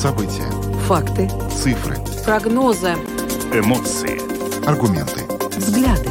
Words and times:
События. 0.00 0.50
Факты. 0.86 1.28
Цифры. 1.50 1.94
Прогнозы. 2.24 2.94
Эмоции. 3.52 4.18
Аргументы. 4.66 5.26
Взгляды. 5.58 6.08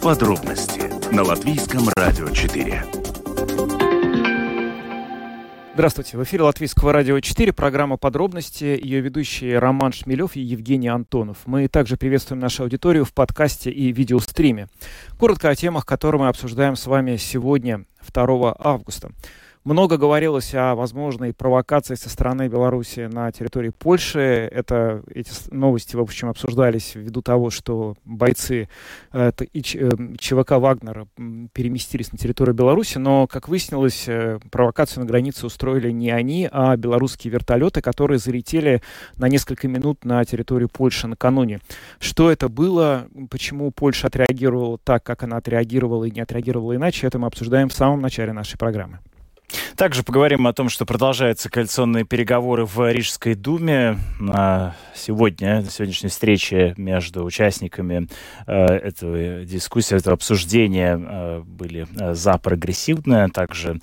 Подробности 0.00 0.82
на 1.12 1.24
Латвийском 1.24 1.88
радио 1.96 2.28
4. 2.28 2.84
Здравствуйте. 5.74 6.16
В 6.16 6.22
эфире 6.22 6.44
Латвийского 6.44 6.92
радио 6.92 7.18
4, 7.18 7.52
программа 7.52 7.96
«Подробности». 7.96 8.78
Ее 8.80 9.00
ведущие 9.00 9.58
Роман 9.58 9.90
Шмелев 9.90 10.36
и 10.36 10.40
Евгений 10.40 10.86
Антонов. 10.86 11.38
Мы 11.46 11.66
также 11.66 11.96
приветствуем 11.96 12.40
нашу 12.40 12.62
аудиторию 12.62 13.04
в 13.04 13.12
подкасте 13.12 13.72
и 13.72 13.90
видеостриме. 13.90 14.68
Коротко 15.18 15.48
о 15.48 15.56
темах, 15.56 15.84
которые 15.84 16.20
мы 16.20 16.28
обсуждаем 16.28 16.76
с 16.76 16.86
вами 16.86 17.16
сегодня, 17.16 17.86
2 18.06 18.54
августа. 18.56 19.10
Много 19.64 19.96
говорилось 19.96 20.54
о 20.54 20.74
возможной 20.74 21.32
провокации 21.32 21.94
со 21.94 22.10
стороны 22.10 22.48
Беларуси 22.48 23.08
на 23.12 23.30
территории 23.30 23.68
Польши. 23.68 24.18
Это, 24.18 25.04
эти 25.14 25.30
новости, 25.52 25.94
в 25.94 26.00
общем, 26.00 26.28
обсуждались 26.28 26.96
ввиду 26.96 27.22
того, 27.22 27.50
что 27.50 27.94
бойцы 28.04 28.68
э, 29.12 29.30
и 29.52 29.62
ЧВК 29.62 30.52
э, 30.52 30.58
«Вагнер» 30.58 31.06
переместились 31.52 32.10
на 32.10 32.18
территорию 32.18 32.56
Беларуси. 32.56 32.98
Но, 32.98 33.28
как 33.28 33.46
выяснилось, 33.46 34.08
э, 34.08 34.40
провокацию 34.50 35.04
на 35.04 35.06
границе 35.06 35.46
устроили 35.46 35.92
не 35.92 36.10
они, 36.10 36.48
а 36.50 36.76
белорусские 36.76 37.32
вертолеты, 37.32 37.82
которые 37.82 38.18
залетели 38.18 38.82
на 39.14 39.28
несколько 39.28 39.68
минут 39.68 40.04
на 40.04 40.24
территорию 40.24 40.70
Польши 40.70 41.06
накануне. 41.06 41.60
Что 42.00 42.32
это 42.32 42.48
было, 42.48 43.06
почему 43.30 43.70
Польша 43.70 44.08
отреагировала 44.08 44.78
так, 44.78 45.04
как 45.04 45.22
она 45.22 45.36
отреагировала 45.36 46.04
и 46.06 46.10
не 46.10 46.20
отреагировала 46.20 46.74
иначе, 46.74 47.06
это 47.06 47.20
мы 47.20 47.28
обсуждаем 47.28 47.68
в 47.68 47.74
самом 47.74 48.00
начале 48.00 48.32
нашей 48.32 48.58
программы. 48.58 48.98
Также 49.76 50.02
поговорим 50.02 50.46
о 50.46 50.52
том, 50.52 50.68
что 50.68 50.86
продолжаются 50.86 51.50
коалиционные 51.50 52.04
переговоры 52.04 52.64
в 52.64 52.90
Рижской 52.90 53.34
думе. 53.34 53.98
Сегодня, 54.94 55.62
на 55.62 55.70
сегодняшней 55.70 56.10
встрече 56.10 56.74
между 56.76 57.24
участниками 57.24 58.08
э, 58.46 58.54
этого 58.54 59.44
дискуссии, 59.44 59.96
этого 59.96 60.14
обсуждения 60.14 60.96
э, 60.96 61.42
были 61.44 61.88
э, 61.98 62.14
за 62.14 62.38
прогрессивное, 62.38 63.28
также 63.28 63.80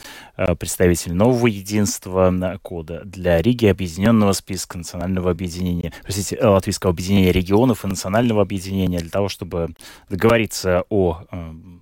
представитель 0.57 1.13
нового 1.13 1.47
единства 1.47 2.57
кода 2.61 3.01
для 3.03 3.41
Риги, 3.41 3.65
объединенного 3.65 4.31
списка 4.31 4.77
национального 4.77 5.31
объединения, 5.31 5.91
простите, 6.03 6.39
Латвийского 6.41 6.93
объединения 6.93 7.33
регионов 7.33 7.83
и 7.83 7.87
национального 7.89 8.41
объединения 8.41 8.99
для 8.99 9.09
того, 9.09 9.27
чтобы 9.27 9.73
договориться 10.09 10.83
о 10.89 11.23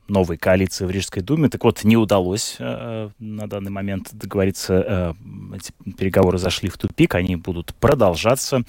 новой 0.08 0.38
коалиции 0.38 0.86
в 0.86 0.90
Рижской 0.90 1.22
думе. 1.22 1.50
Так 1.50 1.64
вот, 1.66 1.84
не 1.84 1.98
удалось 1.98 2.56
на 2.58 3.48
данный 3.48 3.70
момент 3.70 3.77
договориться. 4.14 5.16
Эти 5.54 5.72
переговоры 5.94 6.38
зашли 6.38 6.70
в 6.70 6.78
тупик, 6.78 7.16
они 7.16 7.36
будут 7.36 7.74
продолжаться. 7.76 8.64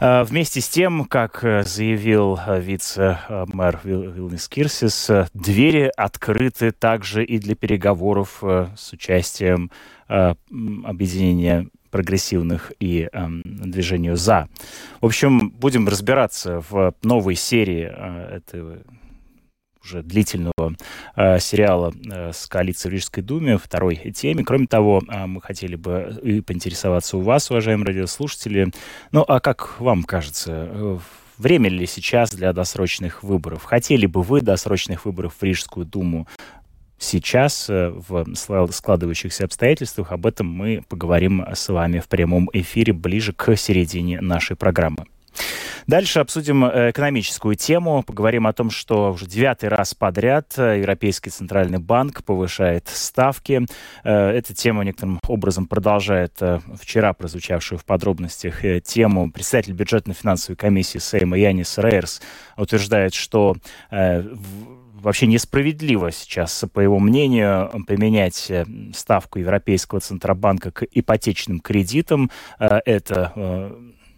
Э, 0.00 0.24
вместе 0.24 0.60
с 0.60 0.68
тем, 0.68 1.04
как 1.04 1.44
э, 1.44 1.62
заявил 1.64 2.38
э, 2.46 2.60
вице-мэр 2.60 3.80
Вилнис 3.84 4.48
Кирсис, 4.48 5.10
двери 5.34 5.90
открыты 5.96 6.72
также 6.72 7.24
и 7.24 7.38
для 7.38 7.54
переговоров 7.54 8.42
с 8.42 8.92
участием 8.92 9.70
объединения 10.06 11.68
прогрессивных 11.94 12.72
и 12.80 13.08
э, 13.12 13.26
движению 13.44 14.16
«за». 14.16 14.48
В 15.00 15.06
общем, 15.06 15.50
будем 15.50 15.86
разбираться 15.86 16.60
в 16.68 16.92
новой 17.04 17.36
серии 17.36 17.88
э, 17.88 18.38
этого 18.38 18.78
уже 19.84 20.02
длительного 20.02 20.74
э, 21.16 21.38
сериала 21.38 21.92
э, 22.10 22.32
с 22.32 22.46
коалицией 22.46 22.90
в 22.90 22.94
Рижской 22.94 23.22
думе, 23.22 23.58
второй 23.58 23.96
теме. 23.96 24.44
Кроме 24.44 24.66
того, 24.66 25.02
э, 25.06 25.26
мы 25.26 25.40
хотели 25.40 25.76
бы 25.76 26.18
и 26.22 26.40
поинтересоваться 26.40 27.16
у 27.16 27.20
вас, 27.20 27.50
уважаемые 27.50 27.86
радиослушатели. 27.86 28.72
Ну, 29.12 29.24
а 29.26 29.40
как 29.40 29.80
вам 29.80 30.04
кажется, 30.04 30.68
э, 30.70 30.98
время 31.38 31.68
ли 31.68 31.86
сейчас 31.86 32.30
для 32.30 32.52
досрочных 32.52 33.22
выборов? 33.22 33.64
Хотели 33.64 34.06
бы 34.06 34.22
вы 34.22 34.40
досрочных 34.40 35.04
выборов 35.04 35.34
в 35.38 35.42
Рижскую 35.42 35.86
думу 35.86 36.26
сейчас 36.98 37.68
э, 37.68 37.90
в 37.90 38.24
складывающихся 38.34 39.44
обстоятельствах. 39.44 40.12
Об 40.12 40.26
этом 40.26 40.46
мы 40.48 40.82
поговорим 40.88 41.44
с 41.52 41.68
вами 41.68 41.98
в 41.98 42.08
прямом 42.08 42.48
эфире 42.52 42.92
ближе 42.92 43.32
к 43.32 43.54
середине 43.56 44.20
нашей 44.20 44.56
программы. 44.56 45.06
Дальше 45.86 46.20
обсудим 46.20 46.64
э, 46.64 46.90
экономическую 46.90 47.56
тему. 47.56 48.02
Поговорим 48.02 48.46
о 48.46 48.52
том, 48.54 48.70
что 48.70 49.12
уже 49.12 49.26
девятый 49.26 49.68
раз 49.68 49.94
подряд 49.94 50.54
э, 50.56 50.78
Европейский 50.78 51.28
Центральный 51.28 51.78
банк 51.78 52.24
повышает 52.24 52.88
ставки. 52.88 53.66
Э, 54.02 54.30
эта 54.30 54.54
тема 54.54 54.84
некоторым 54.84 55.20
образом 55.28 55.66
продолжает 55.66 56.40
вчера 56.80 57.12
прозвучавшую 57.12 57.78
в 57.78 57.84
подробностях 57.84 58.62
тему. 58.82 59.30
Председатель 59.30 59.74
бюджетно-финансовой 59.74 60.56
комиссии 60.56 60.98
Сейма 60.98 61.36
Янис 61.36 61.76
Рейерс 61.76 62.22
утверждает, 62.56 63.14
что 63.14 63.56
вообще 63.90 65.26
несправедливо 65.26 66.10
сейчас, 66.12 66.64
по 66.72 66.80
его 66.80 66.98
мнению, 66.98 67.70
применять 67.86 68.50
ставку 68.94 69.38
Европейского 69.38 70.00
Центробанка 70.00 70.70
к 70.70 70.84
ипотечным 70.90 71.60
кредитам. 71.60 72.30
Это 72.58 73.72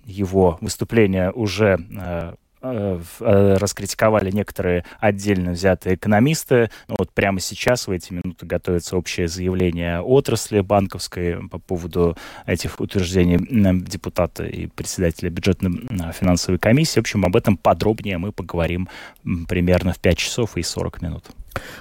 его 0.07 0.57
выступление 0.61 1.33
уже 1.33 1.79
э, 1.91 2.33
э, 2.63 3.01
э, 3.21 3.57
раскритиковали 3.59 4.31
некоторые 4.31 4.85
отдельно 5.01 5.51
взятые 5.51 5.97
экономисты. 5.97 6.71
Но 6.89 6.95
вот 6.99 7.11
прямо 7.13 7.41
сейчас, 7.41 7.89
в 7.89 7.91
эти 7.91 8.13
минуты, 8.13 8.47
готовится 8.47 8.97
общее 8.97 9.29
заявление 9.29 10.01
отрасли 10.01 10.61
банковской 10.61 11.49
по 11.49 11.59
поводу 11.59 12.17
этих 12.47 12.81
утверждений 12.81 13.39
депутата 13.83 14.45
и 14.45 14.69
председателя 14.69 15.29
бюджетно-финансовой 15.31 16.59
комиссии. 16.59 17.01
В 17.01 17.03
общем, 17.03 17.25
об 17.25 17.37
этом 17.37 17.57
подробнее 17.57 18.19
мы 18.19 18.33
поговорим 18.33 18.89
примерно 19.49 19.93
в 19.93 19.99
5 19.99 20.19
часов 20.19 20.57
и 20.57 20.63
40 20.63 21.03
минут. 21.03 21.25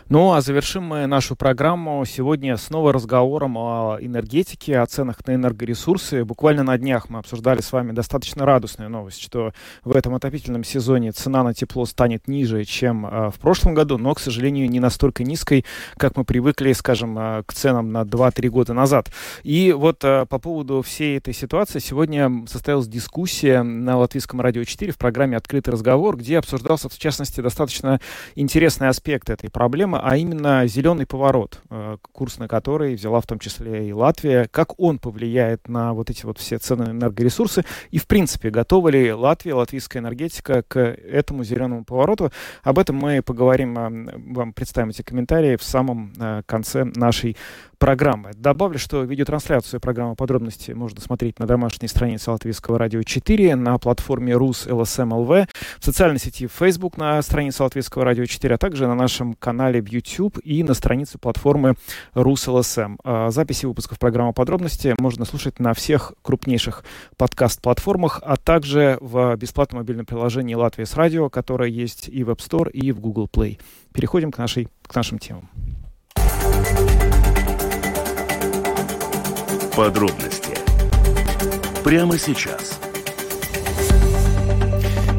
Ну, 0.08 0.34
а 0.34 0.42
завершим 0.42 0.84
мы 0.84 1.08
нашу 1.08 1.36
программу 1.36 2.06
сегодня 2.06 2.58
снова 2.58 2.94
разговором 2.94 3.58
о 3.58 3.98
энергетике, 4.00 4.80
о 4.80 4.86
ценах 4.86 5.26
на 5.26 5.36
энергоресурсы. 5.36 6.24
Буквально 6.24 6.64
на 6.64 6.78
днях 6.78 7.10
мы 7.10 7.20
обсуждали 7.20 7.62
с 7.62 7.72
вами 7.72 7.92
достаточно 7.92 8.46
радостную 8.46 8.90
новость, 8.90 9.22
что 9.22 9.52
в 9.84 9.96
этом 9.96 10.14
отопительном 10.16 10.64
сезоне 10.64 11.12
цена 11.12 11.44
на 11.44 11.54
тепло 11.54 11.86
станет 11.86 12.28
ниже, 12.28 12.66
чем 12.66 13.06
э, 13.06 13.32
в 13.32 13.40
прошлом 13.40 13.74
году, 13.74 13.98
но, 13.98 14.14
к 14.14 14.20
сожалению, 14.20 14.70
не 14.70 14.80
настолько 14.80 15.24
низкой, 15.24 15.66
как 15.98 16.16
мы 16.18 16.24
привыкли, 16.24 16.74
скажем, 16.74 17.18
э, 17.18 17.44
к 17.44 17.54
ценам 17.54 17.92
на 17.92 18.04
2-3 18.04 18.48
года 18.50 18.74
назад. 18.74 19.12
И 19.44 19.74
вот 19.74 20.04
э, 20.04 20.26
по 20.28 20.40
поводу 20.40 20.82
всей 20.84 21.18
этой 21.18 21.34
ситуации 21.34 21.80
сегодня 21.80 22.46
состоялась 22.48 22.88
дискуссия 22.88 23.64
на 23.64 23.98
Латвийском 23.98 24.40
радио 24.40 24.64
4 24.64 24.92
в 24.92 24.98
программе 24.98 25.36
«Открытый 25.36 25.74
разговор», 25.74 26.16
где 26.16 26.38
обсуждался, 26.38 26.90
в 26.90 26.98
частности, 27.00 27.42
достаточно 27.42 28.00
интересный 28.36 28.90
аспект 28.90 29.30
этой 29.30 29.50
проблемы 29.50 29.65
проблема, 29.66 30.00
а 30.04 30.16
именно 30.16 30.68
зеленый 30.68 31.08
поворот, 31.08 31.60
э, 31.72 31.98
курс 32.12 32.38
на 32.38 32.48
который 32.48 32.94
взяла 32.94 33.20
в 33.20 33.26
том 33.26 33.40
числе 33.40 33.88
и 33.90 33.94
Латвия. 33.94 34.48
Как 34.52 34.80
он 34.80 35.00
повлияет 35.00 35.68
на 35.68 35.94
вот 35.94 36.12
эти 36.12 36.24
вот 36.24 36.38
все 36.38 36.60
цены 36.60 36.86
на 36.86 36.92
энергоресурсы? 36.92 37.66
И, 37.90 37.98
в 37.98 38.06
принципе, 38.06 38.52
готова 38.52 38.90
ли 38.90 39.12
Латвия, 39.12 39.56
латвийская 39.56 40.04
энергетика 40.04 40.62
к 40.62 40.78
этому 40.80 41.44
зеленому 41.44 41.84
повороту? 41.84 42.32
Об 42.62 42.78
этом 42.78 42.98
мы 42.98 43.24
поговорим, 43.24 43.76
э, 43.76 44.34
вам 44.36 44.54
представим 44.54 44.90
эти 44.90 45.02
комментарии 45.02 45.56
в 45.56 45.64
самом 45.64 46.14
э, 46.20 46.44
конце 46.46 46.84
нашей 46.84 47.36
программы. 47.86 48.32
Добавлю, 48.34 48.80
что 48.80 49.04
видеотрансляцию 49.04 49.80
программы 49.80 50.16
подробности 50.16 50.72
можно 50.72 51.00
смотреть 51.00 51.38
на 51.38 51.46
домашней 51.46 51.88
странице 51.88 52.32
Латвийского 52.32 52.80
радио 52.80 53.04
4, 53.04 53.56
на 53.56 53.78
платформе 53.78 54.34
РУС 54.34 54.66
ЛСМ 54.66 55.14
ЛВ, 55.14 55.30
в 55.80 55.86
социальной 55.86 56.18
сети 56.18 56.48
Facebook 56.48 56.98
на 56.98 57.22
странице 57.22 57.62
Латвийского 57.62 58.04
радио 58.04 58.26
4, 58.26 58.56
а 58.56 58.58
также 58.58 58.88
на 58.88 58.96
нашем 58.96 59.36
канале 59.36 59.84
в 59.84 59.88
YouTube 59.88 60.40
и 60.40 60.64
на 60.64 60.74
странице 60.74 61.20
платформы 61.20 61.76
РУС 62.16 62.48
ЛСМ. 62.48 62.96
А, 63.04 63.30
записи 63.30 63.68
выпусков 63.68 64.00
программы 64.00 64.34
подробности 64.34 64.96
можно 64.98 65.24
слушать 65.24 65.60
на 65.60 65.76
всех 65.76 66.14
крупнейших 66.24 66.84
подкаст-платформах, 67.18 68.20
а 68.26 68.38
также 68.38 68.98
в 69.00 69.36
бесплатном 69.36 69.82
мобильном 69.82 70.08
приложении 70.08 70.56
Латвия 70.56 70.88
с 70.88 70.96
радио, 70.96 71.30
которое 71.30 71.70
есть 71.70 72.10
и 72.10 72.24
в 72.24 72.32
App 72.32 72.40
Store, 72.40 72.72
и 72.72 72.92
в 72.92 73.00
Google 73.00 73.30
Play. 73.32 73.60
Переходим 73.94 74.32
к, 74.32 74.40
нашей, 74.40 74.70
к 74.88 74.96
нашим 74.96 75.20
темам. 75.20 75.52
Подробности 79.76 80.58
прямо 81.84 82.18
сейчас. 82.18 82.80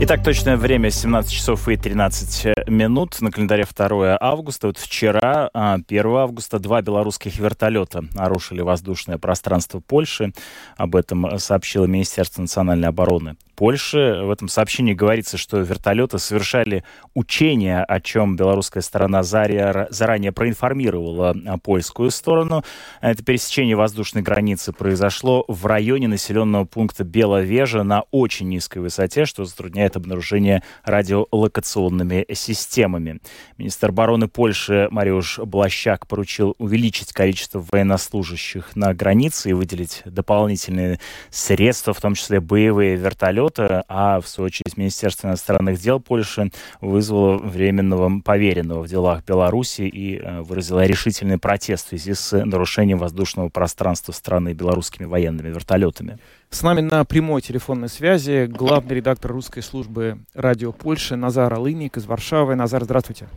Итак, 0.01 0.25
точное 0.25 0.57
время 0.57 0.91
17 0.91 1.31
часов 1.31 1.69
и 1.69 1.77
13 1.77 2.69
минут. 2.69 3.21
На 3.21 3.31
календаре 3.31 3.65
2 3.65 4.17
августа. 4.19 4.69
Вот 4.69 4.79
вчера, 4.79 5.51
1 5.53 6.07
а, 6.07 6.23
августа, 6.23 6.59
два 6.59 6.81
белорусских 6.81 7.39
вертолета 7.39 8.05
нарушили 8.15 8.63
воздушное 8.63 9.19
пространство 9.19 9.81
Польши. 9.81 10.33
Об 10.79 10.97
этом 10.97 11.39
сообщило 11.39 11.85
Министерство 11.85 12.41
национальной 12.41 12.89
обороны 12.89 13.37
Польши. 13.57 14.21
В 14.23 14.31
этом 14.31 14.49
сообщении 14.49 14.93
говорится, 14.93 15.39
что 15.39 15.57
вертолеты 15.59 16.19
совершали 16.19 16.85
учения, 17.15 17.83
о 17.83 18.01
чем 18.01 18.37
белорусская 18.37 18.83
сторона 18.83 19.23
заранее 19.23 20.31
проинформировала 20.31 21.35
польскую 21.63 22.11
сторону. 22.11 22.63
Это 23.01 23.25
пересечение 23.25 23.75
воздушной 23.75 24.23
границы 24.23 24.73
произошло 24.73 25.47
в 25.49 25.65
районе 25.65 26.07
населенного 26.07 26.67
пункта 26.67 27.03
Беловежа 27.03 27.83
на 27.83 28.03
очень 28.11 28.49
низкой 28.49 28.79
высоте, 28.79 29.25
что 29.25 29.47
затрудняет 29.47 29.97
обнаружение 29.97 30.63
радиолокационными 30.85 32.27
системами. 32.35 33.21
Министр 33.57 33.89
обороны 33.89 34.29
Польши 34.29 34.89
Мариуш 34.91 35.39
Блащак 35.39 36.07
поручил 36.07 36.55
увеличить 36.59 37.15
количество 37.15 37.65
военнослужащих 37.71 38.77
на 38.77 38.93
границе 38.93 39.51
и 39.51 39.53
выделить 39.55 40.03
дополнительные 40.05 41.01
средства, 41.31 41.95
в 41.95 42.01
том 42.03 42.15
числе 42.15 42.41
боевые 42.41 42.97
вертолеты, 42.97 43.46
а 43.89 44.21
в 44.21 44.29
свою 44.29 44.47
очередь 44.47 44.77
Министерство 44.77 45.29
иностранных 45.29 45.79
дел 45.79 46.01
Польши 46.01 46.51
вызвало 46.81 47.39
временного 47.39 48.21
поверенного 48.21 48.83
в 48.83 48.89
делах 48.89 49.25
Беларуси 49.25 49.83
и 49.83 50.19
э, 50.19 50.41
выразило 50.41 50.85
решительный 50.85 51.39
протест 51.39 51.87
в 51.87 51.89
связи 51.91 52.15
с 52.15 52.45
нарушением 52.45 52.99
воздушного 52.99 53.49
пространства 53.49 54.13
страны 54.13 54.53
белорусскими 54.53 55.07
военными 55.07 55.49
вертолетами. 55.49 56.19
С 56.51 56.63
нами 56.63 56.81
на 56.81 57.05
прямой 57.05 57.43
телефонной 57.43 57.89
связи 57.89 58.47
главный 58.47 58.97
редактор 58.97 59.33
русской 59.33 59.63
службы 59.63 60.19
радио 60.35 60.73
Польши 60.73 61.17
Назар 61.17 61.53
Алыник 61.53 61.97
из 61.97 62.07
Варшавы. 62.07 62.55
Назар, 62.55 62.85
здравствуйте. 62.85 63.29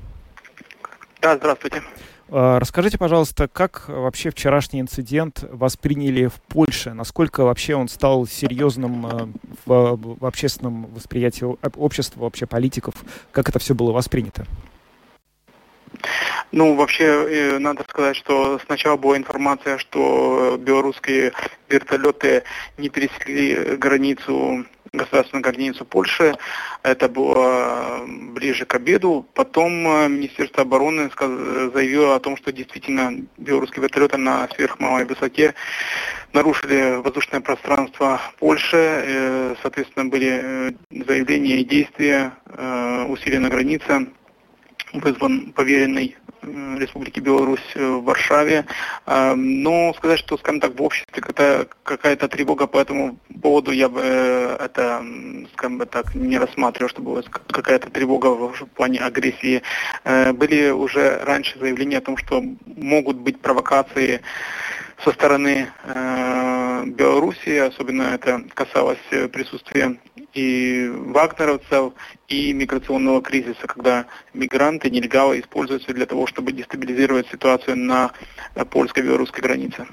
Да, 1.22 1.36
здравствуйте. 1.36 1.82
А, 2.32 2.60
расскажите, 2.60 2.98
пожалуйста, 2.98 3.48
как 3.48 3.86
вообще 3.88 4.30
вчерашний 4.30 4.82
инцидент 4.82 5.44
восприняли 5.52 6.28
в 6.28 6.36
Польше? 6.48 6.94
Насколько 6.94 7.44
вообще 7.44 7.76
он 7.76 7.88
стал 7.88 8.28
серьезным 8.28 9.06
а, 9.06 9.30
в, 9.66 10.18
в 10.20 10.26
общественном 10.26 10.86
восприятии 10.94 11.46
общества, 11.78 12.22
вообще 12.22 12.46
политиков? 12.46 12.94
Как 13.32 13.50
это 13.50 13.60
все 13.60 13.74
было 13.74 13.92
воспринято? 13.92 14.46
Ну, 16.52 16.76
вообще, 16.76 17.04
э, 17.04 17.58
надо 17.60 17.84
сказать, 17.88 18.16
что 18.16 18.60
сначала 18.66 18.98
была 18.98 19.18
информация, 19.18 19.78
что 19.80 20.58
белорусские 20.60 21.34
вертолеты 21.68 22.44
не 22.78 22.90
пересекли 22.90 23.76
границу 23.78 24.66
государственную 24.94 25.44
границу 25.44 25.86
Польши. 25.86 26.36
Это 26.84 27.10
было 27.10 28.06
ближе 28.08 28.66
к 28.66 28.76
обеду. 28.76 29.26
Потом 29.34 29.88
э, 29.88 30.08
Министерство 30.10 30.64
обороны 30.64 31.10
заявило 31.74 32.16
о 32.16 32.20
том, 32.20 32.38
что 32.38 32.52
действительно 32.52 33.26
белорусские 33.38 33.84
вертолеты 33.84 34.18
на 34.18 34.48
сверхмалой 34.56 35.06
высоте 35.06 35.54
нарушили 36.34 37.02
воздушное 37.02 37.42
пространство 37.42 38.22
Польши. 38.40 38.78
Э, 38.78 39.56
соответственно, 39.62 40.06
были 40.06 40.76
заявления 40.92 41.62
и 41.62 41.66
действия, 41.66 42.34
усилена 43.08 43.50
граница 43.50 44.08
вызван 44.94 45.52
поверенный 45.54 46.16
э, 46.42 46.78
Республики 46.80 47.20
Беларусь 47.20 47.60
э, 47.76 47.86
в 47.86 48.04
Варшаве. 48.04 48.66
А, 49.06 49.36
но 49.36 49.94
сказать, 49.94 50.20
что, 50.20 50.38
скажем 50.38 50.62
так, 50.62 50.78
в 50.78 50.82
обществе 50.82 51.22
какая-то 51.22 52.28
тревога 52.28 52.68
по 52.68 52.78
этому 52.78 53.18
поводу, 53.42 53.72
я 53.72 53.90
бы 53.90 54.02
э, 54.04 54.58
это, 54.60 55.04
скажем 55.54 55.78
бы 55.78 55.86
так, 55.86 56.16
не 56.16 56.38
рассматривал, 56.38 56.90
что 56.90 57.02
была 57.02 57.22
какая-то 57.22 57.90
тревога 57.90 58.28
в 58.28 58.66
плане 58.76 59.00
агрессии. 59.00 59.62
Были 60.04 60.72
уже 60.72 61.20
раньше 61.24 61.60
заявления 61.60 61.98
о 61.98 62.02
том, 62.02 62.18
что 62.18 62.44
могут 62.66 63.18
быть 63.18 63.40
провокации 63.40 64.22
со 65.04 65.12
стороны 65.12 65.72
э, 65.84 66.84
Белоруссии, 66.86 67.58
особенно 67.58 68.04
это 68.04 68.44
касалось 68.54 69.00
присутствия 69.32 69.98
и 70.34 70.90
вагнеровцев, 70.94 71.94
и 72.28 72.54
миграционного 72.54 73.22
кризиса, 73.22 73.66
когда 73.68 74.06
мигранты, 74.34 74.90
нелегалы 74.90 75.40
используются 75.40 75.94
для 75.94 76.06
того, 76.06 76.28
чтобы 76.28 76.52
дестабилизировать 76.52 77.28
ситуацию 77.28 77.78
на 77.78 78.12
польско-белорусской 78.70 79.42
границе. 79.42 79.88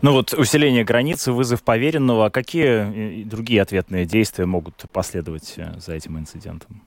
Ну 0.00 0.12
вот 0.12 0.32
усиление 0.32 0.84
границы, 0.84 1.32
вызов 1.32 1.62
поверенного, 1.62 2.26
а 2.26 2.30
какие 2.30 3.24
другие 3.24 3.60
ответные 3.62 4.06
действия 4.06 4.46
могут 4.46 4.84
последовать 4.92 5.54
э, 5.56 5.78
за 5.78 5.94
этим 5.94 6.18
инцидентом? 6.18 6.82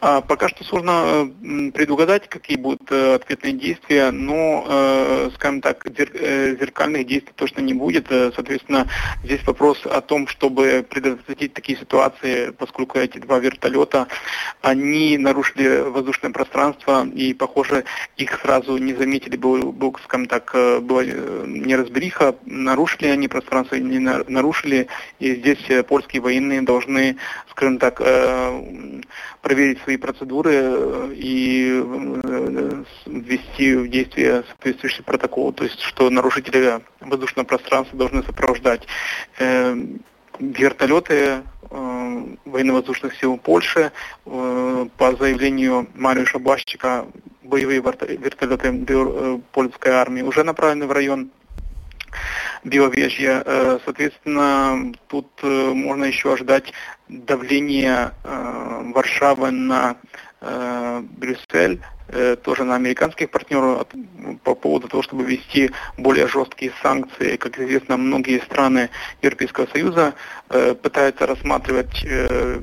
А, 0.00 0.20
пока 0.20 0.48
что 0.48 0.64
сложно 0.64 1.32
предугадать, 1.72 2.28
какие 2.28 2.56
будут 2.56 2.90
э, 2.90 3.14
ответные 3.14 3.52
действия, 3.52 4.10
но, 4.10 4.64
э, 4.68 5.30
скажем 5.34 5.60
так, 5.60 5.86
э, 5.86 6.56
зеркальных 6.60 7.06
действий 7.06 7.32
точно 7.34 7.60
не 7.60 7.74
будет. 7.74 8.08
Соответственно, 8.08 8.88
здесь 9.22 9.44
вопрос 9.46 9.80
о 9.84 10.00
том, 10.00 10.26
чтобы 10.26 10.84
предотвратить 10.88 11.54
такие 11.54 11.78
ситуации, 11.78 12.50
поскольку 12.50 12.98
эти 12.98 13.18
два 13.18 13.38
вертолета, 13.38 14.08
они 14.62 15.16
нарушили 15.18 15.80
воздушное 15.88 16.32
пространство, 16.32 17.06
и, 17.06 17.34
похоже, 17.34 17.84
их 18.16 18.40
сразу 18.40 18.76
не 18.76 18.94
заметили, 18.94 19.36
был, 19.36 19.72
был 19.72 19.96
скажем 20.04 20.26
так, 20.26 20.52
была 20.82 21.04
неразбериха, 21.04 22.34
нарушили 22.44 23.08
они 23.08 23.28
пространство 23.28 23.76
не 23.76 23.98
нарушили, 23.98 24.88
и 25.18 25.34
здесь 25.34 25.86
польские 25.86 26.22
военные 26.22 26.62
должны, 26.62 27.16
скажем 27.50 27.78
так, 27.78 28.00
проверить 29.44 29.80
свои 29.82 29.98
процедуры 29.98 30.52
э, 30.54 31.12
и 31.14 31.68
э, 31.70 32.84
ввести 33.06 33.76
в 33.76 33.88
действие 33.88 34.42
соответствующий 34.48 35.04
протокол, 35.04 35.52
то 35.52 35.64
есть 35.64 35.80
что 35.80 36.08
нарушители 36.08 36.80
воздушного 37.00 37.46
пространства 37.46 37.98
должны 37.98 38.22
сопровождать 38.22 38.86
э, 39.38 39.76
вертолеты 40.40 41.42
военно-воздушных 41.70 43.16
сил 43.16 43.36
Польши. 43.36 43.90
По 44.24 45.16
заявлению 45.18 45.88
Мариуша 45.94 46.38
Блащика, 46.38 47.06
боевые 47.42 47.80
вертолеты 47.80 49.40
польской 49.50 49.92
армии 49.92 50.22
уже 50.22 50.44
направлены 50.44 50.86
в 50.86 50.92
район 50.92 51.30
Беловежья. 52.64 53.42
Соответственно, 53.84 54.92
тут 55.08 55.28
можно 55.42 56.04
еще 56.04 56.32
ожидать 56.32 56.72
давление 57.08 58.12
э, 58.22 58.82
Варшавы 58.94 59.50
на 59.50 59.96
э, 60.40 61.02
Брюссель, 61.18 61.80
э, 62.08 62.36
тоже 62.36 62.64
на 62.64 62.76
американских 62.76 63.30
партнеров 63.30 63.86
по 64.42 64.54
поводу 64.54 64.88
того, 64.88 65.02
чтобы 65.02 65.24
ввести 65.24 65.70
более 65.98 66.28
жесткие 66.28 66.72
санкции. 66.82 67.36
Как 67.36 67.58
известно, 67.58 67.96
многие 67.96 68.40
страны 68.40 68.90
Европейского 69.22 69.66
Союза 69.66 70.14
э, 70.48 70.74
пытаются 70.74 71.26
рассматривать 71.26 72.04
э, 72.04 72.60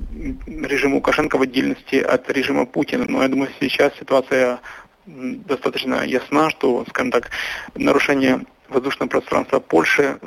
режим 0.48 0.96
Лукашенко 0.96 1.38
в 1.38 1.42
отдельности 1.42 1.96
от 1.96 2.30
режима 2.32 2.66
Путина. 2.66 3.06
Но 3.08 3.22
я 3.22 3.30
думаю, 3.30 3.50
сейчас 3.60 3.94
ситуация 4.00 4.60
достаточно 5.06 6.04
ясна, 6.06 6.50
что, 6.52 6.86
скажем 6.90 7.12
так, 7.12 7.32
нарушение 7.76 8.42
воздушного 8.72 9.10
пространства 9.10 9.60
Польши, 9.60 10.18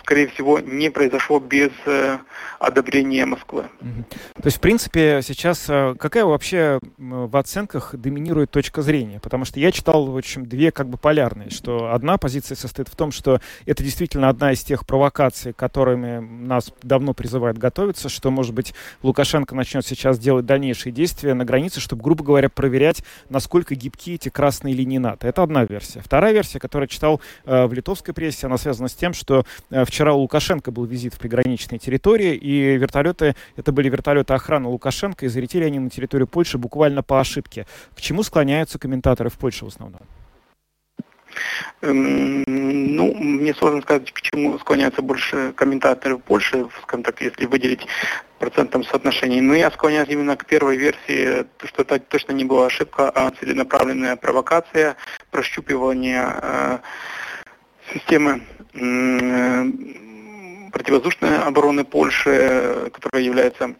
скорее 0.00 0.28
всего, 0.28 0.58
не 0.58 0.90
произошло 0.90 1.38
без 1.38 1.70
э, 1.86 2.18
одобрения 2.58 3.24
Москвы. 3.26 3.64
То 3.80 4.46
есть, 4.46 4.56
в 4.56 4.60
принципе, 4.60 5.20
сейчас 5.22 5.66
э, 5.68 5.94
какая 5.98 6.24
вообще 6.24 6.78
в 6.98 7.36
оценках 7.36 7.94
доминирует 7.94 8.50
точка 8.50 8.82
зрения? 8.82 9.20
Потому 9.20 9.44
что 9.44 9.60
я 9.60 9.70
читал, 9.70 10.06
в 10.06 10.16
общем, 10.16 10.46
две 10.46 10.72
как 10.72 10.88
бы 10.88 10.98
полярные, 10.98 11.50
что 11.50 11.92
одна 11.92 12.18
позиция 12.18 12.56
состоит 12.56 12.88
в 12.88 12.96
том, 12.96 13.12
что 13.12 13.40
это 13.66 13.82
действительно 13.82 14.28
одна 14.28 14.52
из 14.52 14.62
тех 14.64 14.86
провокаций, 14.86 15.52
которыми 15.52 16.18
нас 16.18 16.72
давно 16.82 17.14
призывают 17.14 17.58
готовиться, 17.58 18.08
что, 18.08 18.30
может 18.30 18.54
быть, 18.54 18.74
Лукашенко 19.02 19.54
начнет 19.54 19.86
сейчас 19.86 20.18
делать 20.18 20.46
дальнейшие 20.46 20.92
действия 20.92 21.34
на 21.34 21.44
границе, 21.44 21.80
чтобы, 21.80 22.02
грубо 22.02 22.24
говоря, 22.24 22.48
проверять, 22.48 23.02
насколько 23.28 23.74
гибкие 23.74 24.16
эти 24.16 24.28
красные 24.28 24.74
линии 24.74 24.98
НАТО. 24.98 25.26
Это 25.26 25.42
одна 25.42 25.64
версия. 25.64 26.00
Вторая 26.00 26.32
версия, 26.32 26.58
которую 26.58 26.88
читал 26.88 27.20
в 27.44 27.72
литовской 27.72 28.14
прессе. 28.14 28.46
Она 28.46 28.58
связана 28.58 28.88
с 28.88 28.94
тем, 28.94 29.12
что 29.12 29.44
э, 29.70 29.84
вчера 29.84 30.14
у 30.14 30.20
Лукашенко 30.20 30.70
был 30.70 30.84
визит 30.84 31.14
в 31.14 31.18
приграничные 31.18 31.78
территории, 31.78 32.34
и 32.34 32.76
вертолеты, 32.76 33.34
это 33.56 33.72
были 33.72 33.88
вертолеты 33.88 34.34
охраны 34.34 34.68
Лукашенко, 34.68 35.26
и 35.26 35.28
залетели 35.28 35.64
они 35.64 35.78
на 35.78 35.90
территорию 35.90 36.26
Польши 36.26 36.58
буквально 36.58 37.02
по 37.02 37.20
ошибке. 37.20 37.66
К 37.96 38.00
чему 38.00 38.22
склоняются 38.22 38.78
комментаторы 38.78 39.30
в 39.30 39.34
Польше 39.34 39.64
в 39.64 39.68
основном? 39.68 40.02
Эм, 41.80 42.44
ну, 42.46 43.14
мне 43.14 43.54
сложно 43.54 43.82
сказать, 43.82 44.12
к 44.12 44.20
чему 44.20 44.58
склоняются 44.58 45.02
больше 45.02 45.52
комментаторы 45.54 46.16
в 46.16 46.20
Польше, 46.20 46.66
скажем 46.82 47.02
так, 47.02 47.20
если 47.20 47.46
выделить 47.46 47.86
процентом 48.38 48.84
соотношений. 48.84 49.40
Но 49.40 49.54
я 49.54 49.70
склоняюсь 49.70 50.08
именно 50.08 50.36
к 50.36 50.46
первой 50.46 50.76
версии, 50.76 51.46
что 51.64 51.82
это 51.82 51.98
точно 52.00 52.32
не 52.32 52.44
была 52.44 52.66
ошибка, 52.66 53.10
а 53.10 53.30
целенаправленная 53.30 54.16
провокация, 54.16 54.96
прощупывание 55.30 56.24
э, 56.42 56.78
системы 57.92 58.42
противовоздушной 60.72 61.38
обороны 61.38 61.84
Польши, 61.84 62.90
которая 62.92 63.22
является 63.22 63.74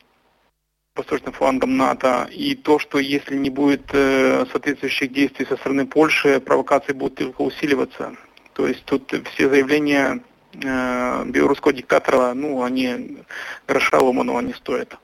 восточным 0.95 1.33
флангом 1.33 1.77
НАТО, 1.77 2.29
и 2.31 2.55
то, 2.55 2.79
что 2.79 2.99
если 2.99 3.37
не 3.37 3.49
будет 3.49 3.83
э, 3.93 4.45
соответствующих 4.53 5.11
действий 5.11 5.47
со 5.47 5.57
стороны 5.57 5.87
Польши, 5.87 6.39
провокации 6.39 6.93
будут 6.93 7.15
только 7.15 7.41
усиливаться. 7.41 8.15
То 8.53 8.67
есть 8.67 8.85
тут 8.85 9.11
все 9.33 9.49
заявления 9.49 10.21
э, 10.53 11.25
белорусского 11.25 11.73
диктатора, 11.73 12.35
ну, 12.35 12.63
они 12.63 13.19
гроша 13.67 13.99
ломаного 13.99 14.41
не 14.41 14.53
стоят. 14.53 14.99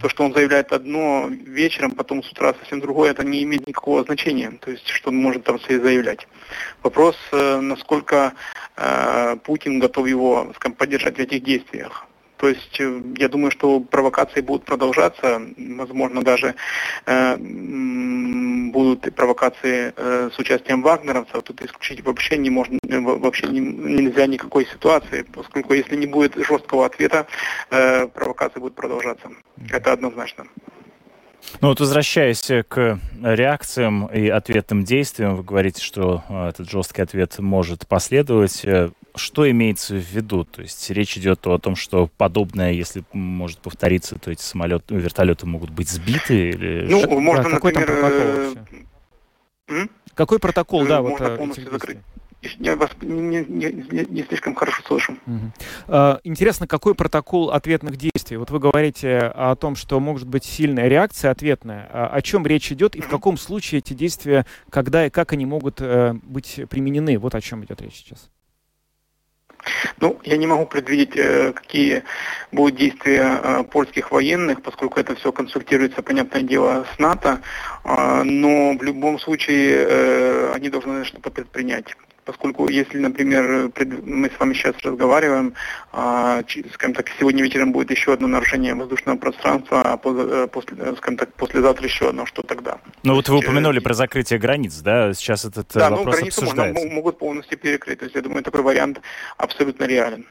То, 0.00 0.08
что 0.08 0.24
он 0.24 0.32
заявляет 0.32 0.72
одно 0.72 1.28
вечером, 1.28 1.92
потом 1.92 2.22
с 2.22 2.30
утра 2.30 2.54
совсем 2.54 2.80
другое, 2.80 3.10
это 3.10 3.24
не 3.24 3.42
имеет 3.42 3.66
никакого 3.66 4.04
значения. 4.04 4.52
То 4.60 4.70
есть, 4.70 4.88
что 4.88 5.10
он 5.10 5.16
может 5.16 5.44
там 5.44 5.60
себе 5.60 5.80
заявлять. 5.80 6.26
Вопрос, 6.82 7.16
э, 7.32 7.60
насколько 7.60 8.32
э, 8.76 9.36
Путин 9.44 9.78
готов 9.80 10.06
его 10.06 10.52
поддержать 10.78 11.16
в 11.16 11.20
этих 11.20 11.42
действиях. 11.42 12.06
То 12.44 12.50
есть 12.50 12.78
э, 12.78 13.00
я 13.16 13.30
думаю, 13.30 13.50
что 13.50 13.80
провокации 13.80 14.42
будут 14.42 14.66
продолжаться, 14.66 15.40
возможно 15.56 16.22
даже 16.22 16.54
э, 17.06 17.36
будут 17.38 19.14
провокации 19.14 19.94
э, 19.96 20.28
с 20.30 20.38
участием 20.38 20.82
вагнеровцев. 20.82 21.42
Тут 21.42 21.62
исключить 21.62 22.04
вообще 22.04 22.36
не 22.36 22.50
можно, 22.50 22.78
э, 22.86 23.00
вообще 23.00 23.46
не, 23.46 23.60
нельзя 23.60 24.26
никакой 24.26 24.66
ситуации, 24.66 25.22
поскольку 25.22 25.72
если 25.72 25.96
не 25.96 26.06
будет 26.06 26.36
жесткого 26.36 26.84
ответа, 26.84 27.26
э, 27.70 28.08
провокации 28.08 28.60
будут 28.60 28.74
продолжаться. 28.74 29.30
Это 29.70 29.92
однозначно. 29.92 30.44
Ну 31.60 31.68
вот 31.68 31.80
возвращаясь 31.80 32.50
к 32.68 32.98
реакциям 33.22 34.06
и 34.06 34.28
ответным 34.28 34.84
действиям, 34.84 35.36
вы 35.36 35.42
говорите, 35.42 35.82
что 35.82 36.22
этот 36.48 36.68
жесткий 36.68 37.02
ответ 37.02 37.38
может 37.38 37.86
последовать 37.86 38.64
что 39.16 39.48
имеется 39.50 39.94
в 39.94 39.98
виду? 39.98 40.44
То 40.44 40.62
есть 40.62 40.90
речь 40.90 41.16
идет 41.16 41.46
о 41.46 41.58
том, 41.58 41.76
что 41.76 42.08
подобное, 42.16 42.72
если 42.72 43.04
может 43.12 43.58
повториться, 43.58 44.18
то 44.18 44.30
эти 44.30 44.42
самолеты, 44.42 44.94
вертолеты 44.96 45.46
могут 45.46 45.70
быть 45.70 45.88
сбиты? 45.88 46.50
Или... 46.50 46.86
Ну, 46.88 47.00
что? 47.00 47.20
можно, 47.20 47.44
да, 47.44 47.50
какой 47.50 47.72
например... 47.72 48.00
Там 48.00 48.10
протокол? 48.10 48.64
Э... 49.68 49.86
Какой 50.14 50.38
протокол, 50.38 50.86
да, 50.86 51.02
можно 51.02 51.28
вот 51.28 51.38
полностью 51.38 51.70
закрыть. 51.70 51.98
Я 52.58 52.76
вас 52.76 52.90
не, 53.00 53.44
не, 53.44 54.06
не, 54.08 54.22
слишком 54.24 54.54
хорошо 54.54 54.82
слышу. 54.86 55.16
Угу. 55.26 56.18
Интересно, 56.24 56.66
какой 56.66 56.94
протокол 56.94 57.50
ответных 57.50 57.96
действий? 57.96 58.36
Вот 58.36 58.50
вы 58.50 58.58
говорите 58.58 59.18
о 59.18 59.54
том, 59.56 59.76
что 59.76 60.00
может 60.00 60.26
быть 60.26 60.44
сильная 60.44 60.88
реакция 60.88 61.30
ответная. 61.30 61.88
А 61.92 62.06
о 62.08 62.22
чем 62.22 62.46
речь 62.46 62.72
идет 62.72 62.96
и 62.96 63.00
в 63.00 63.08
каком 63.08 63.36
случае 63.36 63.78
эти 63.78 63.92
действия, 63.92 64.46
когда 64.70 65.06
и 65.06 65.10
как 65.10 65.32
они 65.32 65.46
могут 65.46 65.80
э, 65.80 66.14
быть 66.22 66.60
применены? 66.70 67.18
Вот 67.18 67.34
о 67.34 67.40
чем 67.40 67.64
идет 67.64 67.80
речь 67.82 67.94
сейчас. 67.94 68.30
Ну, 69.98 70.20
я 70.24 70.36
не 70.36 70.46
могу 70.46 70.66
предвидеть, 70.66 71.16
э, 71.16 71.52
какие 71.52 72.02
будут 72.52 72.76
действия 72.76 73.40
э, 73.42 73.64
польских 73.64 74.12
военных, 74.12 74.62
поскольку 74.62 75.00
это 75.00 75.14
все 75.14 75.32
консультируется, 75.32 76.02
понятное 76.02 76.42
дело, 76.42 76.86
с 76.94 76.98
НАТО, 76.98 77.40
а, 77.82 78.22
но 78.24 78.76
в 78.76 78.82
любом 78.82 79.18
случае 79.18 80.52
они 80.52 80.68
должны 80.68 81.04
что-то 81.04 81.30
предпринять 81.30 81.96
поскольку 82.24 82.68
если, 82.68 82.98
например, 82.98 83.70
мы 84.04 84.30
с 84.30 84.38
вами 84.38 84.54
сейчас 84.54 84.74
разговариваем, 84.82 85.54
а, 85.92 86.42
скажем 86.72 86.94
так, 86.94 87.08
сегодня 87.18 87.42
вечером 87.42 87.72
будет 87.72 87.90
еще 87.90 88.12
одно 88.12 88.26
нарушение 88.26 88.74
воздушного 88.74 89.16
пространства, 89.16 89.82
а 89.82 90.00
э, 90.02 90.48
после, 90.50 90.76
скажем 90.96 91.16
так, 91.16 91.32
послезавтра 91.34 91.84
еще 91.84 92.08
одно, 92.08 92.26
что 92.26 92.42
тогда? 92.42 92.78
Ну 93.02 93.14
вот 93.14 93.28
вы 93.28 93.38
упомянули 93.38 93.78
про 93.78 93.94
закрытие 93.94 94.38
границ, 94.38 94.76
да? 94.80 95.12
Сейчас 95.14 95.44
этот 95.44 95.74
э, 95.76 95.78
да, 95.78 95.90
ну, 95.90 95.96
вопрос 95.96 96.14
ну, 96.14 96.18
границы 96.20 96.38
обсуждается. 96.38 96.82
Можно, 96.82 96.94
могут 96.94 97.18
полностью 97.18 97.58
перекрыть, 97.58 97.98
то 97.98 98.04
есть 98.04 98.14
я 98.14 98.22
думаю, 98.22 98.42
такой 98.42 98.62
вариант 98.62 99.00
абсолютно 99.36 99.84
реален. 99.84 100.26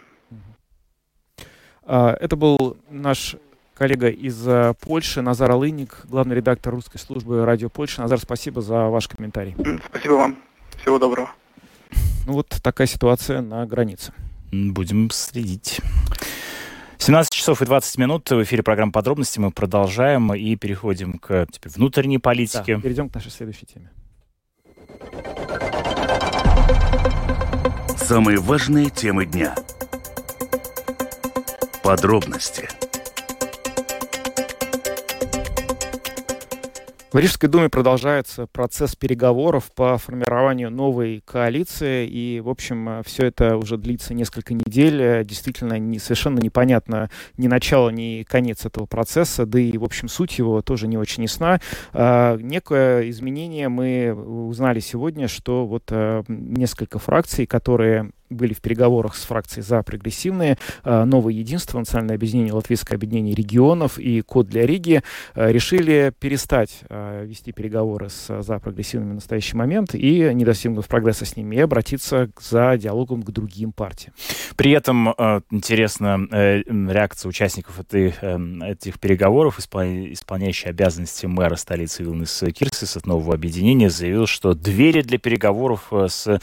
А, 1.86 2.16
это 2.20 2.36
был 2.36 2.78
наш 2.90 3.36
коллега 3.76 4.10
из 4.10 4.48
э, 4.48 4.74
Польши 4.80 5.22
Назар 5.22 5.52
Алыник, 5.52 6.02
главный 6.06 6.36
редактор 6.36 6.74
русской 6.74 6.98
службы 6.98 7.46
радио 7.46 7.70
Польши. 7.70 8.02
Назар, 8.02 8.20
спасибо 8.20 8.62
за 8.62 8.86
ваш 8.86 9.08
комментарий. 9.08 9.56
Спасибо 9.90 10.14
вам. 10.14 10.38
Всего 10.82 11.00
доброго. 11.00 11.32
Ну 12.26 12.34
вот 12.34 12.50
такая 12.62 12.88
ситуация 12.88 13.42
на 13.42 13.66
границе. 13.66 14.14
Будем 14.52 15.10
следить. 15.12 15.82
17 17.00 17.34
часов 17.34 17.62
и 17.62 17.66
20 17.66 17.98
минут 17.98 18.30
в 18.30 18.44
эфире 18.44 18.64
программы 18.64 18.94
«Подробности». 18.94 19.40
Мы 19.40 19.52
продолжаем 19.52 20.34
и 20.34 20.56
переходим 20.56 21.20
к 21.20 21.48
теперь, 21.52 21.74
внутренней 21.74 22.18
политике. 22.18 22.78
Да, 22.78 22.82
перейдем 22.82 23.10
к 23.10 23.16
нашей 23.16 23.32
следующей 23.32 23.66
теме. 23.66 23.92
Самые 27.98 28.38
важные 28.38 28.90
темы 28.90 29.26
дня. 29.26 29.56
Подробности. 31.84 32.70
В 37.14 37.20
Рижской 37.20 37.48
думе 37.48 37.70
продолжается 37.70 38.48
процесс 38.48 38.96
переговоров 38.96 39.72
по 39.76 40.00
формированию 40.00 40.72
новой 40.72 41.22
коалиции, 41.24 42.08
и, 42.08 42.40
в 42.40 42.50
общем, 42.50 43.04
все 43.06 43.28
это 43.28 43.56
уже 43.56 43.78
длится 43.78 44.16
несколько 44.16 44.56
недель. 44.56 45.24
Действительно, 45.24 45.78
не, 45.78 46.00
совершенно 46.00 46.40
непонятно 46.40 47.12
ни 47.38 47.46
начало, 47.46 47.92
ни 47.92 48.24
конец 48.24 48.66
этого 48.66 48.88
процесса, 48.88 49.46
да 49.46 49.60
и, 49.60 49.78
в 49.78 49.84
общем, 49.84 50.08
суть 50.08 50.40
его 50.40 50.64
тоже 50.64 50.88
не 50.88 50.98
очень 50.98 51.22
ясна. 51.22 51.62
А, 51.92 52.36
некое 52.38 53.08
изменение 53.12 53.70
мы 53.70 54.12
узнали 54.16 54.80
сегодня, 54.80 55.28
что 55.28 55.68
вот 55.68 55.84
а, 55.92 56.24
несколько 56.28 56.98
фракций, 56.98 57.46
которые 57.46 58.10
были 58.34 58.54
в 58.54 58.62
переговорах 58.62 59.16
с 59.16 59.24
фракцией 59.24 59.64
«За 59.64 59.82
прогрессивные», 59.84 60.58
э, 60.84 61.04
«Новое 61.04 61.34
единство», 61.34 61.80
Национальное 61.80 62.16
объединение, 62.16 62.54
Латвийское 62.54 62.98
объединение 62.98 63.36
регионов 63.36 63.98
и 64.00 64.22
«Код 64.22 64.48
для 64.48 64.66
Риги» 64.66 65.02
э, 65.36 65.52
решили 65.52 66.14
перестать 66.20 66.82
э, 66.90 67.26
вести 67.26 67.52
переговоры 67.52 68.10
с 68.10 68.42
«За 68.42 68.60
прогрессивными» 68.60 69.12
в 69.12 69.16
настоящий 69.16 69.56
момент 69.56 69.96
и, 69.96 70.34
не 70.34 70.46
достигнув 70.46 70.88
прогресса 70.88 71.26
с 71.26 71.36
ними, 71.36 71.60
обратиться 71.60 72.30
за 72.40 72.78
диалогом 72.78 73.24
к 73.24 73.32
другим 73.32 73.72
партиям. 73.72 74.14
При 74.56 74.72
этом 74.72 75.10
интересна 75.50 76.28
реакция 76.32 77.30
участников 77.30 77.80
этой, 77.80 78.14
этих 78.72 79.00
переговоров. 79.00 79.60
Исполняющий 79.60 80.70
обязанности 80.70 81.26
мэра 81.26 81.56
столицы 81.56 82.04
Вилнес 82.04 82.44
Кирсис 82.54 82.98
от 82.98 83.06
нового 83.06 83.34
объединения 83.34 83.90
заявил, 83.90 84.28
что 84.28 84.54
двери 84.54 85.02
для 85.02 85.18
переговоров 85.18 85.92
с 85.92 86.40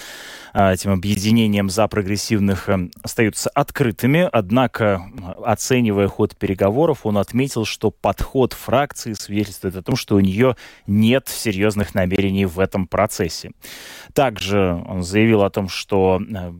этим 0.53 0.93
объединением 0.93 1.71
за 1.71 1.80
прогрессивных 1.89 2.69
эм, 2.69 2.91
остаются 3.03 3.51
открытыми, 3.51 4.29
однако, 4.31 5.03
оценивая 5.45 6.09
ход 6.09 6.37
переговоров, 6.37 7.01
он 7.05 7.19
отметил, 7.19 7.65
что 7.65 7.91
подход 7.91 8.53
фракции 8.53 9.13
свидетельствует 9.13 9.77
о 9.77 9.83
том, 9.83 9.97
что 9.97 10.17
у 10.17 10.21
нее 10.21 10.57
нет 10.87 11.29
серьезных 11.29 11.95
намерений 11.95 12.47
в 12.47 12.59
этом 12.59 12.87
процессе. 12.87 13.53
Также 14.13 14.83
он 14.87 15.03
заявил 15.03 15.43
о 15.43 15.51
том, 15.51 15.69
что 15.69 16.21
э, 16.21 16.53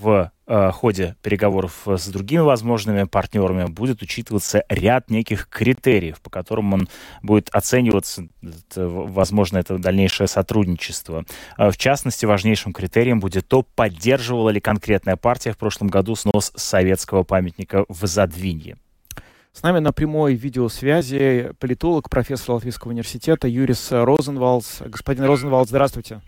в 0.00 0.32
э, 0.46 0.70
ходе 0.72 1.16
переговоров 1.22 1.86
с 1.86 2.08
другими 2.08 2.40
возможными 2.40 3.04
партнерами 3.04 3.66
будет 3.66 4.02
учитываться 4.02 4.64
ряд 4.68 5.10
неких 5.10 5.48
критериев, 5.48 6.20
по 6.20 6.30
которым 6.30 6.72
он 6.72 6.88
будет 7.22 7.48
оцениваться, 7.50 8.28
это, 8.42 8.88
возможно, 8.88 9.58
это 9.58 9.78
дальнейшее 9.78 10.26
сотрудничество. 10.26 11.24
Э, 11.58 11.70
в 11.70 11.76
частности, 11.76 12.24
важнейшим 12.24 12.72
критерием 12.72 13.20
будет 13.20 13.46
то, 13.46 13.62
поддерживала 13.62 14.50
ли 14.50 14.60
конкретная 14.60 15.16
партия 15.16 15.52
в 15.52 15.58
прошлом 15.58 15.88
году 15.88 16.14
снос 16.16 16.52
советского 16.56 17.22
памятника 17.22 17.84
в 17.88 18.06
Задвинье. 18.06 18.76
С 19.52 19.62
нами 19.62 19.80
на 19.80 19.92
прямой 19.92 20.34
видеосвязи 20.34 21.52
политолог, 21.58 22.08
профессор 22.08 22.54
Латвийского 22.54 22.92
университета 22.92 23.48
Юрис 23.48 23.88
Розенвалдс. 23.90 24.82
Господин 24.82 25.24
Розенвалдс, 25.24 25.70
здравствуйте. 25.70 26.22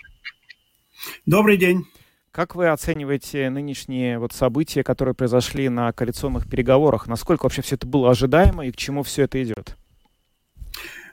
Добрый 1.24 1.56
день. 1.56 1.84
Как 2.32 2.54
вы 2.54 2.68
оцениваете 2.68 3.50
нынешние 3.50 4.18
вот 4.18 4.32
события, 4.32 4.82
которые 4.82 5.14
произошли 5.14 5.68
на 5.68 5.92
коалиционных 5.92 6.48
переговорах? 6.48 7.06
Насколько 7.06 7.42
вообще 7.42 7.60
все 7.60 7.74
это 7.74 7.86
было 7.86 8.10
ожидаемо 8.10 8.66
и 8.66 8.72
к 8.72 8.76
чему 8.76 9.02
все 9.02 9.24
это 9.24 9.42
идет? 9.42 9.76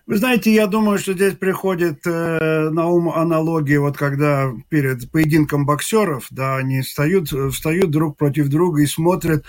Вы 0.08 0.16
знаете, 0.16 0.54
я 0.54 0.66
думаю, 0.66 0.98
что 0.98 1.12
здесь 1.12 1.34
приходит 1.34 2.08
э, 2.08 2.70
на 2.70 2.88
ум 2.88 3.10
аналогия, 3.10 3.80
вот 3.80 3.98
когда 3.98 4.50
перед 4.70 5.12
поединком 5.12 5.66
боксеров, 5.66 6.26
да, 6.32 6.56
они 6.56 6.82
встают, 6.82 7.28
встают 7.28 7.92
друг 7.92 8.16
против 8.16 8.48
друга 8.48 8.82
и 8.82 8.86
смотрят 8.86 9.44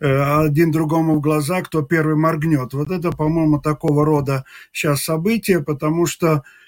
э, 0.00 0.06
один 0.06 0.72
другому 0.72 1.16
в 1.16 1.20
глаза, 1.20 1.60
кто 1.60 1.82
первый 1.82 2.16
моргнет. 2.16 2.72
Вот 2.72 2.90
это, 2.90 3.12
по-моему, 3.12 3.60
такого 3.60 4.06
рода 4.06 4.46
сейчас 4.72 5.02
события, 5.02 5.60
потому 5.60 6.06
что, 6.06 6.28
э, 6.28 6.59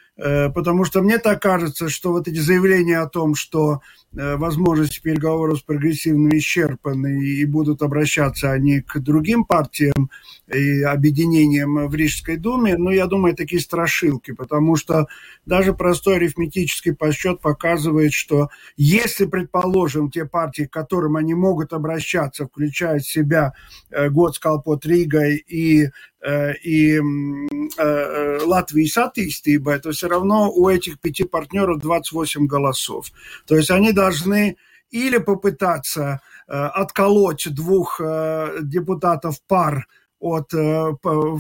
потому 0.55 0.85
что 0.85 1.03
мне 1.03 1.19
так 1.19 1.43
кажется, 1.43 1.89
что 1.89 2.13
вот 2.13 2.29
эти 2.29 2.39
заявления 2.39 2.99
о 3.01 3.09
том, 3.09 3.35
что 3.35 3.81
Э, 4.15 4.37
возможности 4.37 5.01
переговоров 5.01 5.61
с 5.61 5.63
прогрессивными 5.63 6.37
исчерпаны 6.37 7.25
и 7.25 7.47
будут 7.47 7.81
обращаться 7.81 8.53
они 8.53 8.83
к 8.83 8.99
другим 8.99 9.45
партиям 9.45 10.11
и 10.55 10.83
объединениям 10.83 11.89
в 11.89 11.95
Рижской 11.95 12.37
думе, 12.37 12.77
но 12.77 12.91
я 12.91 13.07
думаю, 13.07 13.35
такие 13.35 13.61
страшилки, 13.61 14.33
потому 14.33 14.77
что 14.77 15.07
даже 15.47 15.73
простой 15.73 16.17
арифметический 16.17 16.95
подсчет 16.95 17.41
показывает, 17.41 18.13
что 18.13 18.49
если, 18.77 19.27
предположим, 19.27 20.11
те 20.11 20.25
партии, 20.25 20.65
к 20.65 20.73
которым 20.73 21.17
они 21.17 21.35
могут 21.35 21.73
обращаться, 21.73 22.47
включая 22.47 22.99
в 22.99 23.09
себя 23.09 23.55
э, 23.91 24.09
Готскалпот 24.09 24.87
Ригой 24.87 25.37
и 25.37 25.91
э, 26.21 26.55
и 26.63 27.01
э, 27.79 28.39
Латвии 28.45 28.89
то 29.83 29.91
все 29.93 30.09
равно 30.09 30.53
у 30.53 30.69
этих 30.69 31.01
пяти 31.01 31.25
партнеров 31.25 31.81
28 31.81 32.47
голосов. 32.47 33.07
То 33.47 33.57
есть 33.57 33.71
они 33.71 33.93
должны 33.93 34.57
или 34.91 35.17
попытаться 35.19 36.21
отколоть 36.47 37.47
двух 37.51 37.99
депутатов 37.99 39.37
пар 39.49 39.87
от 40.23 40.53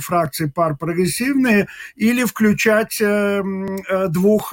фракции 0.02 0.46
пар 0.46 0.76
прогрессивные 0.76 1.68
или 1.94 2.24
включать 2.24 3.00
двух 4.08 4.52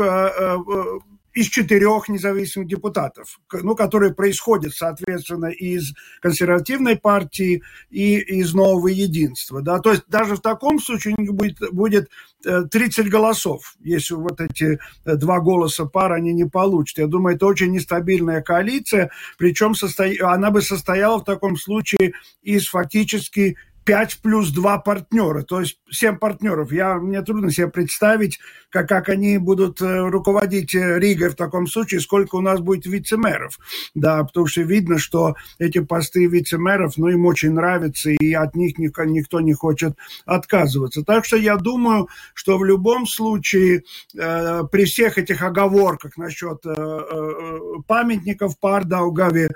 из 1.33 1.47
четырех 1.47 2.09
независимых 2.09 2.67
депутатов, 2.67 3.39
ну, 3.51 3.75
которые 3.75 4.13
происходят, 4.13 4.73
соответственно, 4.73 5.47
из 5.47 5.93
консервативной 6.21 6.97
партии 6.97 7.61
и 7.89 8.17
из 8.17 8.53
нового 8.53 8.87
единства. 8.87 9.61
Да? 9.61 9.79
То 9.79 9.91
есть 9.91 10.03
даже 10.07 10.35
в 10.35 10.41
таком 10.41 10.79
случае 10.79 11.15
будет, 11.17 11.57
будет 11.71 12.09
30 12.43 12.99
э, 12.99 13.09
голосов, 13.09 13.75
если 13.79 14.15
вот 14.15 14.41
эти 14.41 14.79
э, 15.05 15.15
два 15.15 15.39
голоса 15.39 15.85
пар 15.85 16.13
они 16.13 16.33
не 16.33 16.45
получат. 16.45 16.97
Я 16.97 17.07
думаю, 17.07 17.35
это 17.35 17.45
очень 17.45 17.71
нестабильная 17.71 18.41
коалиция, 18.41 19.11
причем 19.37 19.75
состо... 19.75 20.05
она 20.21 20.49
бы 20.49 20.61
состояла 20.61 21.19
в 21.19 21.25
таком 21.25 21.57
случае 21.57 22.13
из 22.41 22.67
фактически 22.67 23.55
5 23.89 24.19
плюс 24.21 24.51
2 24.51 24.77
партнера, 24.77 25.41
то 25.41 25.61
есть 25.61 25.79
7 25.89 26.17
партнеров. 26.17 26.71
Я, 26.71 26.99
мне 26.99 27.23
трудно 27.23 27.49
себе 27.49 27.69
представить, 27.69 28.37
как, 28.69 28.87
как 28.87 29.09
они 29.09 29.39
будут 29.39 29.81
э, 29.81 30.07
руководить 30.09 30.75
э, 30.75 30.99
Ригой 30.99 31.29
в 31.29 31.35
таком 31.35 31.65
случае, 31.65 31.99
сколько 31.99 32.35
у 32.35 32.41
нас 32.41 32.59
будет 32.59 32.85
вице-мэров. 32.85 33.57
Да, 33.95 34.23
потому 34.23 34.45
что 34.45 34.61
видно, 34.61 34.99
что 34.99 35.33
эти 35.57 35.79
посты 35.79 36.27
вице-мэров, 36.27 36.97
ну, 36.97 37.07
им 37.07 37.25
очень 37.25 37.53
нравятся, 37.53 38.11
и 38.11 38.31
от 38.31 38.53
них 38.53 38.77
никто, 38.77 39.39
не 39.39 39.53
хочет 39.53 39.97
отказываться. 40.27 41.03
Так 41.03 41.25
что 41.25 41.37
я 41.37 41.55
думаю, 41.55 42.09
что 42.35 42.59
в 42.59 42.65
любом 42.65 43.07
случае 43.07 43.85
э, 44.15 44.63
при 44.71 44.85
всех 44.85 45.17
этих 45.17 45.41
оговорках 45.41 46.15
насчет 46.15 46.63
э, 46.63 46.69
э, 46.69 47.59
памятников 47.87 48.59
Пардаугаве, 48.59 49.49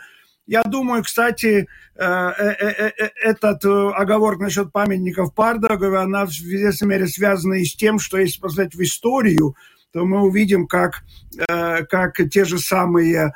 я 0.46 0.64
думаю, 0.64 1.04
кстати, 1.04 1.68
э, 1.96 2.04
э, 2.04 2.92
э, 3.00 3.10
этот 3.24 3.64
оговорок 3.66 4.40
насчет 4.40 4.72
памятников 4.72 5.34
Пардагове, 5.34 6.00
она 6.00 6.26
в 6.26 6.30
известной 6.30 6.88
мере 6.88 7.08
связана 7.08 7.54
и 7.54 7.66
с 7.66 7.76
тем, 7.76 8.00
что 8.00 8.18
если 8.18 8.42
посмотреть 8.42 8.76
в 8.76 8.84
историю, 8.84 9.56
то 9.94 10.06
мы 10.06 10.24
увидим, 10.24 10.66
как, 10.66 11.04
как 11.48 12.16
те 12.32 12.46
же 12.46 12.58
самые 12.58 13.36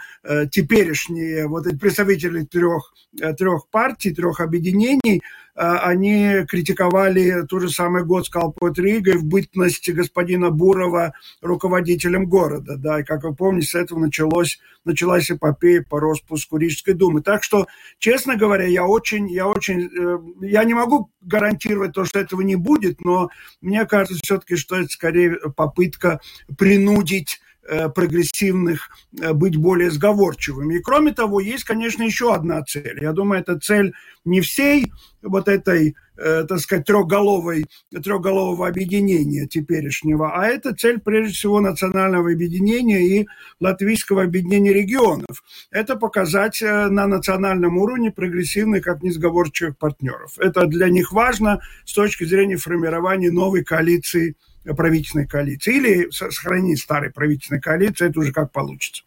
теперешние 0.51 1.45
вот 1.47 1.67
эти 1.67 1.77
представители 1.77 2.45
трех, 2.45 2.95
трех 3.37 3.69
партий, 3.69 4.11
трех 4.11 4.39
объединений– 4.39 5.21
они 5.57 6.45
критиковали 6.47 7.45
ту 7.47 7.59
же 7.59 7.69
самую 7.69 8.05
Готскал 8.05 8.51
под 8.51 8.77
Ригой 8.77 9.17
в 9.17 9.25
бытность 9.25 9.89
господина 9.89 10.51
Бурова 10.51 11.13
руководителем 11.41 12.27
города. 12.27 12.77
Да, 12.77 12.99
и, 12.99 13.03
как 13.03 13.23
вы 13.23 13.33
помните, 13.33 13.67
с 13.67 13.75
этого 13.75 13.99
началось, 13.99 14.59
началась 14.85 15.31
эпопея 15.31 15.83
по 15.87 15.99
распуску 15.99 16.57
Рижской 16.57 16.93
думы. 16.93 17.23
Так 17.23 17.43
что, 17.43 17.65
честно 17.97 18.35
говоря, 18.35 18.65
я 18.65 18.85
очень, 18.85 19.31
я 19.31 19.47
очень, 19.47 19.89
э, 19.89 20.19
я 20.45 20.63
не 20.63 20.75
могу 20.75 21.09
гарантировать 21.21 21.93
то, 21.93 22.05
что 22.05 22.19
этого 22.19 22.41
не 22.41 22.55
будет, 22.55 23.01
но 23.01 23.29
мне 23.59 23.85
кажется 23.85 24.19
все-таки, 24.23 24.57
что 24.57 24.75
это 24.75 24.89
скорее 24.89 25.37
попытка 25.55 26.19
принудить 26.55 27.41
прогрессивных 27.89 28.89
э, 29.19 29.33
быть 29.33 29.57
более 29.57 29.91
сговорчивыми. 29.91 30.75
И 30.75 30.81
кроме 30.81 31.13
того, 31.13 31.39
есть, 31.39 31.65
конечно, 31.65 32.03
еще 32.03 32.33
одна 32.33 32.63
цель. 32.63 33.00
Я 33.01 33.12
думаю, 33.12 33.41
это 33.41 33.59
цель 33.59 33.93
не 34.25 34.41
всей 34.41 34.91
вот 35.21 35.47
этой, 35.47 35.95
э, 36.17 36.43
так 36.47 36.59
сказать, 36.59 36.86
трехголовой, 36.86 37.65
трехголового 37.91 38.67
объединения 38.67 39.47
теперешнего, 39.47 40.31
а 40.33 40.47
это 40.47 40.74
цель, 40.74 41.00
прежде 41.00 41.33
всего, 41.33 41.59
национального 41.59 42.31
объединения 42.31 43.01
и 43.01 43.27
латвийского 43.59 44.24
объединения 44.24 44.71
регионов. 44.74 45.43
Это 45.71 45.95
показать 45.97 46.62
на 46.62 47.07
национальном 47.07 47.77
уровне 47.77 48.12
прогрессивных, 48.12 48.83
как 48.83 49.03
несговорчивых 49.03 49.77
партнеров. 49.77 50.33
Это 50.38 50.65
для 50.67 50.89
них 50.89 51.12
важно 51.12 51.59
с 51.86 51.93
точки 51.93 52.24
зрения 52.24 52.57
формирования 52.57 53.31
новой 53.31 53.63
коалиции 53.63 54.36
правительственной 54.75 55.27
коалиции. 55.27 55.75
Или 55.75 56.09
сохранить 56.12 56.79
старой 56.79 57.12
правительственной 57.12 57.62
коалиции, 57.62 58.09
это 58.09 58.19
уже 58.19 58.31
как 58.31 58.51
получится. 58.51 59.03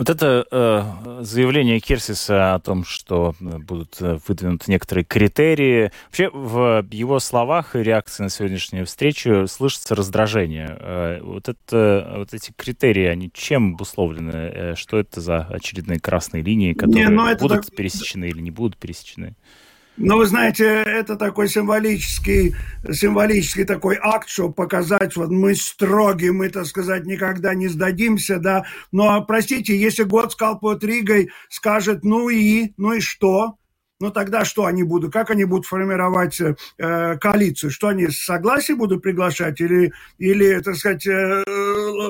Вот 0.00 0.08
это 0.08 0.46
э, 0.50 1.22
заявление 1.24 1.78
Кирсиса 1.78 2.54
о 2.54 2.58
том, 2.58 2.86
что 2.86 3.34
э, 3.38 3.58
будут 3.58 4.00
э, 4.00 4.18
выдвинуты 4.26 4.70
некоторые 4.70 5.04
критерии. 5.04 5.92
Вообще 6.06 6.30
в 6.32 6.86
его 6.90 7.20
словах 7.20 7.76
и 7.76 7.80
реакции 7.80 8.22
на 8.22 8.30
сегодняшнюю 8.30 8.86
встречу 8.86 9.46
слышится 9.46 9.94
раздражение. 9.94 10.74
Э, 10.80 11.20
вот, 11.22 11.50
это, 11.50 12.14
вот 12.16 12.32
эти 12.32 12.50
критерии, 12.56 13.04
они 13.04 13.30
чем 13.34 13.74
обусловлены? 13.74 14.30
Э, 14.32 14.74
что 14.74 14.98
это 14.98 15.20
за 15.20 15.42
очередные 15.42 16.00
красные 16.00 16.42
линии, 16.42 16.72
которые 16.72 17.08
не, 17.08 17.10
ну, 17.10 17.36
будут 17.36 17.66
так... 17.66 17.76
пересечены 17.76 18.26
или 18.26 18.40
не 18.40 18.50
будут 18.50 18.78
пересечены? 18.78 19.34
Но 20.02 20.16
вы 20.16 20.24
знаете, 20.24 20.64
это 20.64 21.14
такой 21.16 21.46
символический, 21.46 22.54
символический 22.90 23.64
такой 23.64 23.98
акт, 24.00 24.30
чтобы 24.30 24.54
показать, 24.54 25.14
вот 25.14 25.28
мы 25.28 25.54
строги, 25.54 26.30
мы, 26.30 26.48
так 26.48 26.64
сказать, 26.64 27.04
никогда 27.04 27.54
не 27.54 27.68
сдадимся, 27.68 28.38
да. 28.38 28.64
Но, 28.92 29.22
простите, 29.22 29.78
если 29.78 30.04
год 30.04 30.32
с 30.32 30.36
Ригой 30.84 31.28
скажет, 31.50 32.02
ну 32.02 32.30
и, 32.30 32.72
ну 32.78 32.94
и 32.94 33.00
что? 33.00 33.56
Ну 34.00 34.10
тогда 34.10 34.44
что 34.44 34.64
они 34.64 34.82
будут, 34.82 35.12
как 35.12 35.30
они 35.30 35.44
будут 35.44 35.66
формировать 35.66 36.40
э, 36.40 37.18
коалицию, 37.18 37.70
что 37.70 37.88
они 37.88 38.08
согласие 38.08 38.76
будут 38.76 39.02
приглашать 39.02 39.60
или, 39.60 39.92
или 40.18 40.58
так 40.60 40.76
сказать, 40.76 41.06
э, 41.06 41.44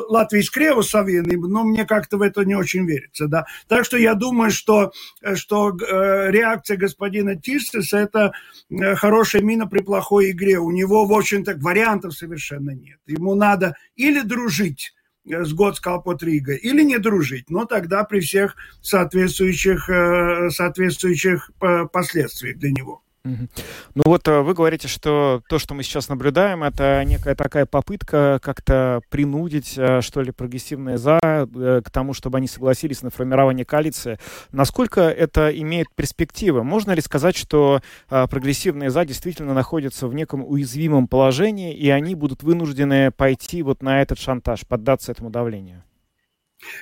Латвии 0.09 0.41
с 0.41 0.51
Кревосовиной, 0.51 1.37
ну, 1.37 1.65
мне 1.65 1.85
как-то 1.85 2.17
в 2.19 2.23
это 2.23 2.45
не 2.45 2.55
очень 2.55 2.87
верится, 2.87 3.27
да. 3.27 3.45
Так 3.69 3.85
что 3.85 3.97
я 3.97 4.15
думаю, 4.15 4.51
что, 4.51 4.93
что 5.35 5.71
э, 5.71 6.31
реакция 6.31 6.77
господина 6.77 7.37
Тирстеса– 7.37 7.99
это 7.99 8.33
э, 8.71 8.95
хорошая 8.95 9.43
мина 9.43 9.67
при 9.67 9.83
плохой 9.83 10.31
игре. 10.31 10.59
У 10.59 10.71
него, 10.71 11.05
в 11.07 11.13
общем-то, 11.13 11.57
вариантов 11.61 12.15
совершенно 12.15 12.71
нет. 12.71 12.99
Ему 13.07 13.35
надо 13.35 13.75
или 13.97 14.21
дружить 14.21 14.93
Э, 15.29 15.45
с 15.45 15.53
Готскалпот 15.53 16.23
Рига, 16.23 16.55
или 16.55 16.83
не 16.83 16.99
дружить, 16.99 17.51
но 17.51 17.65
тогда 17.65 18.05
при 18.05 18.21
всех 18.21 18.57
соответствующих, 18.81 19.89
э, 19.91 20.51
соответствующих 20.51 21.51
э, 21.61 21.87
последствиях 21.93 22.59
для 22.59 22.71
него. 22.71 23.03
Ну 23.25 24.03
вот 24.07 24.27
э, 24.29 24.41
вы 24.41 24.55
говорите, 24.55 24.89
что 24.89 25.43
то, 25.49 25.59
что 25.59 25.75
мы 25.75 25.83
сейчас 25.83 26.09
наблюдаем, 26.09 26.63
это 26.63 27.05
некая 27.05 27.35
такая 27.35 27.67
попытка 27.67 28.41
как-то 28.43 29.03
принудить, 29.11 29.75
э, 29.77 30.01
что 30.01 30.23
ли, 30.23 30.33
прогрессивные 30.33 30.97
«за» 30.97 31.19
э, 31.23 31.83
к 31.85 31.91
тому, 31.91 32.15
чтобы 32.15 32.39
они 32.39 32.47
согласились 32.47 33.03
на 33.03 33.11
формирование 33.11 33.67
коалиции. 33.67 34.19
Насколько 34.53 35.03
это 35.03 35.51
имеет 35.51 35.89
перспективы? 35.95 36.65
Можно 36.65 36.93
ли 36.93 37.03
сказать, 37.03 37.37
что 37.37 37.83
прогрессивные 38.09 38.91
«за» 38.91 39.05
действительно 39.05 39.53
находятся 39.53 40.07
в 40.07 40.15
неком 40.15 40.45
уязвимом 40.45 41.07
положении, 41.07 41.75
и 41.75 41.91
они 41.91 42.15
будут 42.15 42.43
вынуждены 42.43 43.11
пойти 43.11 43.63
вот 43.63 43.83
на 43.83 44.01
этот 44.01 44.19
шантаж, 44.19 44.67
поддаться 44.67 45.13
этому 45.13 45.31
давлению? 45.31 45.83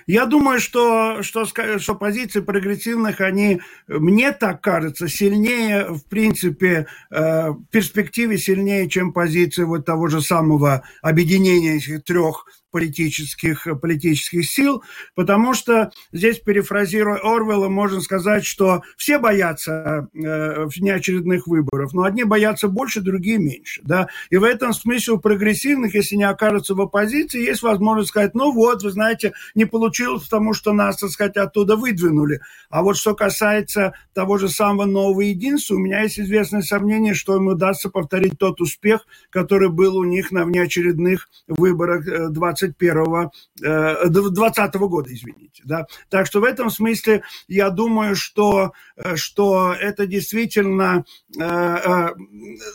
Я 0.06 0.26
думаю, 0.26 0.60
что, 0.60 1.22
что, 1.22 1.44
что 1.44 1.94
позиции 1.94 2.40
прогрессивных, 2.40 3.20
они, 3.20 3.60
мне 3.86 4.32
так 4.32 4.60
кажется, 4.60 5.08
сильнее, 5.08 5.86
в 5.88 6.04
принципе, 6.04 6.86
э, 7.10 7.50
в 7.50 7.64
перспективе 7.70 8.38
сильнее, 8.38 8.88
чем 8.88 9.12
позиции 9.12 9.64
вот 9.64 9.84
того 9.84 10.08
же 10.08 10.20
самого 10.20 10.82
объединения 11.02 11.76
этих 11.76 12.04
трех 12.04 12.46
политических, 12.70 13.66
политических 13.80 14.48
сил, 14.48 14.82
потому 15.14 15.54
что 15.54 15.90
здесь, 16.12 16.38
перефразируя 16.38 17.18
Орвелла, 17.22 17.68
можно 17.68 18.00
сказать, 18.00 18.44
что 18.44 18.82
все 18.96 19.18
боятся 19.18 20.08
э, 20.14 20.64
внеочередных 20.66 21.46
выборов, 21.46 21.92
но 21.92 22.02
одни 22.02 22.24
боятся 22.24 22.68
больше, 22.68 23.00
другие 23.00 23.38
меньше. 23.38 23.80
Да? 23.84 24.08
И 24.30 24.36
в 24.36 24.44
этом 24.44 24.72
смысле 24.72 25.14
у 25.14 25.18
прогрессивных, 25.18 25.94
если 25.94 26.16
не 26.16 26.24
окажутся 26.24 26.74
в 26.74 26.80
оппозиции, 26.80 27.46
есть 27.46 27.62
возможность 27.62 28.10
сказать, 28.10 28.34
ну 28.34 28.52
вот, 28.52 28.82
вы 28.82 28.90
знаете, 28.90 29.32
не 29.54 29.64
получилось, 29.64 30.24
потому 30.24 30.52
что 30.52 30.72
нас, 30.72 30.98
так 30.98 31.10
сказать, 31.10 31.36
оттуда 31.36 31.76
выдвинули. 31.76 32.40
А 32.70 32.82
вот 32.82 32.96
что 32.96 33.14
касается 33.14 33.94
того 34.12 34.38
же 34.38 34.48
самого 34.48 34.84
нового 34.84 35.22
единства, 35.22 35.74
у 35.74 35.78
меня 35.78 36.02
есть 36.02 36.20
известное 36.20 36.62
сомнение, 36.62 37.14
что 37.14 37.36
им 37.36 37.46
удастся 37.46 37.88
повторить 37.88 38.38
тот 38.38 38.60
успех, 38.60 39.06
который 39.30 39.70
был 39.70 39.96
у 39.96 40.04
них 40.04 40.30
на 40.30 40.44
внеочередных 40.44 41.28
выборах 41.46 42.04
20 42.30 42.57
21 42.66 43.30
20 43.60 44.74
-го 44.76 44.88
года, 44.88 45.12
извините. 45.12 45.62
Да? 45.64 45.86
Так 46.08 46.26
что 46.26 46.40
в 46.40 46.44
этом 46.44 46.70
смысле 46.70 47.22
я 47.46 47.70
думаю, 47.70 48.16
что, 48.16 48.72
э, 48.96 49.16
что 49.16 49.72
это 49.72 50.06
действительно 50.06 51.04
э, 51.38 51.42
э, 51.42 52.08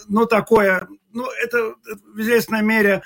ну, 0.08 0.26
такое, 0.26 0.88
ну, 1.12 1.26
это 1.44 1.76
в 2.14 2.20
известной 2.20 2.64
мере 2.64 3.02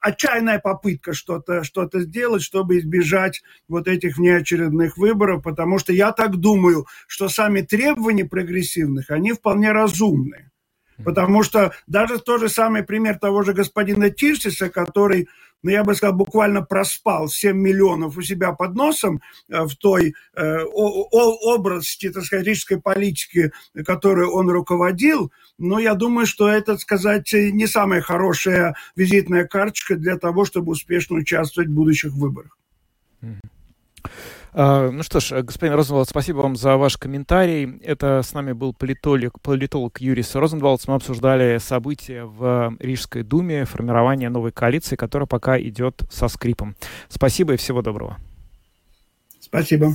отчаянная 0.00 0.60
попытка 0.60 1.12
что-то 1.12 1.62
что 1.62 1.86
сделать, 1.92 2.42
чтобы 2.42 2.78
избежать 2.78 3.42
вот 3.68 3.86
этих 3.86 4.16
внеочередных 4.16 4.96
выборов, 4.96 5.42
потому 5.42 5.78
что 5.78 5.92
я 5.92 6.12
так 6.12 6.38
думаю, 6.38 6.86
что 7.06 7.28
сами 7.28 7.60
требования 7.60 8.24
прогрессивных, 8.24 9.10
они 9.10 9.34
вполне 9.34 9.72
разумны. 9.72 10.50
Потому 11.04 11.42
что 11.42 11.72
даже 11.86 12.18
тот 12.18 12.40
же 12.40 12.48
самый 12.48 12.82
пример 12.82 13.18
того 13.18 13.42
же 13.42 13.52
господина 13.52 14.10
Тирсиса, 14.10 14.70
который 14.70 15.28
но 15.62 15.70
я 15.70 15.84
бы 15.84 15.94
сказал, 15.94 16.14
буквально 16.14 16.62
проспал 16.62 17.28
7 17.28 17.56
миллионов 17.56 18.16
у 18.16 18.22
себя 18.22 18.52
под 18.52 18.74
носом 18.74 19.20
в 19.48 19.74
той 19.76 20.14
образности, 20.34 22.10
так 22.10 22.24
сказать, 22.24 22.46
рижской 22.46 22.80
политики, 22.80 23.52
которой 23.84 24.26
он 24.26 24.50
руководил, 24.50 25.32
но 25.58 25.78
я 25.78 25.94
думаю, 25.94 26.26
что 26.26 26.48
это, 26.48 26.76
сказать, 26.78 27.32
не 27.32 27.66
самая 27.66 28.00
хорошая 28.00 28.74
визитная 28.96 29.46
карточка 29.46 29.96
для 29.96 30.18
того, 30.18 30.44
чтобы 30.44 30.72
успешно 30.72 31.16
участвовать 31.16 31.68
в 31.68 31.74
будущих 31.74 32.12
выборах. 32.12 32.58
А, 33.22 34.08
ну 34.54 35.02
что 35.02 35.20
ж, 35.20 35.42
господин 35.42 35.74
Розенвалд, 35.74 36.08
спасибо 36.08 36.38
вам 36.38 36.56
за 36.56 36.76
ваш 36.76 36.98
комментарий. 36.98 37.78
Это 37.82 38.22
с 38.22 38.34
нами 38.34 38.52
был 38.52 38.74
политолог, 38.74 39.40
политолог 39.40 40.00
Юрис 40.00 40.34
Розенвалд. 40.34 40.86
Мы 40.86 40.94
обсуждали 40.94 41.58
события 41.58 42.24
в 42.24 42.76
Рижской 42.78 43.22
думе, 43.22 43.64
формирование 43.64 44.28
новой 44.28 44.52
коалиции, 44.52 44.96
которая 44.96 45.26
пока 45.26 45.58
идет 45.58 46.02
со 46.10 46.28
скрипом. 46.28 46.76
Спасибо 47.08 47.54
и 47.54 47.56
всего 47.56 47.80
доброго. 47.80 48.18
Спасибо. 49.40 49.94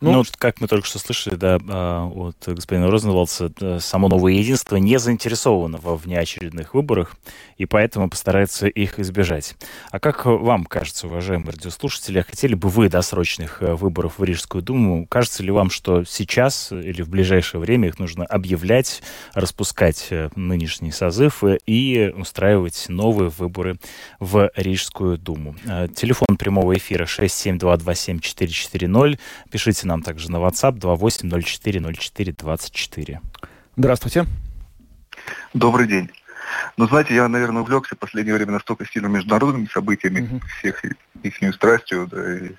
Ну, 0.00 0.12
ну, 0.12 0.24
как 0.38 0.60
мы 0.60 0.66
только 0.66 0.86
что 0.86 0.98
слышали, 0.98 1.34
да, 1.34 1.58
а, 1.68 2.06
от 2.06 2.36
господина 2.46 2.90
Розенвалдса, 2.90 3.52
само 3.80 4.08
новое 4.08 4.32
единство 4.32 4.76
не 4.76 4.98
заинтересовано 4.98 5.78
во 5.78 5.96
внеочередных 5.96 6.74
выборах, 6.74 7.16
и 7.58 7.66
поэтому 7.66 8.08
постарается 8.08 8.66
их 8.66 8.98
избежать. 8.98 9.56
А 9.90 10.00
как 10.00 10.24
вам 10.24 10.64
кажется, 10.64 11.06
уважаемые 11.06 11.52
радиослушатели, 11.52 12.22
хотели 12.22 12.54
бы 12.54 12.70
вы 12.70 12.88
досрочных 12.88 13.62
э, 13.62 13.74
выборов 13.74 14.18
в 14.18 14.24
Рижскую 14.24 14.62
Думу? 14.62 15.06
Кажется 15.06 15.42
ли 15.42 15.50
вам, 15.50 15.68
что 15.68 16.04
сейчас 16.04 16.72
или 16.72 17.02
в 17.02 17.10
ближайшее 17.10 17.60
время 17.60 17.88
их 17.88 17.98
нужно 17.98 18.24
объявлять, 18.24 19.02
распускать 19.34 20.06
э, 20.08 20.30
нынешний 20.36 20.92
созыв 20.92 21.44
э, 21.44 21.58
и 21.66 22.10
устраивать 22.16 22.86
новые 22.88 23.28
выборы 23.28 23.76
в 24.18 24.50
Рижскую 24.56 25.18
Думу? 25.18 25.54
Телефон 25.94 26.38
прямого 26.38 26.74
эфира 26.76 27.04
67227-440. 27.04 29.18
Пишите 29.50 29.86
нам 29.86 30.02
также 30.02 30.30
на 30.30 30.36
WhatsApp 30.36 30.78
28040424. 30.78 33.18
Здравствуйте. 33.76 34.26
Добрый 35.54 35.88
день. 35.88 36.10
Ну, 36.76 36.86
знаете, 36.86 37.14
я, 37.14 37.26
наверное, 37.28 37.62
увлекся 37.62 37.96
в 37.96 37.98
последнее 37.98 38.34
время 38.34 38.52
настолько 38.52 38.86
сильно 38.86 39.08
международными 39.08 39.66
событиями, 39.66 40.20
угу. 40.20 40.40
всех 40.58 40.84
их 40.84 40.94
страстью, 41.54 42.06
да, 42.06 42.36
и 42.36 42.52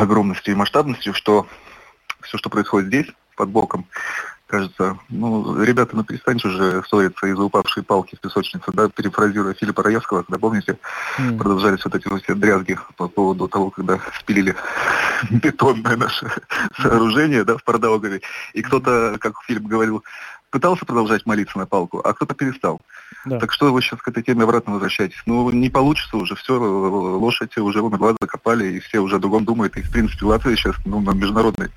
огромностью 0.00 0.54
и 0.54 0.56
масштабностью, 0.56 1.12
что 1.14 1.46
все, 2.22 2.38
что 2.38 2.50
происходит 2.50 2.88
здесь, 2.88 3.06
под 3.36 3.50
боком, 3.50 3.86
кажется, 4.46 4.98
ну, 5.08 5.62
ребята, 5.62 5.96
ну 5.96 6.04
перестаньте 6.04 6.48
уже 6.48 6.82
ссориться 6.84 7.26
из-за 7.26 7.42
упавшей 7.42 7.82
палки 7.82 8.16
в 8.16 8.20
песочнице, 8.20 8.70
да, 8.72 8.88
перефразируя 8.88 9.54
Филиппа 9.54 9.82
Раевского, 9.82 10.22
когда, 10.22 10.38
помните, 10.38 10.78
mm. 11.18 11.36
продолжались 11.36 11.84
вот 11.84 11.94
эти 11.94 12.08
вот 12.08 12.22
все 12.22 12.34
дрязги 12.34 12.78
по 12.96 13.08
поводу 13.08 13.48
того, 13.48 13.70
когда 13.70 13.98
спилили 14.20 14.54
бетонное 15.30 15.96
наше 15.96 16.30
сооружение, 16.80 17.44
да, 17.44 17.56
в 17.56 17.64
Пардаугове, 17.64 18.20
и 18.52 18.62
кто-то, 18.62 19.16
как 19.20 19.34
Филипп 19.46 19.64
говорил, 19.64 20.04
пытался 20.50 20.84
продолжать 20.84 21.26
молиться 21.26 21.58
на 21.58 21.66
палку, 21.66 22.00
а 22.04 22.12
кто-то 22.12 22.34
перестал. 22.34 22.80
Да. 23.24 23.40
Так 23.40 23.52
что 23.52 23.72
вы 23.72 23.82
сейчас 23.82 24.00
к 24.00 24.08
этой 24.08 24.22
теме 24.22 24.44
обратно 24.44 24.74
возвращаетесь? 24.74 25.20
Ну, 25.26 25.50
не 25.50 25.68
получится 25.68 26.16
уже, 26.16 26.36
все, 26.36 26.58
лошадь 26.58 27.56
уже 27.58 27.82
умерла, 27.82 28.14
закопали, 28.20 28.74
и 28.74 28.80
все 28.80 29.00
уже 29.00 29.16
о 29.16 29.18
другом 29.18 29.44
думают. 29.44 29.76
И, 29.76 29.82
в 29.82 29.90
принципе, 29.90 30.26
Латвия 30.26 30.56
сейчас 30.56 30.76
ну, 30.84 31.00
на 31.00 31.10
международной 31.10 31.70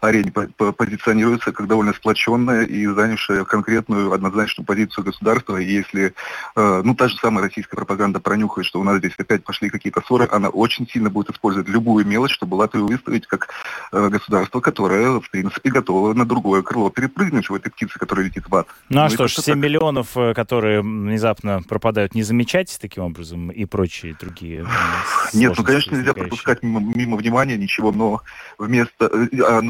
арене 0.00 0.32
позиционируется 0.32 1.52
как 1.52 1.66
довольно 1.66 1.92
сплоченная 1.92 2.64
и 2.64 2.86
занявшая 2.86 3.44
конкретную 3.44 4.12
однозначную 4.12 4.66
позицию 4.66 5.04
государства. 5.04 5.56
И 5.58 5.64
если, 5.64 6.14
э, 6.56 6.82
ну, 6.84 6.94
та 6.94 7.08
же 7.08 7.16
самая 7.18 7.44
российская 7.44 7.76
пропаганда 7.76 8.20
пронюхает, 8.20 8.66
что 8.66 8.80
у 8.80 8.84
нас 8.84 8.98
здесь 8.98 9.14
опять 9.18 9.44
пошли 9.44 9.70
какие-то 9.70 10.02
ссоры, 10.02 10.28
она 10.30 10.48
очень 10.48 10.88
сильно 10.88 11.10
будет 11.10 11.30
использовать 11.30 11.68
любую 11.68 12.06
мелочь, 12.06 12.34
чтобы 12.34 12.56
Латвию 12.56 12.86
выставить 12.86 13.26
как 13.26 13.48
э, 13.92 14.08
государство, 14.08 14.60
которое, 14.60 15.20
в 15.20 15.30
принципе, 15.30 15.70
готово 15.70 16.14
на 16.14 16.24
другое 16.24 16.62
крыло 16.62 16.90
перепрыгнуть 16.90 17.48
в 17.48 17.54
этой 17.54 17.70
птице, 17.70 17.98
которая 17.98 18.15
летит 18.22 18.48
в 18.48 18.54
ад. 18.54 18.66
Ну, 18.88 19.00
а 19.00 19.04
ну 19.04 19.10
что 19.10 19.28
ж, 19.28 19.34
7 19.34 19.44
так... 19.44 19.56
миллионов, 19.56 20.16
э, 20.16 20.34
которые 20.34 20.82
внезапно 20.82 21.62
пропадают, 21.62 22.14
не 22.14 22.22
замечать 22.22 22.76
таким 22.80 23.04
образом 23.04 23.50
и 23.50 23.64
прочие 23.64 24.16
другие 24.18 24.66
Нет, 25.32 25.54
ну, 25.56 25.64
конечно, 25.64 25.96
нельзя 25.96 26.14
пропускать 26.14 26.62
мимо, 26.62 26.80
мимо 26.80 27.16
внимания 27.16 27.56
ничего, 27.56 27.92
но 27.92 28.22
вместо... 28.58 29.06
А, 29.06 29.62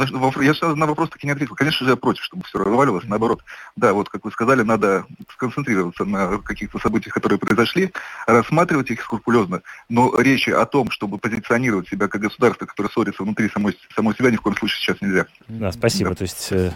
я 0.42 0.54
сразу 0.54 0.76
на 0.76 0.86
вопрос 0.86 1.10
таки 1.10 1.26
не 1.26 1.32
ответил. 1.32 1.54
Конечно 1.54 1.84
же, 1.84 1.92
я 1.92 1.96
против, 1.96 2.22
чтобы 2.24 2.44
все 2.44 2.58
разваливалось. 2.58 3.04
Наоборот, 3.04 3.42
да, 3.76 3.92
вот 3.92 4.08
как 4.08 4.24
вы 4.24 4.30
сказали, 4.30 4.62
надо 4.62 5.06
сконцентрироваться 5.32 6.04
на 6.04 6.38
каких-то 6.38 6.78
событиях, 6.78 7.14
которые 7.14 7.38
произошли, 7.38 7.92
рассматривать 8.26 8.90
их 8.90 9.02
скрупулезно, 9.02 9.62
но 9.88 10.18
речи 10.20 10.50
о 10.50 10.66
том, 10.66 10.90
чтобы 10.90 11.18
позиционировать 11.18 11.88
себя 11.88 12.08
как 12.08 12.20
государство, 12.20 12.66
которое 12.66 12.88
ссорится 12.90 13.22
внутри 13.22 13.48
самой, 13.50 13.76
самой 13.94 14.14
себя, 14.14 14.30
ни 14.30 14.36
в 14.36 14.40
коем 14.40 14.56
случае 14.56 14.78
сейчас 14.80 15.00
нельзя. 15.00 15.26
Да, 15.48 15.72
спасибо. 15.72 16.10
Да. 16.10 16.16
То 16.16 16.22
есть 16.22 16.48
э, 16.50 16.72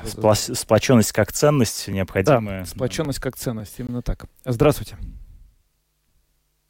сплоченность 0.55 1.13
как 1.13 1.33
ценность 1.33 1.60
необходимая. 1.89 2.61
Да, 2.61 2.67
сплоченность 2.67 3.21
как 3.21 3.37
ценность, 3.37 3.79
именно 3.79 4.03
так. 4.03 4.25
Здравствуйте. 4.45 4.97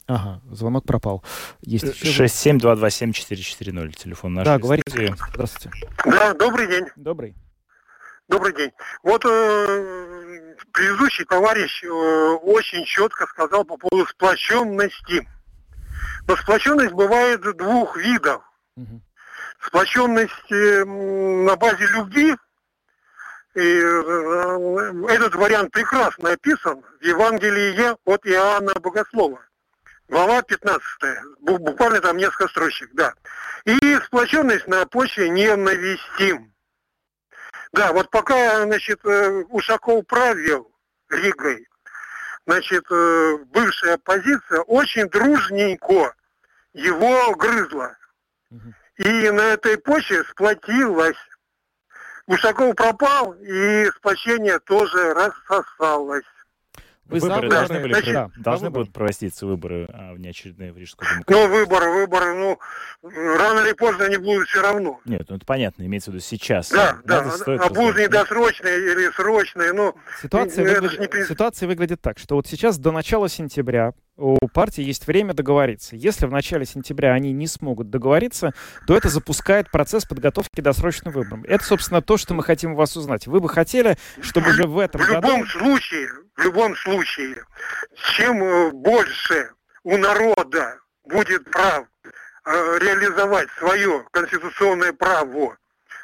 Ага, 0.07 0.41
звонок 0.51 0.85
пропал. 0.85 1.23
Есть 1.61 1.85
еще... 2.01 2.25
67227-440, 2.25 3.91
телефон 3.93 4.33
наш. 4.33 4.45
Да, 4.45 4.59
говорите. 4.59 5.15
Здравствуйте. 5.29 5.71
Да, 6.05 6.33
добрый 6.33 6.67
день. 6.67 6.85
Добрый. 6.95 7.35
Добрый 8.27 8.53
день. 8.53 8.71
Вот 9.03 9.25
э, 9.25 10.55
предыдущий 10.71 11.25
товарищ 11.25 11.83
э, 11.83 11.87
очень 11.87 12.85
четко 12.85 13.25
сказал 13.27 13.65
по 13.65 13.77
поводу 13.77 14.07
сплоченности. 14.09 15.27
Но 16.27 16.35
сплоченность 16.37 16.93
бывает 16.93 17.41
двух 17.57 17.97
видов. 17.97 18.41
Угу. 18.77 19.01
Сплоченность 19.65 20.51
э, 20.51 20.85
на 20.85 21.55
базе 21.57 21.85
любви, 21.87 22.35
и 23.55 23.59
э, 23.59 25.13
этот 25.13 25.35
вариант 25.35 25.71
прекрасно 25.71 26.31
описан 26.31 26.83
в 26.99 27.03
Евангелии 27.03 27.95
от 28.05 28.25
Иоанна 28.25 28.73
Богослова. 28.75 29.41
Глава 30.07 30.41
15, 30.41 30.81
буквально 31.39 32.01
там 32.01 32.17
несколько 32.17 32.47
строчек, 32.49 32.89
да. 32.93 33.13
И 33.65 33.97
сплоченность 34.05 34.67
на 34.67 34.85
почве 34.85 35.29
ненависти. 35.29 36.39
Да, 37.73 37.93
вот 37.93 38.09
пока, 38.09 38.63
значит, 38.63 38.99
э, 39.05 39.43
Ушаков 39.49 40.05
правил 40.07 40.69
Ригой, 41.09 41.67
значит, 42.45 42.85
э, 42.89 43.37
бывшая 43.45 43.93
оппозиция 43.93 44.61
очень 44.61 45.07
дружненько 45.09 46.13
его 46.73 47.35
грызла. 47.35 47.97
И 48.97 49.29
на 49.29 49.41
этой 49.41 49.77
почве 49.77 50.23
сплотилась. 50.25 51.17
Ушаков 52.31 52.75
пропал, 52.75 53.33
и 53.33 53.89
сплочение 53.97 54.59
тоже 54.59 55.13
рассосалось. 55.13 56.23
Вы 57.11 57.19
выборы 57.19 57.49
за, 57.49 57.57
должны, 57.57 57.79
были, 57.81 57.93
значит, 57.93 58.13
да, 58.13 58.31
должны 58.37 58.69
будут 58.69 58.93
проводиться 58.93 59.45
выборы 59.45 59.85
а, 59.91 60.13
внеочередные 60.13 60.71
в 60.71 60.77
Рижскую 60.77 61.09
Думу. 61.09 61.23
Ну, 61.27 61.47
выборы, 61.49 61.91
выборы, 61.91 62.33
ну, 62.35 62.59
рано 63.01 63.65
или 63.65 63.73
поздно 63.73 64.05
они 64.05 64.15
будут 64.15 64.47
все 64.47 64.61
равно. 64.61 65.01
Нет, 65.03 65.25
ну 65.27 65.35
это 65.35 65.45
понятно, 65.45 65.83
имеется 65.83 66.11
в 66.11 66.13
виду 66.13 66.23
сейчас. 66.23 66.69
Да, 66.69 66.99
да, 67.03 67.25
да 67.45 67.53
а 67.55 67.67
будут 67.67 67.97
недосрочные 67.97 68.77
или 68.77 69.11
срочные, 69.11 69.73
ну... 69.73 69.93
Ситуация, 70.21 70.63
выглядит, 70.63 71.13
не... 71.13 71.25
ситуация 71.25 71.67
выглядит 71.67 72.01
так, 72.01 72.17
что 72.17 72.35
вот 72.35 72.47
сейчас 72.47 72.77
до 72.77 72.93
начала 72.93 73.27
сентября 73.27 73.91
у 74.21 74.47
партии 74.47 74.83
есть 74.83 75.07
время 75.07 75.33
договориться. 75.33 75.95
Если 75.95 76.25
в 76.25 76.31
начале 76.31 76.65
сентября 76.65 77.13
они 77.13 77.31
не 77.31 77.47
смогут 77.47 77.89
договориться, 77.89 78.53
то 78.85 78.95
это 78.95 79.09
запускает 79.09 79.71
процесс 79.71 80.05
подготовки 80.05 80.61
досрочным 80.61 81.13
выборам. 81.13 81.43
Это, 81.47 81.63
собственно, 81.63 82.01
то, 82.01 82.17
что 82.17 82.33
мы 82.33 82.43
хотим 82.43 82.73
у 82.73 82.75
вас 82.75 82.95
узнать. 82.95 83.27
Вы 83.27 83.39
бы 83.39 83.49
хотели, 83.49 83.97
чтобы 84.21 84.51
уже 84.51 84.67
в 84.67 84.77
этом 84.77 85.01
в 85.01 85.07
году... 85.07 85.27
любом 85.27 85.47
случае, 85.47 86.09
в 86.35 86.43
любом 86.43 86.75
случае, 86.75 87.43
чем 88.15 88.43
э, 88.43 88.71
больше 88.71 89.49
у 89.83 89.97
народа 89.97 90.77
будет 91.05 91.49
прав 91.49 91.87
э, 92.45 92.79
реализовать 92.79 93.49
свое 93.57 94.05
конституционное 94.11 94.93
право 94.93 95.57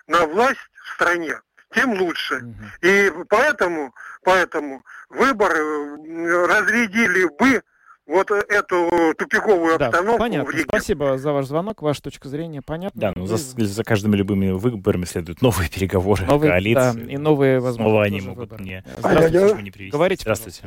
на 0.08 0.25
власть 0.25 0.60
в 0.84 0.95
стране, 0.95 1.39
тем 1.73 1.93
лучше. 1.93 2.41
И 2.82 3.12
поэтому, 3.30 3.93
поэтому 4.23 4.84
выборы 5.10 5.60
э, 5.60 6.45
разрядили 6.47 7.25
бы 7.38 7.62
вот 8.07 8.31
эту 8.31 9.13
тупиковую 9.17 9.77
да, 9.77 9.87
обстановку. 9.87 10.19
Понятно. 10.19 10.51
В 10.51 10.61
Спасибо 10.61 11.17
за 11.17 11.33
ваш 11.33 11.45
звонок. 11.45 11.81
Ваша 11.81 12.01
точка 12.01 12.29
зрения 12.29 12.61
понятна. 12.61 12.99
Да, 12.99 13.13
ну 13.15 13.27
за, 13.27 13.37
за 13.37 13.83
каждыми 13.83 14.15
любыми 14.15 14.51
выборами 14.51 15.05
следуют 15.05 15.41
новые 15.41 15.69
переговоры, 15.69 16.25
новые, 16.25 16.51
коалиции. 16.51 17.05
Да, 17.05 17.11
и 17.11 17.17
новые 17.17 17.59
возможности. 17.59 17.83
Снова 17.83 18.03
они 18.03 18.21
могут 18.21 18.51
выборы. 18.51 18.63
не, 18.63 18.83
Здравствуйте. 18.97 19.63
не 19.63 19.71
привести. 19.71 19.91
Говорите, 19.91 20.21
Здравствуйте. 20.21 20.63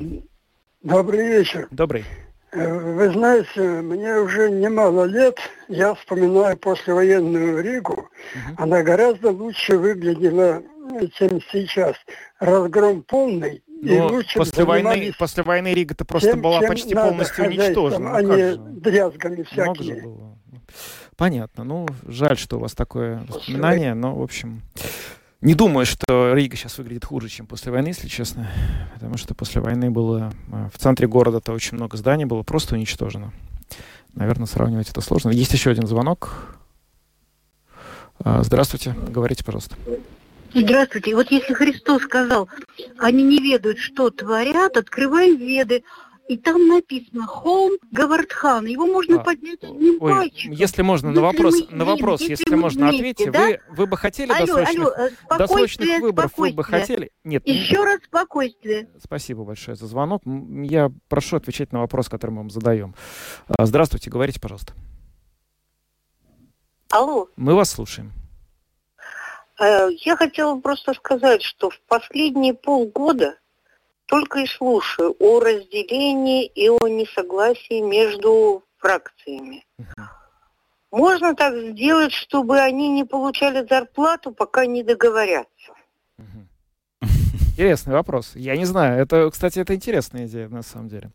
Добрый 0.83 1.26
вечер. 1.26 1.68
Добрый. 1.70 2.05
Э, 2.53 2.79
вы 2.79 3.11
знаете, 3.11 3.61
мне 3.61 4.16
уже 4.16 4.50
немало 4.50 5.05
лет, 5.05 5.38
я 5.68 5.94
вспоминаю 5.94 6.57
послевоенную 6.57 7.62
Ригу, 7.62 7.92
угу. 7.92 8.09
она 8.57 8.83
гораздо 8.83 9.31
лучше 9.31 9.79
выглядела, 9.79 10.62
чем 11.14 11.40
сейчас. 11.53 11.94
Разгром 12.40 13.03
полный, 13.03 13.62
и 13.83 13.99
Но 13.99 14.23
после 14.35 14.64
войны, 14.64 15.12
после 15.19 15.43
войны 15.43 15.73
Рига-то 15.73 16.05
просто 16.05 16.33
тем, 16.33 16.43
была 16.43 16.61
почти 16.61 16.95
полностью 16.95 17.47
уничтожена. 17.47 18.16
а 18.16 18.23
Ну, 18.23 18.29
как 18.29 18.37
не 18.37 18.43
же? 18.43 18.57
дрязгами 18.59 19.47
Много 19.57 19.83
же 19.83 19.95
было. 20.03 20.37
Понятно. 21.16 21.64
Ну, 21.64 21.87
жаль, 22.07 22.38
что 22.38 22.57
у 22.57 22.61
вас 22.61 22.75
такое 22.75 23.23
воспоминание, 23.29 23.95
но, 23.95 24.14
в 24.14 24.23
общем, 24.23 24.62
не 25.40 25.55
думаю, 25.55 25.87
что 25.87 26.35
Рига 26.35 26.57
сейчас 26.57 26.77
выглядит 26.79 27.05
хуже, 27.05 27.29
чем 27.29 27.47
после 27.47 27.73
войны, 27.73 27.88
если 27.88 28.09
честно. 28.09 28.51
Потому 28.95 29.16
что 29.16 29.35
после 29.35 29.62
войны 29.62 29.90
было 29.90 30.33
э, 30.53 30.69
в 30.73 30.79
центре 30.79 31.07
города-то 31.09 31.53
очень 31.53 31.77
много 31.77 31.97
зданий 31.97 32.27
было 32.27 32.43
просто 32.43 32.75
уничтожено. 32.75 33.33
Наверное, 34.14 34.47
сравнивать 34.47 34.90
это 34.90 35.01
сложно. 35.01 35.31
Есть 35.31 35.53
еще 35.53 35.71
один 35.71 35.87
звонок. 35.87 36.59
А, 38.23 38.43
Здравствуйте, 38.43 38.95
говорите, 39.09 39.45
пожалуйста. 39.45 39.77
Здравствуйте. 40.55 41.15
Вот 41.15 41.31
если 41.31 41.55
Христос 41.55 42.03
сказал, 42.03 42.49
они 42.99 43.23
не 43.23 43.39
ведают, 43.39 43.79
что 43.79 44.11
творят, 44.11 44.77
открываем 44.77 45.37
веды, 45.37 45.85
и 46.29 46.37
там 46.37 46.69
написано 46.69 47.27
«Холм 47.27 47.73
Гавардхан». 47.91 48.65
Его 48.67 48.87
можно 48.87 49.21
А, 49.21 49.25
поднять 49.25 49.65
одним 49.65 49.97
Ой, 50.01 50.13
пальчиком. 50.15 50.53
если 50.55 50.83
можно, 50.83 51.11
на 51.11 51.21
вопрос, 51.21 51.57
мы 51.71 51.77
на 51.77 51.85
вопрос, 51.85 52.21
если, 52.21 52.45
если 52.45 52.55
можно, 52.55 52.87
вместе, 52.89 52.99
ответьте. 53.29 53.31
да? 53.33 53.47
Вы, 53.47 53.61
вы 53.75 53.87
бы 53.89 53.97
хотели 53.97 54.31
Алло, 54.31 54.47
досрочных, 54.47 54.97
алло, 54.99 55.09
э, 55.09 55.39
досрочных 55.39 56.01
выборов? 56.01 56.33
Вы 56.37 56.53
бы 56.53 56.63
хотели? 56.63 57.11
Нет. 57.25 57.45
не- 57.47 57.53
Еще 57.55 57.83
раз 57.83 57.99
спокойствие. 58.05 58.89
Спасибо 59.03 59.43
большое 59.43 59.77
за 59.77 59.89
звонок. 59.89 60.23
Я 60.25 60.93
прошу 61.09 61.37
отвечать 61.37 61.73
на 61.73 61.81
вопрос, 61.81 62.09
который 62.09 62.31
мы 62.31 62.37
вам 62.39 62.51
задаем. 62.51 62.95
А, 63.49 63.67
Здравствуйте, 63.67 64.09
говорите, 64.09 64.39
пожалуйста. 64.41 64.73
Алло, 66.91 67.29
Мы 67.35 67.55
вас 67.57 67.71
слушаем. 67.71 68.13
Э, 69.61 69.90
я 70.01 70.16
хотела 70.16 70.59
просто 70.59 70.94
сказать, 70.94 71.42
что 71.42 71.70
в 71.70 71.81
последние 71.83 72.55
полгода 72.55 73.37
только 74.07 74.40
и 74.40 74.46
слушаю 74.46 75.14
о 75.20 75.40
разделении 75.40 76.44
и 76.46 76.68
о 76.68 76.88
несогласии 76.88 77.81
между 77.81 78.64
фракциями. 78.79 79.64
Можно 80.90 81.37
так 81.37 81.55
сделать, 81.55 82.12
чтобы 82.12 82.59
они 82.59 82.88
не 82.88 83.05
получали 83.05 83.64
зарплату, 83.68 84.33
пока 84.33 84.66
не 84.66 84.83
договорятся. 84.83 85.73
Интересный 87.53 87.92
вопрос. 87.92 88.33
Я 88.35 88.57
не 88.57 88.64
знаю. 88.64 89.01
Это, 89.01 89.31
кстати, 89.31 89.59
это 89.59 89.75
интересная 89.75 90.27
идея, 90.27 90.49
на 90.49 90.62
самом 90.62 90.88
деле. 90.88 91.11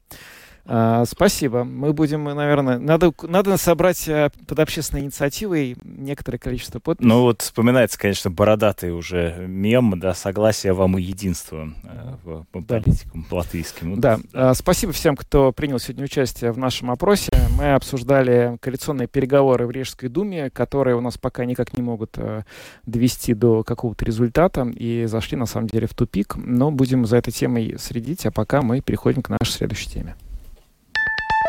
А, 0.68 1.06
спасибо. 1.06 1.64
Мы 1.64 1.94
будем, 1.94 2.24
наверное... 2.24 2.80
Надо, 2.80 3.14
надо 3.24 3.58
собрать 3.58 4.08
а, 4.10 4.32
под 4.48 4.60
общественной 4.60 5.04
инициативой 5.04 5.78
некоторое 5.84 6.40
количество 6.40 6.80
подписей. 6.80 7.08
Ну 7.08 7.22
вот 7.22 7.44
вспоминается, 7.44 8.00
конечно, 8.00 8.32
бородатый 8.32 8.92
уже 8.92 9.46
мем, 9.48 10.00
да, 10.00 10.16
согласие 10.16 10.74
вам 10.74 10.98
и 10.98 11.04
единство 11.04 11.70
э, 11.84 12.16
по 12.52 12.62
Да. 12.62 12.80
политикам 12.80 13.26
латвийским. 13.30 14.00
Да, 14.02 14.20
а, 14.34 14.54
спасибо 14.56 14.92
всем, 14.92 15.16
кто 15.16 15.52
принял 15.52 15.78
сегодня 15.78 16.06
участие 16.06 16.52
в 16.52 16.58
нашем 16.58 16.90
опросе. 16.90 17.32
Мы 17.58 17.74
обсуждали 17.74 18.58
коалиционные 18.60 19.08
переговоры 19.08 19.68
в 19.68 19.72
Рижской 19.72 20.10
думе, 20.10 20.50
которые 20.50 20.96
у 20.96 21.02
нас 21.02 21.18
пока 21.18 21.46
никак 21.46 21.78
не 21.78 21.84
могут 21.84 22.18
э, 22.18 22.44
довести 22.88 23.36
до 23.36 23.64
какого-то 23.64 24.04
результата 24.04 24.64
и 24.76 25.06
зашли 25.06 25.38
на 25.38 25.46
самом 25.46 25.68
деле 25.68 25.86
в 25.86 25.94
тупик. 25.94 26.36
Но 26.38 26.72
будем 26.72 27.06
за 27.06 27.18
этой 27.18 27.32
темой 27.32 27.76
следить, 27.78 28.26
а 28.26 28.32
пока 28.32 28.64
мы 28.64 28.82
переходим 28.82 29.22
к 29.22 29.30
нашей 29.30 29.52
следующей 29.52 29.90
теме. 29.90 30.16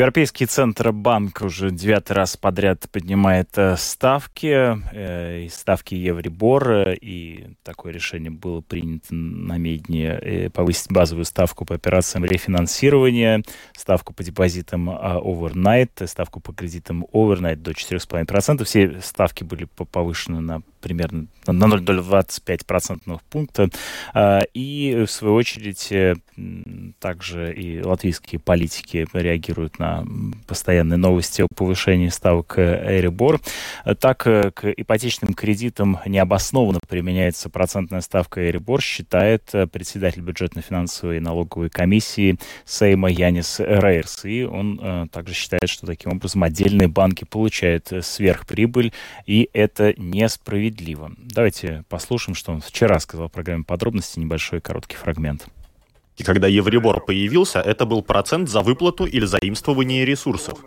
Европейский 0.00 0.46
Центробанк 0.46 1.42
уже 1.42 1.70
девятый 1.70 2.16
раз 2.16 2.34
подряд 2.34 2.88
поднимает 2.90 3.50
э, 3.58 3.76
ставки, 3.76 4.78
э, 4.94 5.42
и 5.42 5.48
ставки 5.50 5.94
Евробор, 5.94 6.70
э, 6.70 6.96
и 6.96 7.48
такое 7.62 7.92
решение 7.92 8.30
было 8.30 8.62
принято 8.62 9.14
намедни 9.14 10.48
повысить 10.54 10.90
базовую 10.90 11.26
ставку 11.26 11.66
по 11.66 11.74
операциям 11.74 12.24
рефинансирования, 12.24 13.42
ставку 13.76 14.14
по 14.14 14.24
депозитам 14.24 14.88
overnight, 14.88 16.06
ставку 16.06 16.40
по 16.40 16.54
кредитам 16.54 17.04
overnight 17.12 17.56
до 17.56 17.72
4,5%. 17.72 18.64
Все 18.64 19.02
ставки 19.02 19.44
были 19.44 19.64
по- 19.64 19.84
повышены 19.84 20.40
на 20.40 20.62
примерно 20.80 21.26
на 21.46 21.64
0,25 21.64 22.66
процентных 22.66 23.22
пункта. 23.22 23.68
А, 24.14 24.40
И, 24.54 25.04
в 25.06 25.10
свою 25.10 25.34
очередь, 25.34 25.92
э, 25.92 26.16
также 26.98 27.52
и 27.52 27.82
латвийские 27.82 28.40
политики 28.40 29.06
реагируют 29.12 29.78
на 29.78 30.04
постоянные 30.46 30.96
новости 30.96 31.42
о 31.42 31.46
повышении 31.54 32.08
ставок 32.08 32.58
Эрибор. 32.58 33.40
Так, 34.00 34.26
э, 34.26 34.50
к 34.50 34.70
ипотечным 34.70 35.34
кредитам 35.34 35.98
необоснованно 36.06 36.80
применяется 36.88 37.50
процентная 37.50 38.00
ставка 38.00 38.48
Эрибор, 38.48 38.80
считает 38.80 39.42
э, 39.52 39.66
председатель 39.66 40.22
бюджетно-финансовой 40.22 41.18
и 41.18 41.20
налоговой 41.20 41.70
комиссии 41.70 42.38
Сейма 42.64 43.10
Янис 43.10 43.60
Рейерс. 43.60 44.24
И 44.24 44.44
он 44.44 44.80
э, 44.82 45.06
также 45.10 45.34
считает, 45.34 45.68
что 45.68 45.86
таким 45.86 46.12
образом 46.12 46.42
отдельные 46.42 46.88
банки 46.88 47.24
получают 47.24 47.92
э, 47.92 48.02
сверхприбыль, 48.02 48.92
и 49.26 49.48
это 49.52 49.94
несправедливо. 49.96 50.69
Давайте 51.18 51.84
послушаем, 51.88 52.34
что 52.34 52.52
он 52.52 52.60
вчера 52.60 52.98
сказал 53.00 53.28
в 53.28 53.32
программе 53.32 53.64
подробности, 53.64 54.18
небольшой 54.18 54.60
короткий 54.60 54.96
фрагмент. 54.96 55.46
И 56.20 56.22
когда 56.22 56.48
Евробор 56.48 57.00
появился, 57.00 57.60
это 57.60 57.86
был 57.86 58.02
процент 58.02 58.50
за 58.50 58.60
выплату 58.60 59.06
или 59.06 59.24
заимствование 59.24 60.04
ресурсов. 60.04 60.58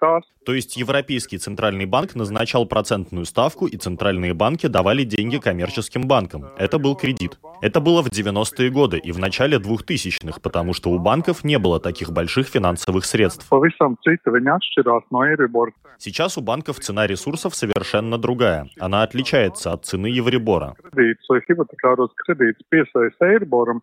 Tās 0.00 0.22
То 0.46 0.54
есть 0.54 0.76
Европейский 0.78 1.38
центральный 1.38 1.84
банк 1.84 2.14
назначал 2.14 2.64
процентную 2.66 3.26
ставку, 3.26 3.66
и 3.66 3.76
центральные 3.76 4.32
банки 4.32 4.66
давали 4.66 5.04
деньги 5.04 5.36
коммерческим 5.36 6.02
банкам. 6.08 6.46
Это 6.56 6.78
был 6.78 6.96
кредит. 6.96 7.38
Это 7.60 7.80
было 7.80 8.02
в 8.02 8.08
90-е 8.08 8.70
годы 8.70 8.98
и 8.98 9.12
в 9.12 9.18
начале 9.18 9.58
2000-х, 9.58 10.40
потому 10.40 10.72
что 10.72 10.90
у 10.90 10.98
банков 10.98 11.44
не 11.44 11.58
было 11.58 11.80
таких 11.80 12.12
больших 12.12 12.46
финансовых 12.46 13.04
средств. 13.04 13.46
Сейчас 15.98 16.38
у 16.38 16.40
банков 16.40 16.80
цена 16.80 17.06
ресурсов 17.06 17.54
совершенно 17.54 18.18
другая. 18.18 18.68
Она 18.78 19.02
отличается 19.02 19.72
от 19.72 19.84
цены 19.84 20.06
Евробора. 20.06 20.74
hipotekāros 21.74 22.14
kredītus 22.24 22.66
piesaista 22.70 23.26
Eiroboram, 23.26 23.82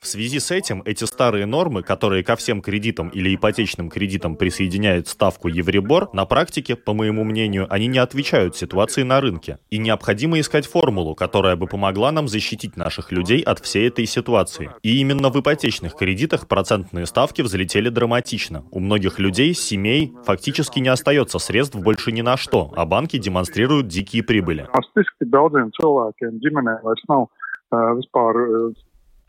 В 0.00 0.06
связи 0.06 0.40
с 0.40 0.50
этим 0.50 0.82
эти 0.84 1.04
старые 1.04 1.46
нормы, 1.46 1.82
которые 1.82 2.24
ко 2.24 2.34
всем 2.34 2.60
кредитам 2.60 3.10
или 3.10 3.34
ипотечным 3.34 3.88
кредитам 3.88 4.34
присоединяют 4.36 5.06
ставку 5.06 5.48
Евробор, 5.48 6.10
на 6.12 6.24
практике, 6.24 6.74
по 6.74 6.94
моему 6.94 7.22
мнению, 7.22 7.66
они 7.70 7.86
не 7.86 7.98
отвечают 7.98 8.56
ситуации 8.56 9.04
на 9.04 9.20
рынке. 9.20 9.58
И 9.70 9.78
необходимо 9.78 10.40
искать 10.40 10.66
формулу, 10.66 11.14
которая 11.14 11.54
бы 11.54 11.66
помогла 11.68 12.10
нам 12.10 12.26
защитить 12.26 12.76
наших 12.76 13.12
людей 13.12 13.40
от 13.40 13.60
всей 13.60 13.86
этой 13.88 14.06
ситуации. 14.06 14.70
И 14.82 14.98
именно 14.98 15.30
в 15.30 15.40
ипотечных 15.40 15.94
кредитах 15.94 16.48
процентные 16.48 17.06
ставки 17.06 17.42
взлетели 17.42 17.90
драматично. 17.90 18.64
У 18.72 18.80
многих 18.80 19.20
людей, 19.20 19.54
семей 19.54 20.12
фактически 20.24 20.80
не 20.80 20.88
остается 20.88 21.38
средств 21.38 21.76
больше 21.76 22.10
ни 22.10 22.22
на 22.22 22.36
что, 22.36 22.72
а 22.76 22.84
банки 22.84 23.18
демонстрируют 23.18 23.86
дикие 23.86 24.24
прибыли. 24.24 24.66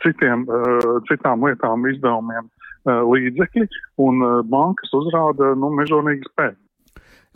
citiem, 0.04 0.46
eh, 0.50 0.92
citām 1.10 1.46
lietām, 1.46 1.86
izdevumiem 1.92 2.50
eh, 2.50 3.02
līdzekļi, 3.14 3.68
un 4.06 4.22
eh, 4.26 4.38
bankas 4.52 4.94
uzrāda 4.98 5.54
nu, 5.60 5.72
mežonīgas 5.80 6.32
pēdas. 6.36 6.65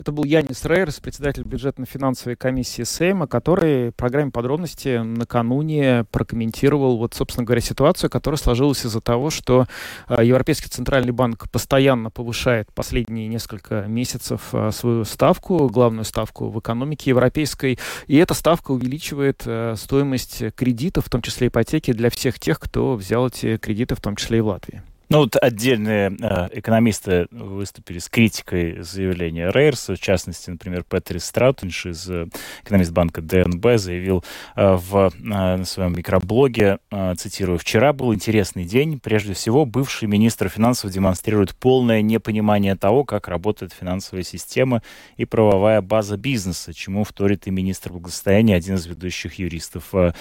Это 0.00 0.12
был 0.12 0.24
Янис 0.24 0.64
Рейерс, 0.64 0.98
председатель 0.98 1.42
бюджетно-финансовой 1.42 2.34
комиссии 2.34 2.84
Сейма, 2.84 3.26
который 3.26 3.90
в 3.90 3.94
программе 3.96 4.30
подробности 4.30 4.96
накануне 4.96 6.06
прокомментировал, 6.10 6.96
вот, 6.96 7.12
собственно 7.12 7.44
говоря, 7.44 7.60
ситуацию, 7.60 8.08
которая 8.08 8.38
сложилась 8.38 8.86
из-за 8.86 9.02
того, 9.02 9.28
что 9.28 9.66
э, 10.08 10.24
Европейский 10.24 10.70
центральный 10.70 11.12
банк 11.12 11.50
постоянно 11.50 12.08
повышает 12.08 12.72
последние 12.72 13.28
несколько 13.28 13.82
месяцев 13.88 14.40
э, 14.54 14.70
свою 14.72 15.04
ставку, 15.04 15.68
главную 15.68 16.06
ставку 16.06 16.48
в 16.48 16.58
экономике 16.58 17.10
европейской, 17.10 17.78
и 18.06 18.16
эта 18.16 18.32
ставка 18.32 18.70
увеличивает 18.70 19.42
э, 19.44 19.74
стоимость 19.76 20.54
кредитов, 20.54 21.08
в 21.08 21.10
том 21.10 21.20
числе 21.20 21.48
ипотеки, 21.48 21.92
для 21.92 22.08
всех 22.08 22.38
тех, 22.38 22.58
кто 22.58 22.94
взял 22.94 23.26
эти 23.26 23.58
кредиты, 23.58 23.96
в 23.96 24.00
том 24.00 24.16
числе 24.16 24.38
и 24.38 24.40
в 24.40 24.46
Латвии. 24.46 24.80
Ну 25.12 25.18
вот 25.18 25.34
отдельные 25.34 26.16
э, 26.20 26.48
экономисты 26.52 27.26
выступили 27.32 27.98
с 27.98 28.08
критикой 28.08 28.80
заявления 28.82 29.50
Рейерса, 29.50 29.96
в 29.96 30.00
частности, 30.00 30.50
например, 30.50 30.84
Петрис 30.84 31.24
Страутенш 31.24 31.86
из 31.86 32.08
э, 32.08 32.28
экономист 32.62 32.92
банка 32.92 33.20
ДНБ 33.20 33.76
заявил 33.80 34.22
э, 34.54 34.76
в 34.76 34.96
э, 34.96 35.10
на 35.18 35.64
своем 35.64 35.96
микроблоге, 35.96 36.78
э, 36.92 37.14
цитирую, 37.16 37.58
«Вчера 37.58 37.92
был 37.92 38.14
интересный 38.14 38.64
день. 38.64 39.00
Прежде 39.00 39.34
всего, 39.34 39.66
бывший 39.66 40.06
министр 40.06 40.48
финансов 40.48 40.92
демонстрирует 40.92 41.56
полное 41.56 42.02
непонимание 42.02 42.76
того, 42.76 43.02
как 43.02 43.26
работает 43.26 43.72
финансовая 43.72 44.22
система 44.22 44.80
и 45.16 45.24
правовая 45.24 45.82
база 45.82 46.18
бизнеса, 46.18 46.72
чему 46.72 47.02
вторит 47.02 47.48
и 47.48 47.50
министр 47.50 47.90
благосостояния, 47.90 48.54
один 48.54 48.76
из 48.76 48.86
ведущих 48.86 49.40
юристов 49.40 49.92
э, 49.92 50.12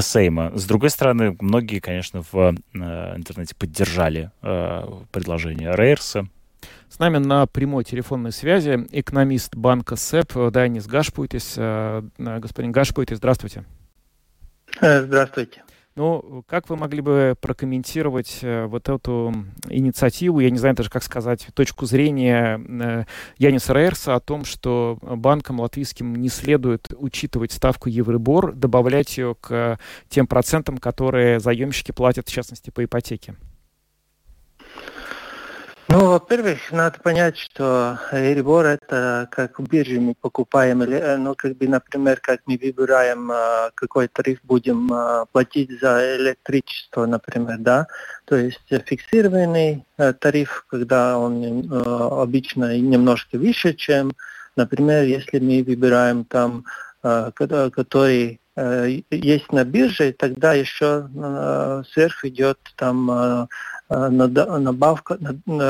Сейма. 0.00 0.52
С 0.56 0.64
другой 0.64 0.88
стороны, 0.88 1.36
многие, 1.38 1.80
конечно, 1.80 2.24
в 2.32 2.54
интернете 2.72 3.54
поддержали 3.54 4.30
предложение 4.40 5.74
Рейерса. 5.74 6.28
С 6.88 6.98
нами 6.98 7.18
на 7.18 7.46
прямой 7.46 7.84
телефонной 7.84 8.32
связи 8.32 8.86
экономист 8.90 9.54
банка 9.54 9.94
СЭП 9.96 10.50
Дайнис 10.50 10.86
Гашпуйтис. 10.86 11.54
Э, 11.56 12.02
господин 12.16 12.72
Гашпуйтис, 12.72 13.18
здравствуйте. 13.18 13.64
Э, 14.80 15.02
здравствуйте. 15.02 15.64
Ну, 15.96 16.44
как 16.46 16.70
вы 16.70 16.76
могли 16.76 17.00
бы 17.00 17.34
прокомментировать 17.40 18.38
вот 18.42 18.88
эту 18.88 19.34
инициативу, 19.68 20.38
я 20.38 20.48
не 20.48 20.56
знаю 20.56 20.76
даже, 20.76 20.90
как 20.90 21.02
сказать, 21.02 21.48
точку 21.54 21.86
зрения 21.86 23.04
Яниса 23.36 23.72
Рейерса 23.72 24.14
о 24.14 24.20
том, 24.20 24.44
что 24.44 24.98
банкам 25.02 25.58
латвийским 25.58 26.14
не 26.14 26.28
следует 26.28 26.88
учитывать 26.96 27.50
ставку 27.50 27.88
Евробор, 27.88 28.52
добавлять 28.52 29.18
ее 29.18 29.34
к 29.40 29.80
тем 30.08 30.28
процентам, 30.28 30.78
которые 30.78 31.40
заемщики 31.40 31.90
платят, 31.90 32.28
в 32.28 32.32
частности, 32.32 32.70
по 32.70 32.84
ипотеке? 32.84 33.34
Ну, 35.90 36.10
во-первых, 36.10 36.70
надо 36.70 36.98
понять, 37.00 37.38
что 37.38 37.98
Эрибор 38.12 38.66
это 38.66 39.26
как 39.30 39.58
в 39.58 39.66
бирже 39.66 39.98
мы 39.98 40.14
покупаем, 40.14 40.82
э, 40.82 41.16
ну, 41.16 41.34
как 41.34 41.56
бы, 41.56 41.66
например, 41.66 42.20
как 42.20 42.42
мы 42.44 42.58
выбираем, 42.62 43.32
э, 43.32 43.70
какой 43.74 44.08
тариф 44.08 44.38
будем 44.42 44.92
э, 44.92 45.24
платить 45.32 45.80
за 45.80 46.16
электричество, 46.18 47.06
например, 47.06 47.56
да, 47.60 47.86
то 48.26 48.36
есть 48.36 48.60
фиксированный 48.68 49.86
тариф, 50.20 50.66
когда 50.68 51.18
он 51.18 51.72
обычно 51.72 52.78
немножко 52.78 53.38
выше, 53.38 53.72
чем, 53.72 54.12
например, 54.56 55.04
если 55.04 55.38
мы 55.38 55.62
выбираем 55.62 56.26
там, 56.26 56.64
который 57.00 58.40
есть 59.10 59.52
на 59.52 59.64
бирже, 59.64 60.12
тогда 60.12 60.52
еще 60.52 61.08
сверху 61.92 62.26
идет 62.28 62.58
там 62.76 63.48
набавка, 63.88 65.18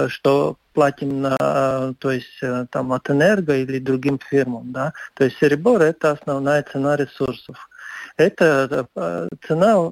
что 0.08 0.56
платим 0.72 1.22
на, 1.22 1.94
то 1.98 2.10
есть 2.12 2.38
э, 2.40 2.66
там 2.70 2.92
от 2.92 3.10
энерго 3.10 3.56
или 3.56 3.80
другим 3.80 4.18
фирмам, 4.18 4.70
да. 4.70 4.92
То 5.14 5.24
есть 5.24 5.36
серебро 5.38 5.78
это 5.78 6.12
основная 6.12 6.62
цена 6.62 6.94
ресурсов. 6.94 7.68
Эта 8.16 8.86
э, 8.94 9.28
цена 9.46 9.90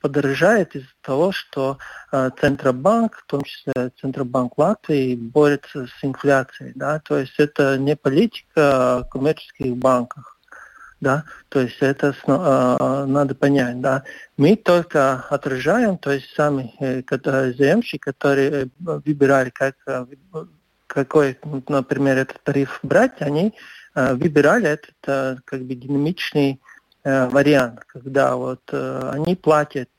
подорожает 0.00 0.76
из-за 0.76 0.94
того, 1.00 1.32
что 1.32 1.78
Центробанк, 2.10 3.16
в 3.16 3.26
том 3.26 3.42
числе 3.44 3.90
Центробанк 4.00 4.58
Латвии, 4.58 5.14
борется 5.16 5.86
с 5.86 6.04
инфляцией. 6.04 6.72
Да? 6.74 7.00
То 7.00 7.18
есть 7.18 7.34
это 7.38 7.78
не 7.78 7.96
политика 7.96 9.06
коммерческих 9.10 9.76
банков 9.76 10.33
да, 11.04 11.24
то 11.50 11.60
есть 11.60 11.76
это 11.80 12.14
э, 12.26 13.04
надо 13.06 13.34
понять, 13.34 13.80
да. 13.80 14.02
Мы 14.36 14.56
только 14.56 15.24
отражаем, 15.30 15.98
то 15.98 16.10
есть 16.10 16.34
сами 16.34 16.74
э, 16.80 17.02
заемщики, 17.52 17.98
которые 17.98 18.50
э, 18.50 18.66
выбирали, 18.78 19.50
как, 19.50 19.76
э, 19.86 20.06
какой, 20.88 21.38
например, 21.68 22.18
этот 22.18 22.42
тариф 22.42 22.80
брать, 22.82 23.20
они 23.20 23.54
э, 23.94 24.14
выбирали 24.14 24.70
этот 24.70 24.96
э, 25.06 25.36
как 25.44 25.60
бы 25.62 25.74
динамичный 25.74 26.60
э, 27.04 27.28
вариант, 27.28 27.84
когда 27.86 28.34
вот 28.34 28.62
они 28.72 29.36
платят 29.36 29.90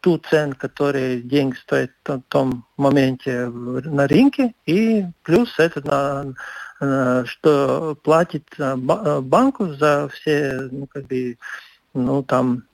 ту 0.00 0.18
цену, 0.18 0.54
которая 0.58 1.20
деньги 1.20 1.56
стоит 1.56 1.92
в 2.04 2.20
том 2.28 2.66
моменте 2.76 3.46
на 3.46 4.08
рынке, 4.08 4.54
и 4.66 5.04
плюс 5.22 5.58
это 5.58 5.86
на 5.86 6.34
Э, 6.80 7.24
что 7.26 7.96
платит 8.04 8.44
э, 8.58 8.62
э, 8.62 9.20
банку 9.20 9.74
за 9.74 10.08
все, 10.12 10.68
ну, 10.70 10.86
как 10.86 11.06
бы, 11.06 11.36
ну, 11.92 12.22
там, 12.22 12.64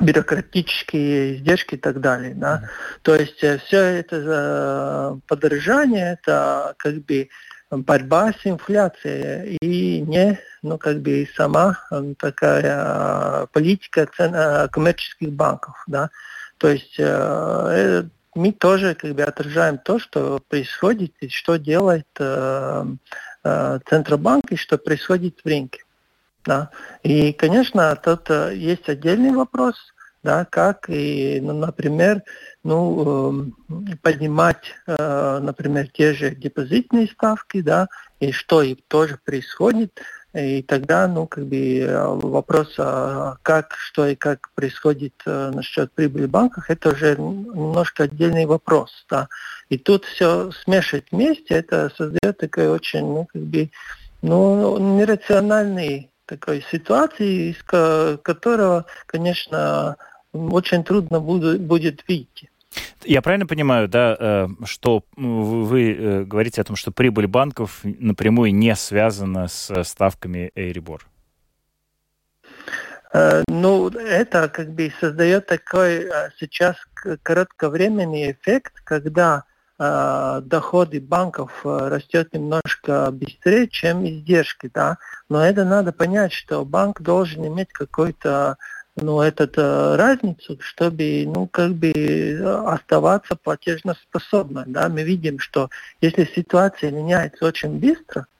бюрократические 0.00 1.36
издержки 1.36 1.74
и 1.74 1.78
так 1.78 2.00
далее. 2.00 2.34
Да? 2.34 2.70
То 3.02 3.16
есть 3.16 3.38
все 3.38 3.78
это 3.78 5.18
подорожание, 5.26 6.16
это 6.22 6.74
как 6.78 7.04
бы 7.04 7.28
борьба 7.70 8.32
с 8.32 8.46
инфляцией 8.46 9.56
и 9.60 10.00
не, 10.00 10.38
ну, 10.62 10.78
как 10.78 11.00
бы 11.00 11.28
сама 11.36 11.76
такая 12.18 13.46
политика 13.46 14.06
цен, 14.16 14.68
коммерческих 14.68 15.32
банков. 15.32 15.82
Да? 15.88 16.10
То 16.60 16.68
есть 16.68 16.98
мы 16.98 18.52
тоже 18.52 18.94
как 18.94 19.14
бы 19.14 19.22
отражаем 19.22 19.78
то, 19.78 19.98
что 19.98 20.40
происходит 20.48 21.14
и 21.20 21.28
что 21.28 21.56
делает 21.56 22.06
Э, 23.42 23.78
Центробанк 23.88 24.52
и 24.52 24.56
что 24.56 24.76
происходит 24.76 25.40
в 25.42 25.46
рынке. 25.46 25.82
Да. 26.44 26.70
И, 27.02 27.32
конечно, 27.32 27.96
тут 27.96 28.28
э, 28.28 28.54
есть 28.54 28.88
отдельный 28.88 29.32
вопрос, 29.32 29.76
да, 30.22 30.44
как, 30.44 30.90
и, 30.90 31.40
ну, 31.40 31.54
например, 31.54 32.22
ну, 32.64 33.50
э, 33.70 33.96
поднимать, 34.02 34.74
например, 34.86 35.88
те 35.88 36.12
же 36.12 36.32
депозитные 36.32 37.06
ставки, 37.06 37.62
да, 37.62 37.88
и 38.20 38.32
что 38.32 38.60
и 38.60 38.74
тоже 38.74 39.18
происходит, 39.24 39.98
и 40.32 40.62
тогда, 40.62 41.08
ну, 41.08 41.26
как 41.26 41.46
бы 41.46 41.86
вопрос, 42.22 42.74
а 42.78 43.36
как, 43.42 43.74
что 43.74 44.06
и 44.06 44.14
как 44.14 44.50
происходит 44.54 45.14
насчет 45.26 45.90
прибыли 45.92 46.26
в 46.26 46.30
банках, 46.30 46.70
это 46.70 46.90
уже 46.90 47.16
немножко 47.16 48.04
отдельный 48.04 48.46
вопрос, 48.46 49.04
да. 49.08 49.28
И 49.70 49.78
тут 49.78 50.04
все 50.04 50.50
смешивать 50.52 51.06
вместе, 51.10 51.54
это 51.54 51.90
создает 51.96 52.38
такой 52.38 52.68
очень, 52.68 53.00
ну, 53.00 53.26
как 53.32 53.42
бы, 53.42 53.70
ну, 54.22 54.78
нерациональный 54.96 56.10
такой 56.26 56.64
ситуации, 56.70 57.50
из 57.50 57.62
которого, 58.22 58.84
конечно, 59.06 59.96
очень 60.32 60.84
трудно 60.84 61.18
будет, 61.18 61.60
будет 61.60 62.04
выйти. 62.06 62.49
Я 63.02 63.22
правильно 63.22 63.46
понимаю, 63.46 63.88
да, 63.88 64.16
э, 64.18 64.48
что 64.64 65.04
вы 65.16 65.92
э, 65.92 66.24
говорите 66.24 66.60
о 66.60 66.64
том, 66.64 66.76
что 66.76 66.92
прибыль 66.92 67.26
банков 67.26 67.80
напрямую 67.82 68.54
не 68.54 68.74
связана 68.76 69.48
с 69.48 69.82
ставками 69.84 70.52
Эйрибор? 70.54 71.06
Э, 73.12 73.42
ну, 73.48 73.88
это 73.88 74.48
как 74.48 74.72
бы 74.74 74.92
создает 75.00 75.46
такой 75.46 76.08
сейчас 76.38 76.76
кратковременный 77.22 78.32
эффект, 78.32 78.80
когда 78.84 79.44
Э, 79.82 80.42
доходы 80.44 81.00
банков 81.00 81.62
э, 81.64 81.88
растет 81.88 82.34
немножко 82.34 83.10
быстрее, 83.12 83.66
чем 83.66 84.06
издержки, 84.06 84.70
да. 84.74 84.98
Но 85.30 85.42
это 85.42 85.64
надо 85.64 85.90
понять, 85.92 86.34
что 86.34 86.66
банк 86.66 87.00
должен 87.00 87.46
иметь 87.46 87.72
какой-то 87.72 88.58
ну, 89.00 89.20
этот, 89.20 89.56
э, 89.56 89.96
разницу, 89.96 90.58
чтобы, 90.60 91.24
ну, 91.26 91.46
как 91.46 91.72
бы 91.74 91.92
оставаться 92.66 93.36
платежноспособным, 93.36 94.72
да. 94.72 94.88
Мы 94.88 95.02
видим, 95.02 95.38
что 95.38 95.70
если 96.00 96.24
ситуация 96.24 96.90
меняется 96.90 97.44
очень 97.46 97.78
быстро, 97.78 98.26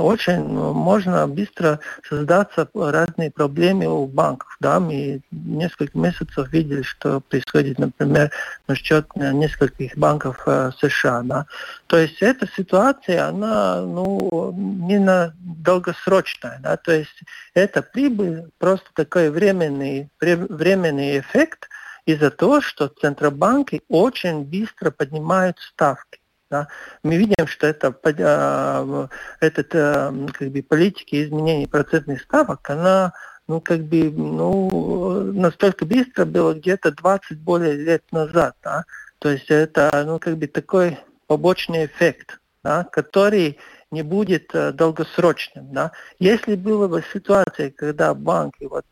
очень 0.00 0.42
можно 0.42 1.26
быстро 1.26 1.80
создаться 2.08 2.68
разные 2.74 3.30
проблемы 3.30 3.86
у 3.86 4.06
банков. 4.06 4.56
Да? 4.60 4.80
Мы 4.80 5.20
несколько 5.30 5.96
месяцев 5.96 6.52
видели, 6.52 6.82
что 6.82 7.20
происходит, 7.20 7.78
например, 7.78 8.30
насчет 8.66 9.06
нескольких 9.14 9.96
банков 9.96 10.42
э, 10.46 10.70
США. 10.80 11.22
Да? 11.22 11.46
То 11.86 11.98
есть 11.98 12.22
эта 12.22 12.48
ситуация, 12.56 13.28
она 13.28 13.82
ну, 13.82 14.52
не 14.86 14.98
на 14.98 15.34
долгосрочная. 15.40 16.58
Да? 16.62 16.76
То 16.76 16.92
есть 16.92 17.22
это 17.54 17.82
прибыль, 17.82 18.44
просто 18.58 18.86
такой 18.94 19.30
временный, 19.30 20.08
временный 20.20 21.20
эффект 21.20 21.68
из-за 22.06 22.30
того, 22.30 22.60
что 22.60 22.88
центробанки 22.88 23.82
очень 23.88 24.44
быстро 24.44 24.90
поднимают 24.90 25.58
ставки. 25.58 26.21
Да? 26.52 26.68
Мы 27.02 27.16
видим, 27.16 27.46
что 27.46 27.66
это, 27.66 27.94
а, 28.04 29.08
этот, 29.40 29.74
а, 29.74 30.14
как 30.34 30.50
бы, 30.50 30.62
политики 30.62 31.24
изменения 31.24 31.66
процентных 31.66 32.20
ставок, 32.20 32.68
она 32.68 33.14
ну, 33.48 33.60
как 33.60 33.80
бы, 33.80 34.10
ну, 34.10 35.32
настолько 35.32 35.84
быстро 35.84 36.26
было 36.26 36.54
где-то 36.54 36.92
20 36.92 37.38
более 37.40 37.74
лет 37.74 38.04
назад, 38.12 38.54
да? 38.62 38.84
То 39.18 39.30
есть 39.30 39.46
это, 39.48 40.04
ну, 40.06 40.18
как 40.18 40.36
бы 40.36 40.46
такой 40.46 40.98
побочный 41.26 41.86
эффект, 41.86 42.38
да, 42.62 42.84
который 42.84 43.58
не 43.90 44.02
будет 44.02 44.54
э, 44.54 44.72
долгосрочным. 44.72 45.72
Да? 45.72 45.92
Если 46.18 46.54
была 46.54 46.88
бы 46.88 47.04
ситуация, 47.12 47.70
когда 47.70 48.14
банки 48.14 48.64
вот, 48.64 48.86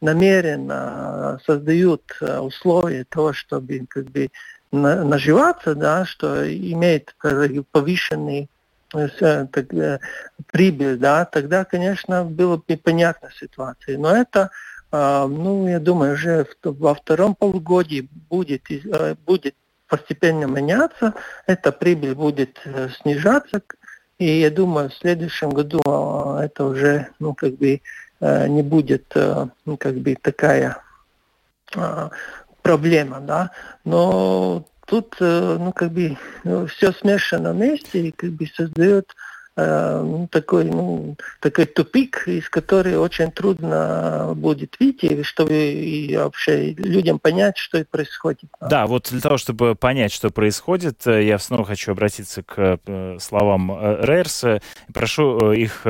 намеренно 0.00 1.40
создают 1.46 2.02
условия 2.20 3.04
того, 3.04 3.32
чтобы 3.32 3.86
как 3.88 4.04
бы, 4.10 4.28
наживаться, 4.74 5.74
да, 5.74 6.04
что 6.04 6.46
имеет 6.46 7.14
повышенный 7.72 8.48
так, 8.90 9.64
прибыль, 10.52 10.96
да, 10.98 11.24
тогда, 11.24 11.64
конечно, 11.64 12.24
было 12.24 12.56
бы 12.56 12.76
понятна 12.76 13.30
ситуация. 13.40 13.98
Но 13.98 14.14
это, 14.14 14.50
ну, 14.92 15.66
я 15.66 15.80
думаю, 15.80 16.14
уже 16.14 16.46
во 16.62 16.94
втором 16.94 17.34
полугодии 17.34 18.08
будет, 18.30 18.62
будет 19.26 19.54
постепенно 19.88 20.44
меняться, 20.44 21.14
эта 21.46 21.72
прибыль 21.72 22.14
будет 22.14 22.60
снижаться, 23.00 23.62
и 24.18 24.26
я 24.40 24.50
думаю, 24.50 24.90
в 24.90 24.94
следующем 24.94 25.50
году 25.50 25.80
это 26.40 26.64
уже, 26.64 27.08
ну, 27.18 27.34
как 27.34 27.54
бы, 27.56 27.80
не 28.20 28.62
будет, 28.62 29.12
ну, 29.64 29.76
как 29.76 29.96
бы, 29.96 30.14
такая 30.14 30.76
проблема, 32.64 33.20
да, 33.20 33.50
но 33.84 34.64
тут, 34.86 35.16
ну, 35.20 35.72
как 35.72 35.92
бы, 35.92 36.16
все 36.68 36.92
смешано 36.92 37.52
вместе 37.52 38.08
и, 38.08 38.10
как 38.10 38.30
бы, 38.30 38.46
создает 38.46 39.14
Э, 39.56 40.02
ну, 40.04 40.26
такой, 40.26 40.64
ну, 40.64 41.16
такой 41.40 41.66
тупик, 41.66 42.26
из 42.26 42.48
которого 42.48 43.04
очень 43.04 43.30
трудно 43.30 44.32
будет 44.34 44.76
выйти, 44.80 45.22
чтобы 45.22 45.54
и 45.54 46.16
вообще 46.16 46.72
людям 46.72 47.20
понять, 47.20 47.56
что 47.56 47.78
и 47.78 47.84
происходит. 47.84 48.50
Да, 48.60 48.86
вот 48.86 49.10
для 49.12 49.20
того, 49.20 49.36
чтобы 49.36 49.76
понять, 49.76 50.12
что 50.12 50.30
происходит, 50.30 51.06
э, 51.06 51.24
я 51.24 51.38
снова 51.38 51.64
хочу 51.64 51.92
обратиться 51.92 52.42
к 52.42 52.80
э, 52.84 53.18
словам 53.20 53.70
Рейерса. 54.02 54.60
Прошу 54.92 55.52
их 55.52 55.86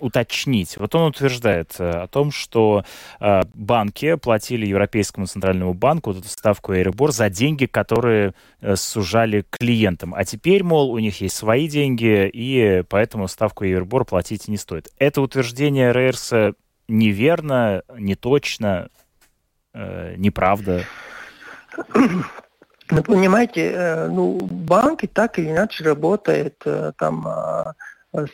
уточнить. 0.00 0.76
Вот 0.76 0.94
он 0.94 1.08
утверждает 1.08 1.74
о 1.78 2.06
том, 2.06 2.30
что 2.30 2.84
банки 3.20 4.14
платили 4.16 4.66
Европейскому 4.66 5.26
центральному 5.26 5.74
банку 5.74 6.12
вот 6.12 6.20
эту 6.20 6.28
ставку 6.28 6.72
Эйрибор 6.72 7.12
за 7.12 7.30
деньги, 7.30 7.66
которые 7.66 8.34
сужали 8.74 9.44
клиентам. 9.50 10.14
А 10.14 10.24
теперь, 10.24 10.62
мол, 10.62 10.90
у 10.92 10.98
них 10.98 11.20
есть 11.20 11.36
свои 11.36 11.68
деньги, 11.68 12.30
и 12.32 12.82
поэтому 12.88 13.07
поэтому 13.08 13.26
ставку 13.26 13.64
Евробор 13.64 14.04
платить 14.04 14.48
не 14.48 14.58
стоит. 14.58 14.90
Это 14.98 15.22
утверждение 15.22 15.92
Рейерса 15.92 16.52
неверно, 16.88 17.82
не 17.96 18.16
точно, 18.16 18.90
э, 19.72 20.14
неправда. 20.18 20.82
Ну, 22.90 23.02
понимаете, 23.02 23.72
э, 23.72 24.08
ну, 24.08 24.38
банки 24.40 25.06
так 25.06 25.38
или 25.38 25.50
иначе 25.50 25.84
работают 25.84 26.54
э, 26.66 26.92
там 26.98 27.26
а, 27.26 27.74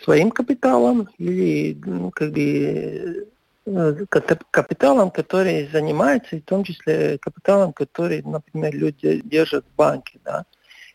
своим 0.03 0.31
капиталом 0.31 1.09
или 1.19 1.77
ну, 1.85 2.11
как 2.11 2.33
бы 2.33 3.27
э, 3.67 4.07
капиталом, 4.51 5.11
который 5.11 5.69
занимается, 5.73 6.37
и 6.37 6.41
в 6.41 6.45
том 6.45 6.65
числе 6.65 7.19
капиталом, 7.19 7.73
который, 7.73 8.23
например, 8.23 8.75
люди 8.75 9.23
держат 9.25 9.65
в 9.65 9.77
банке. 9.77 10.19
Да? 10.25 10.45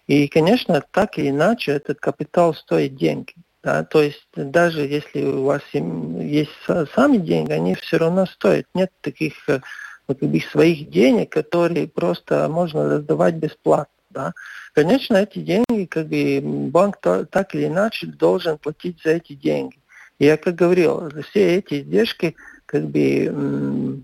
И, 0.08 0.28
конечно, 0.28 0.82
так 0.92 1.18
или 1.18 1.30
иначе 1.30 1.72
этот 1.74 2.00
капитал 2.00 2.54
стоит 2.54 2.96
деньги. 2.96 3.34
Да, 3.62 3.84
то 3.84 4.02
есть 4.02 4.28
даже 4.36 4.82
если 4.82 5.24
у 5.24 5.44
вас 5.44 5.62
есть 5.74 6.52
сами 6.96 7.18
деньги, 7.18 7.52
они 7.52 7.76
все 7.76 7.98
равно 7.98 8.26
стоят. 8.26 8.66
Нет 8.74 8.92
таких 9.02 9.34
э, 9.50 9.60
вот, 10.08 10.20
своих 10.52 10.90
денег, 10.90 11.32
которые 11.32 11.88
просто 11.88 12.48
можно 12.48 12.90
раздавать 12.90 13.36
бесплатно. 13.36 13.94
Да. 14.10 14.34
Конечно, 14.74 15.18
эти 15.18 15.40
деньги, 15.40 15.86
как 15.86 16.08
бы 16.08 16.40
банк 16.72 16.98
так 17.00 17.54
или 17.54 17.68
иначе 17.68 18.08
должен 18.08 18.58
платить 18.58 19.02
за 19.04 19.12
эти 19.12 19.34
деньги. 19.34 19.78
Я 20.20 20.38
как 20.38 20.56
говорил, 20.56 21.10
все 21.30 21.58
эти 21.58 21.82
издержки 21.82 22.36
как 22.66 22.86
бы 22.86 24.04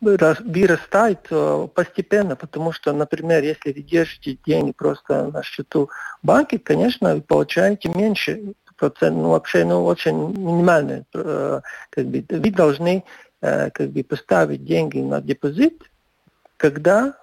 вырастает 0.00 1.26
э, 1.30 1.68
постепенно, 1.74 2.36
потому 2.36 2.72
что, 2.72 2.92
например, 2.92 3.42
если 3.42 3.72
вы 3.72 3.80
держите 3.80 4.38
деньги 4.46 4.72
просто 4.72 5.28
на 5.28 5.42
счету 5.42 5.90
банки, 6.22 6.58
конечно, 6.58 7.14
вы 7.14 7.22
получаете 7.22 7.88
меньше 7.88 8.54
процент, 8.76 9.16
ну 9.16 9.30
вообще, 9.30 9.64
ну 9.64 9.84
очень 9.84 10.32
минимальный, 10.36 11.04
э, 11.14 11.60
как 11.90 12.06
бы, 12.06 12.24
вы 12.28 12.50
должны 12.50 13.04
э, 13.40 13.70
как 13.70 13.90
бы 13.90 14.04
поставить 14.04 14.64
деньги 14.64 14.98
на 14.98 15.20
депозит, 15.22 15.82
когда 16.58 17.18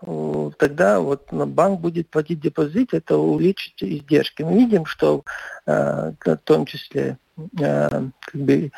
тогда 0.59 0.99
вот 0.99 1.33
банк 1.33 1.79
будет 1.79 2.07
платить 2.09 2.39
депозит, 2.39 2.93
это 2.93 3.17
увеличит 3.17 3.73
издержки. 3.81 4.43
Мы 4.43 4.59
видим, 4.59 4.85
что 4.85 5.23
в 5.65 6.37
том 6.43 6.67
числе 6.67 7.17
как 7.57 8.11
бы 8.31 8.71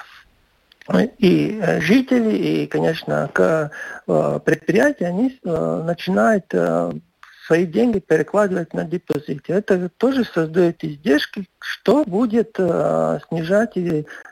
и 1.17 1.59
э, 1.61 1.81
жители, 1.81 2.35
и, 2.35 2.67
конечно, 2.67 3.29
э, 3.35 3.69
предприятия, 4.45 5.07
они 5.07 5.39
э, 5.43 5.83
начинают 5.85 6.53
свои 7.47 7.65
деньги 7.67 7.99
перекладывать 7.99 8.73
на 8.73 8.85
депозиты. 8.85 9.53
Это 9.53 9.89
тоже 9.89 10.25
создает 10.25 10.83
издержки, 10.83 11.45
что 11.59 12.03
будет 12.03 12.55
снижать 12.55 13.77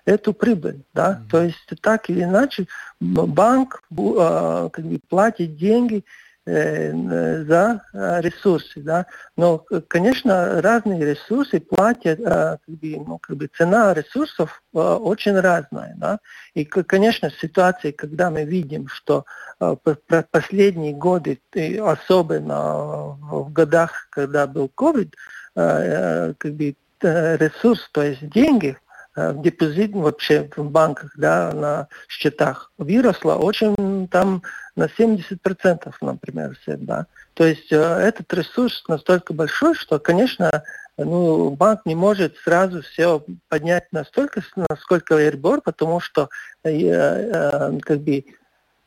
эту 0.05 0.33
прибыль. 0.33 0.81
Да? 0.95 1.11
Mm-hmm. 1.11 1.29
То 1.29 1.43
есть 1.43 1.81
так 1.81 2.09
или 2.09 2.23
иначе 2.23 2.65
банк 2.99 3.83
как 3.91 4.83
бы, 4.83 4.99
платит 5.07 5.57
деньги 5.57 5.97
Э, 5.97 6.22
за 6.45 7.81
э, 7.93 8.21
ресурсы. 8.21 8.81
Да? 8.81 9.05
Но, 9.37 9.65
конечно, 9.87 10.61
разные 10.61 11.05
ресурсы 11.05 11.59
платят, 11.59 12.19
э, 12.19 12.57
как 12.65 12.75
бы, 12.75 13.03
ну, 13.07 13.17
как 13.17 13.37
бы 13.37 13.47
цена 13.47 13.93
ресурсов 13.93 14.61
очень 14.73 15.39
разная. 15.39 15.95
Да? 15.97 16.19
И, 16.53 16.65
конечно, 16.65 17.29
в 17.29 17.39
ситуации, 17.39 17.91
когда 17.91 18.29
мы 18.29 18.43
видим, 18.43 18.87
что 18.87 19.25
последние 20.31 20.93
годы, 20.93 21.39
особенно 21.81 23.17
в 23.21 23.51
годах, 23.53 24.07
когда 24.09 24.47
был 24.47 24.69
COVID, 24.75 25.13
как 25.53 26.53
бы 26.53 26.75
ресурс, 27.01 27.89
то 27.91 28.01
есть 28.01 28.27
деньги, 28.29 28.77
депозит 29.15 29.93
вообще 29.93 30.49
в 30.55 30.69
банках, 30.71 31.13
да, 31.17 31.51
на 31.53 31.87
счетах 32.07 32.71
выросла 32.77 33.35
очень 33.35 34.07
там 34.07 34.41
на 34.75 34.85
70%, 34.85 35.93
например, 36.01 36.57
всегда. 36.61 37.07
То 37.33 37.45
есть 37.45 37.71
э, 37.71 37.77
этот 37.77 38.33
ресурс 38.33 38.83
настолько 38.87 39.33
большой, 39.33 39.75
что, 39.75 39.99
конечно, 39.99 40.63
ну, 40.97 41.51
банк 41.51 41.81
не 41.85 41.95
может 41.95 42.37
сразу 42.37 42.81
все 42.81 43.23
поднять 43.49 43.91
настолько, 43.91 44.41
насколько 44.69 45.15
Airbor, 45.15 45.61
потому 45.63 45.99
что 45.99 46.29
э, 46.63 46.71
э, 46.71 47.79
как 47.81 47.99
бы 48.01 48.25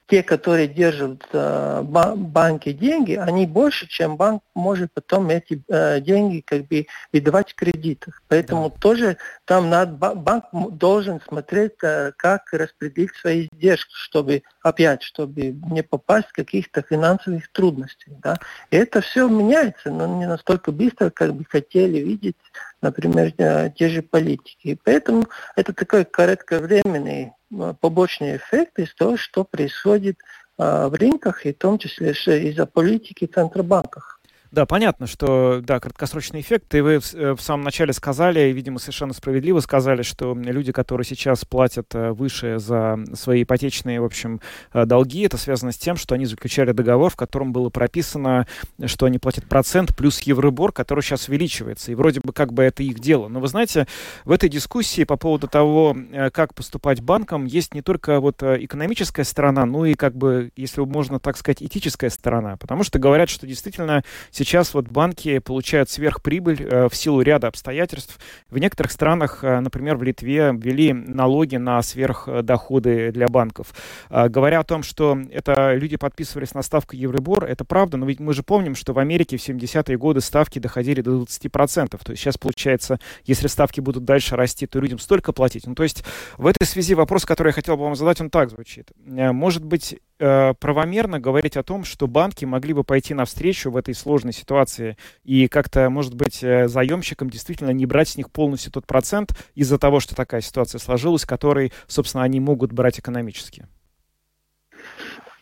те, 0.09 0.23
которые 0.23 0.69
держат 0.69 1.27
э, 1.33 1.83
банки 1.83 2.73
деньги, 2.73 3.15
они 3.15 3.47
больше, 3.47 3.89
чем 3.89 4.17
банк 4.17 4.43
может 4.55 4.93
потом 4.95 5.29
эти 5.31 5.63
э, 5.69 6.01
деньги 6.01 6.41
как 6.41 6.67
бы 6.67 6.87
выдавать 7.13 7.53
в 7.53 7.55
кредитах. 7.57 8.23
Поэтому 8.29 8.71
да. 8.71 8.77
тоже 8.81 9.17
там 9.45 9.69
надо, 9.69 10.15
банк 10.15 10.45
должен 10.53 11.21
смотреть, 11.27 11.73
э, 11.83 12.13
как 12.17 12.53
распределить 12.53 13.15
свои 13.17 13.49
издержки, 13.53 13.93
чтобы 13.95 14.43
опять, 14.63 15.03
чтобы 15.03 15.57
не 15.71 15.83
попасть 15.83 16.29
в 16.29 16.33
каких-то 16.33 16.83
финансовых 16.83 17.51
трудностей. 17.51 18.13
Да? 18.23 18.39
И 18.71 18.77
это 18.77 19.01
все 19.01 19.29
меняется, 19.29 19.91
но 19.91 20.07
не 20.07 20.27
настолько 20.27 20.71
быстро, 20.71 21.11
как 21.11 21.35
бы 21.35 21.45
хотели 21.49 21.99
видеть, 21.99 22.37
например, 22.83 23.33
э, 23.39 23.71
те 23.77 23.89
же 23.89 24.03
политики. 24.03 24.79
Поэтому 24.85 25.25
это 25.57 25.73
такой 25.73 26.05
кратковременный 26.05 27.33
Э, 27.53 27.75
побочные 27.81 28.37
эффекты 28.37 28.83
из 28.83 28.95
того, 28.95 29.17
что 29.17 29.45
происходит 29.45 30.19
э, 30.59 30.89
в 30.89 30.95
рынках, 30.95 31.47
и 31.47 31.53
в 31.53 31.59
том 31.59 31.79
числе 31.79 32.13
из-за 32.13 32.67
политики 32.67 33.27
Центробанков. 33.27 34.16
Да, 34.57 34.65
понятно, 34.65 35.07
что, 35.07 35.61
да, 35.63 35.81
краткосрочный 35.81 36.41
эффект. 36.41 36.75
И 36.75 36.81
вы 36.81 36.99
в, 36.99 37.13
э, 37.13 37.35
в 37.35 37.43
самом 37.43 37.63
начале 37.63 37.93
сказали, 37.93 38.41
видимо, 38.53 38.79
совершенно 38.79 39.13
справедливо 39.13 39.61
сказали, 39.61 40.01
что 40.01 40.35
люди, 40.35 40.73
которые 40.73 41.05
сейчас 41.05 41.45
платят 41.45 41.95
э, 41.95 42.13
выше 42.13 42.59
за 42.59 42.99
свои 43.13 43.43
ипотечные, 43.43 44.01
в 44.01 44.07
общем, 44.07 44.41
э, 44.73 44.87
долги, 44.87 45.27
это 45.27 45.37
связано 45.37 45.73
с 45.73 45.77
тем, 45.77 45.97
что 45.97 46.15
они 46.15 46.25
заключали 46.25 46.73
договор, 46.73 47.11
в 47.11 47.17
котором 47.17 47.53
было 47.53 47.69
прописано, 47.69 48.47
что 48.87 49.05
они 49.05 49.19
платят 49.19 49.45
процент 49.47 49.95
плюс 49.95 50.23
евробор, 50.23 50.73
который 50.73 51.03
сейчас 51.03 51.29
увеличивается. 51.29 51.93
И 51.93 51.95
вроде 51.95 52.21
бы 52.25 52.33
как 52.33 52.55
бы 52.55 52.63
это 52.63 52.83
их 52.83 52.99
дело. 52.99 53.29
Но 53.29 53.41
вы 53.41 53.49
знаете, 53.49 53.87
в 54.25 54.33
этой 54.33 54.49
дискуссии 54.49 55.05
по 55.05 55.19
поводу 55.19 55.49
того, 55.49 55.95
как 56.33 56.55
поступать 56.55 57.03
банкам, 57.03 57.45
есть 57.45 57.75
не 57.75 57.83
только 57.83 58.21
вот 58.21 58.43
экономическая 58.43 59.25
сторона, 59.25 59.67
но 59.67 59.85
и 59.85 59.93
как 59.93 60.17
бы, 60.17 60.51
если 60.57 60.81
можно 60.81 61.21
так 61.21 61.37
сказать, 61.37 61.63
этическая 61.63 62.09
сторона. 62.09 62.57
Потому 62.57 62.85
что 62.85 62.99
говорят, 62.99 63.29
что 63.29 63.47
действительно 63.47 64.03
Сейчас 64.31 64.46
вот 64.75 64.89
банки 64.89 65.39
получают 65.41 65.91
сверхприбыль 65.91 66.63
э, 66.63 66.89
в 66.89 66.95
силу 66.95 67.21
ряда 67.21 67.49
обстоятельств. 67.49 68.19
В 68.49 68.59
некоторых 68.59 68.93
странах, 68.93 69.43
э, 69.43 69.59
например, 69.59 69.97
в 69.97 70.05
Литве, 70.05 70.53
ввели 70.57 70.93
налоги 70.93 71.57
на 71.57 71.83
сверхдоходы 71.83 73.11
для 73.11 73.27
банков. 73.27 73.75
Э, 74.09 74.29
говоря 74.29 74.61
о 74.61 74.65
том, 74.65 74.85
что 74.85 75.19
это 75.33 75.75
люди 75.75 75.97
подписывались 75.97 76.55
на 76.55 76.63
ставку 76.63 76.95
Евробор, 76.95 77.45
это 77.45 77.65
правда, 77.65 77.97
но 77.97 78.07
ведь 78.07 78.21
мы 78.21 78.35
же 78.35 78.45
помним, 78.45 78.77
что 78.77 78.93
в 78.93 79.01
Америке 79.01 79.37
в 79.37 79.41
70-е 79.41 79.99
годы 79.99 80.21
ставки 80.21 80.61
доходили 80.61 81.01
до 81.01 81.23
20%. 81.23 81.89
То 81.89 82.11
есть 82.13 82.23
сейчас 82.23 82.39
получается, 82.39 83.01
если 83.25 83.49
ставки 83.49 83.81
будут 83.81 84.05
дальше 84.05 84.37
расти, 84.37 84.69
то 84.69 84.79
людям 84.79 85.01
столько 85.01 85.33
платить. 85.33 85.67
Ну, 85.67 85.75
то 85.75 85.83
есть 85.83 86.05
в 86.39 86.47
этой 86.47 86.67
связи 86.67 86.95
вопрос, 86.95 87.25
который 87.25 87.49
я 87.49 87.53
хотел 87.53 87.77
бы 87.77 87.83
вам 87.83 87.97
задать, 87.97 88.21
он 88.21 88.31
так 88.31 88.51
звучит. 88.51 88.93
Может 89.05 89.65
быть, 89.65 89.99
правомерно 90.19 91.21
говорить 91.21 91.57
о 91.57 91.63
том, 91.63 91.85
что 91.85 92.07
банки 92.07 92.45
могли 92.45 92.73
бы 92.73 92.85
пойти 92.85 93.15
навстречу 93.15 93.71
в 93.71 93.77
этой 93.77 93.95
сложной 93.95 94.33
ситуации 94.33 94.97
и 95.25 95.49
как-то, 95.49 95.91
может 95.91 96.15
быть, 96.15 96.43
э, 96.43 96.69
заемщикам 96.69 97.31
действительно 97.31 97.71
не 97.71 97.87
брать 97.87 98.09
с 98.09 98.17
них 98.17 98.31
полностью 98.31 98.73
тот 98.73 98.87
процент 98.87 99.31
из-за 99.55 99.79
того, 99.79 100.01
что 100.01 100.15
такая 100.15 100.41
ситуация 100.41 100.79
сложилась, 100.79 101.25
который, 101.25 101.73
собственно, 101.87 102.25
они 102.25 102.41
могут 102.41 102.73
брать 102.73 102.99
экономически? 102.99 103.67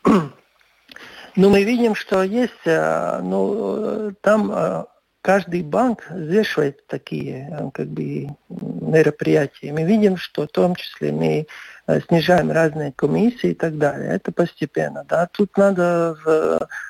Ну, 1.37 1.51
мы 1.51 1.65
видим, 1.65 1.97
что 1.97 2.23
есть, 2.23 2.65
э, 2.65 3.21
ну, 3.21 4.13
там 4.21 4.53
э, 4.53 4.85
каждый 5.21 5.63
банк 5.65 6.09
взвешивает 6.09 6.87
такие 6.87 7.49
э, 7.51 7.71
как 7.73 7.89
бы, 7.89 8.29
мероприятия. 8.95 9.73
Мы 9.73 9.85
видим, 9.85 10.17
что 10.17 10.47
в 10.47 10.49
том 10.49 10.75
числе 10.75 11.13
мы 11.13 11.47
снижаем 12.09 12.51
разные 12.51 12.93
комиссии 12.93 13.51
и 13.51 13.55
так 13.55 13.77
далее. 13.77 14.11
Это 14.11 14.33
постепенно. 14.33 15.05
Да. 15.09 15.29
Тут 15.33 15.57
надо 15.57 16.17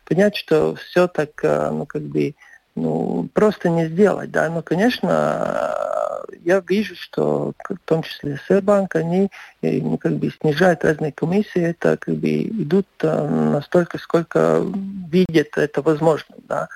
понять, 0.06 0.36
что 0.36 0.76
все 0.76 1.08
так, 1.08 1.30
ну, 1.42 1.84
как 1.86 2.02
бы, 2.02 2.34
ну, 2.76 3.28
просто 3.32 3.70
не 3.70 3.86
сделать, 3.88 4.30
да. 4.30 4.48
Но, 4.50 4.62
конечно, 4.62 5.74
я 6.44 6.62
вижу, 6.66 6.94
что 6.96 7.52
в 7.68 7.78
том 7.84 8.02
числе 8.02 8.38
Сбербанк, 8.46 8.94
они 8.96 9.30
ну, 9.62 9.98
как 9.98 10.12
бы 10.14 10.30
снижают 10.30 10.84
разные 10.84 11.12
комиссии, 11.12 11.62
это 11.62 11.96
как 11.96 12.14
бы 12.14 12.42
идут 12.42 12.86
э, 13.00 13.28
настолько, 13.28 13.98
сколько 13.98 14.62
видят 15.10 15.56
это 15.56 15.82
возможно, 15.82 16.36
да. 16.48 16.68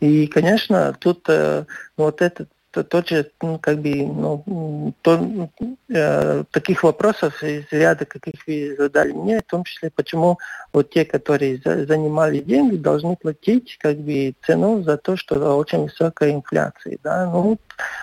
И, 0.00 0.26
конечно, 0.28 0.94
тут 0.98 1.24
э, 1.28 1.64
вот 1.96 2.22
этот 2.22 2.48
то, 2.48 2.55
тот 2.84 3.08
же, 3.08 3.30
ну, 3.42 3.58
как 3.58 3.78
бы, 3.78 4.06
ну, 4.06 4.94
то, 5.02 5.48
э, 5.88 6.44
таких 6.50 6.82
вопросов 6.82 7.42
из 7.42 7.64
ряда, 7.70 8.04
каких 8.04 8.46
вы 8.46 8.74
задали 8.76 9.12
мне, 9.12 9.38
в 9.38 9.50
том 9.50 9.64
числе, 9.64 9.90
почему 9.90 10.38
вот 10.72 10.90
те, 10.90 11.04
которые 11.04 11.60
за, 11.64 11.86
занимали 11.86 12.38
деньги, 12.40 12.76
должны 12.76 13.16
платить, 13.16 13.78
как 13.80 13.98
бы, 13.98 14.34
цену 14.44 14.82
за 14.82 14.96
то, 14.96 15.16
что 15.16 15.56
очень 15.56 15.84
высокая 15.84 16.32
инфляция, 16.32 16.98
да, 17.02 17.26
ну, 17.26 17.58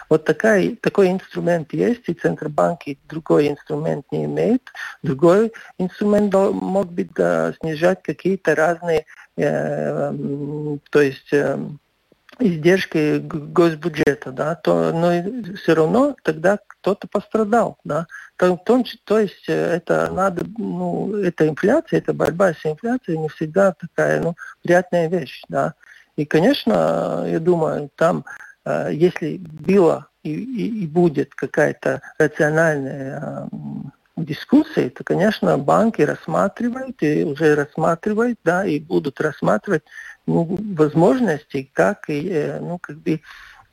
вот 0.09 0.23
такая, 0.25 0.75
такой 0.75 1.11
инструмент 1.11 1.73
есть, 1.73 2.03
и 2.07 2.13
Центробанки 2.13 2.97
другой 3.09 3.49
инструмент 3.49 4.05
не 4.11 4.25
имеет. 4.25 4.61
Другой 5.01 5.51
инструмент 5.77 6.33
мог 6.33 6.91
быть 6.91 7.13
да, 7.13 7.53
снижать 7.59 8.03
какие-то 8.03 8.55
разные, 8.55 9.05
э, 9.37 10.13
то 10.91 11.01
есть 11.01 11.31
э, 11.31 11.57
издержки 12.43 13.19
госбюджета, 13.19 14.31
да, 14.31 14.55
то, 14.55 14.91
но 14.91 15.55
все 15.55 15.73
равно 15.73 16.15
тогда 16.23 16.59
кто-то 16.67 17.07
пострадал, 17.07 17.77
да. 17.83 18.07
То, 18.37 18.57
то, 18.57 18.83
то 19.05 19.19
есть 19.19 19.47
э, 19.47 19.53
это 19.53 20.11
надо, 20.11 20.45
ну, 20.57 21.15
это 21.15 21.47
инфляция, 21.47 21.99
это 21.99 22.13
борьба 22.13 22.53
с 22.53 22.65
инфляцией 22.65 23.17
не 23.17 23.29
всегда 23.29 23.73
такая, 23.73 24.21
ну, 24.21 24.35
приятная 24.61 25.07
вещь, 25.07 25.41
да. 25.47 25.73
И, 26.17 26.25
конечно, 26.25 27.25
я 27.27 27.39
думаю, 27.39 27.89
там, 27.95 28.25
э, 28.65 28.89
если 28.91 29.37
было 29.37 30.07
и, 30.23 30.33
и, 30.33 30.83
и 30.83 30.87
будет 30.87 31.33
какая-то 31.35 32.01
рациональная 32.17 33.49
дискуссии, 34.15 34.89
то, 34.89 35.03
конечно, 35.03 35.57
банки 35.57 36.01
рассматривают 36.01 37.01
и 37.01 37.23
уже 37.23 37.55
рассматривают, 37.55 38.39
да, 38.43 38.65
и 38.65 38.79
будут 38.79 39.19
рассматривать 39.19 39.83
ну, 40.25 40.57
возможности, 40.75 41.69
как 41.73 42.09
и, 42.09 42.29
э, 42.29 42.59
ну, 42.59 42.77
как 42.79 42.97
бы, 42.97 43.21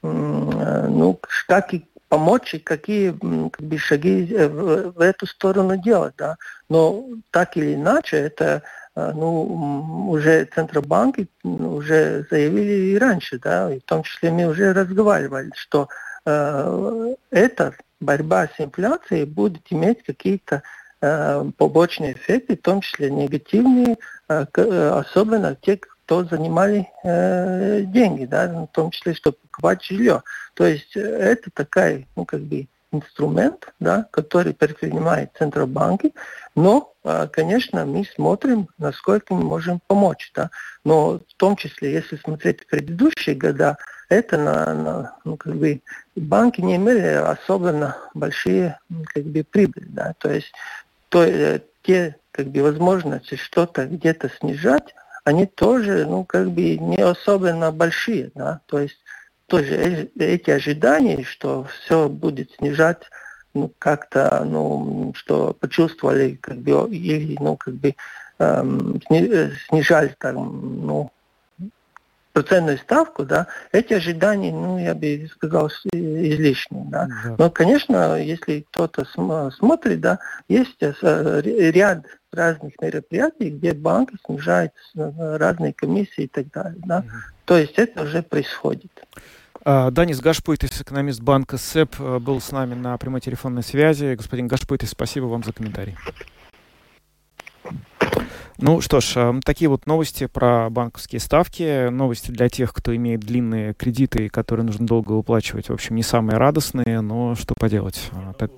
ну, 0.02 1.20
как 1.46 1.74
и 1.74 1.84
помочь 2.10 2.54
и 2.54 2.58
какие 2.58 3.12
как 3.12 3.62
бы, 3.62 3.78
шаги 3.78 4.28
э, 4.34 4.48
в, 4.48 4.92
в 4.92 5.00
эту 5.00 5.26
сторону 5.26 5.76
делать, 5.76 6.14
да. 6.18 6.36
Но 6.68 7.06
так 7.30 7.56
или 7.56 7.74
иначе, 7.74 8.16
это 8.16 8.62
э, 8.96 9.12
ну, 9.14 10.10
уже 10.10 10.44
Центробанки 10.52 11.28
уже 11.44 12.26
заявили 12.28 12.90
и 12.90 12.98
раньше, 12.98 13.38
да, 13.38 13.72
и 13.72 13.78
в 13.78 13.84
том 13.84 14.02
числе 14.02 14.32
мы 14.32 14.46
уже 14.46 14.72
разговаривали, 14.72 15.52
что 15.54 15.88
э, 16.26 17.14
эта 17.30 17.74
борьба 18.00 18.48
с 18.48 18.60
инфляцией 18.60 19.24
будет 19.24 19.62
иметь 19.70 20.02
какие-то 20.02 20.62
э, 21.00 21.44
побочные 21.56 22.14
эффекты, 22.14 22.56
в 22.56 22.62
том 22.62 22.80
числе 22.80 23.08
негативные, 23.08 23.98
э, 24.28 24.44
особенно 24.98 25.54
те, 25.54 25.78
кто 26.10 26.24
занимали 26.24 26.88
э, 27.04 27.82
деньги, 27.82 28.24
да, 28.24 28.48
в 28.48 28.66
том 28.74 28.90
числе, 28.90 29.14
чтобы 29.14 29.36
покупать 29.48 29.84
жилье. 29.84 30.24
То 30.54 30.66
есть 30.66 30.96
э, 30.96 31.00
это 31.00 31.50
такая, 31.54 32.04
ну, 32.16 32.24
как 32.24 32.40
бы, 32.40 32.66
инструмент, 32.90 33.72
да, 33.78 34.08
который 34.10 34.52
предпринимает 34.52 35.30
Центробанки, 35.38 36.12
но, 36.56 36.92
э, 37.04 37.28
конечно, 37.32 37.86
мы 37.86 38.04
смотрим, 38.04 38.66
насколько 38.76 39.34
мы 39.34 39.44
можем 39.44 39.80
помочь. 39.86 40.32
Да. 40.34 40.50
Но 40.82 41.20
в 41.20 41.34
том 41.36 41.54
числе, 41.54 41.92
если 41.92 42.16
смотреть 42.16 42.66
предыдущие 42.66 43.36
года, 43.36 43.76
это 44.08 44.36
на, 44.36 44.74
на 44.74 45.16
ну, 45.24 45.36
как 45.36 45.54
бы, 45.54 45.80
банки 46.16 46.60
не 46.60 46.74
имели 46.74 47.06
особенно 47.06 47.96
большие 48.14 48.80
как 49.14 49.22
бы, 49.22 49.44
прибыли. 49.44 49.86
Да. 49.90 50.14
То 50.18 50.28
есть 50.32 50.52
то, 51.08 51.22
э, 51.22 51.60
те 51.84 52.16
как 52.32 52.48
бы, 52.48 52.62
возможности 52.62 53.36
что-то 53.36 53.86
где-то 53.86 54.28
снижать, 54.40 54.92
они 55.24 55.46
тоже, 55.46 56.06
ну, 56.06 56.24
как 56.24 56.50
бы 56.50 56.76
не 56.78 57.02
особенно 57.02 57.72
большие, 57.72 58.30
да, 58.34 58.60
то 58.66 58.78
есть 58.78 58.98
тоже 59.46 60.08
эти 60.18 60.50
ожидания, 60.50 61.24
что 61.24 61.64
все 61.64 62.08
будет 62.08 62.52
снижать, 62.52 63.02
ну, 63.52 63.72
как-то, 63.78 64.44
ну, 64.44 65.12
что 65.16 65.52
почувствовали, 65.58 66.38
как 66.40 66.58
бы, 66.58 66.88
или, 66.94 67.36
ну, 67.40 67.56
как 67.56 67.74
бы, 67.74 67.94
эм, 68.38 69.00
снижали 69.68 70.14
там, 70.18 70.86
ну, 70.86 71.10
процентную 72.32 72.78
ставку, 72.78 73.24
да, 73.24 73.48
эти 73.72 73.92
ожидания, 73.92 74.52
ну, 74.52 74.78
я 74.78 74.94
бы 74.94 75.28
сказал, 75.34 75.68
излишние, 75.92 76.84
да. 76.88 77.08
да. 77.24 77.34
Но, 77.38 77.50
конечно, 77.50 78.20
если 78.20 78.64
кто-то 78.70 79.04
см 79.04 79.50
смотрит, 79.56 80.00
да, 80.00 80.20
есть 80.48 80.76
э, 80.80 81.40
ряд 81.42 82.04
разных 82.32 82.74
мероприятий, 82.80 83.50
где 83.50 83.72
банки 83.72 84.16
снижают 84.24 84.72
э, 84.94 85.36
разные 85.36 85.72
комиссии 85.72 86.24
и 86.24 86.28
так 86.28 86.50
далее, 86.50 86.80
да. 86.84 87.04
То 87.44 87.58
есть 87.58 87.74
это 87.76 88.02
уже 88.02 88.22
происходит. 88.22 88.90
А, 89.62 89.90
Данис 89.90 90.20
Гашпуйтис, 90.20 90.80
экономист 90.80 91.20
банка 91.20 91.58
СЭП, 91.58 91.96
э, 91.98 92.18
был 92.18 92.40
с 92.40 92.50
нами 92.52 92.74
на 92.74 92.96
прямой 92.96 93.20
телефонной 93.20 93.62
связи. 93.62 94.14
Господин 94.14 94.46
Гашпуйтис, 94.46 94.90
спасибо 94.90 95.26
вам 95.26 95.44
за 95.44 95.52
комментарий. 95.52 95.96
Ну 98.62 98.82
что 98.82 99.00
ж, 99.00 99.16
эм, 99.16 99.40
такие 99.40 99.68
вот 99.68 99.86
новости 99.86 100.26
про 100.26 100.68
банковские 100.70 101.20
ставки. 101.20 101.88
Новости 101.88 102.30
для 102.30 102.48
тех, 102.50 102.74
кто 102.74 102.94
имеет 102.94 103.20
длинные 103.20 103.72
кредиты, 103.72 104.28
которые 104.28 104.66
нужно 104.66 104.86
долго 104.86 105.12
выплачивать. 105.12 105.70
В 105.70 105.72
общем, 105.72 105.96
не 105.96 106.02
самые 106.02 106.36
радостные, 106.36 107.00
но 107.00 107.34
что 107.34 107.54
поделать. 107.54 108.10
Так, 108.38 108.50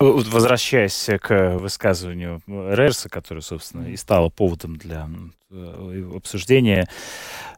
Возвращаясь 0.00 1.08
к 1.20 1.56
высказыванию 1.58 2.42
Рерса, 2.46 3.08
которое, 3.08 3.40
собственно, 3.40 3.86
и 3.86 3.96
стало 3.96 4.28
поводом 4.28 4.76
для 4.76 5.08
э, 5.08 5.43
обсуждения, 6.16 6.88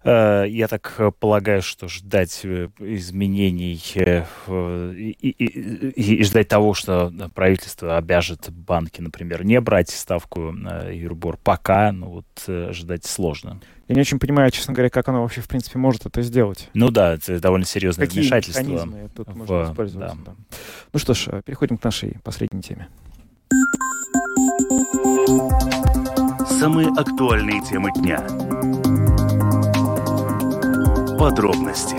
э, 0.05 0.45
я 0.49 0.69
так 0.69 1.01
полагаю, 1.19 1.63
что 1.63 1.89
ждать 1.89 2.41
э, 2.45 2.69
изменений 2.79 3.75
и, 3.75 5.21
и, 5.21 6.15
и 6.21 6.25
ждать 6.25 6.49
того, 6.49 6.75
что 6.75 7.13
правительство 7.35 7.97
обяжет 7.97 8.51
банки, 8.51 9.01
например, 9.01 9.45
не 9.45 9.61
брать 9.61 9.91
ставку 9.91 10.55
Юрбор 10.91 11.39
пока, 11.43 11.93
ну 11.93 12.09
вот 12.09 12.73
ждать 12.75 13.05
сложно. 13.05 13.61
Я 13.89 13.95
не 13.95 14.01
очень 14.01 14.19
понимаю, 14.19 14.51
честно 14.51 14.75
говоря, 14.75 14.91
как 14.91 15.09
оно 15.09 15.23
вообще, 15.23 15.41
в 15.41 15.49
принципе, 15.49 15.79
может 15.79 16.07
это 16.07 16.21
сделать. 16.23 16.69
Ну 16.75 16.91
да, 16.91 17.15
это 17.15 17.39
довольно 17.39 17.65
серьезное 17.67 18.07
Какие 18.07 18.23
вмешательство. 18.23 18.63
механизмы 18.63 19.11
тут 19.15 19.29
в... 19.29 19.37
можно 19.37 19.63
использовать. 19.71 20.09
Да. 20.09 20.17
Да. 20.27 20.35
Ну 20.93 20.99
что 20.99 21.15
ж, 21.15 21.43
переходим 21.45 21.79
к 21.79 21.85
нашей 21.85 22.17
последней 22.25 22.63
теме. 22.63 22.89
Самые 26.49 26.89
актуальные 26.97 27.61
темы 27.63 27.93
дня. 27.93 28.19
Подробности 31.19 31.97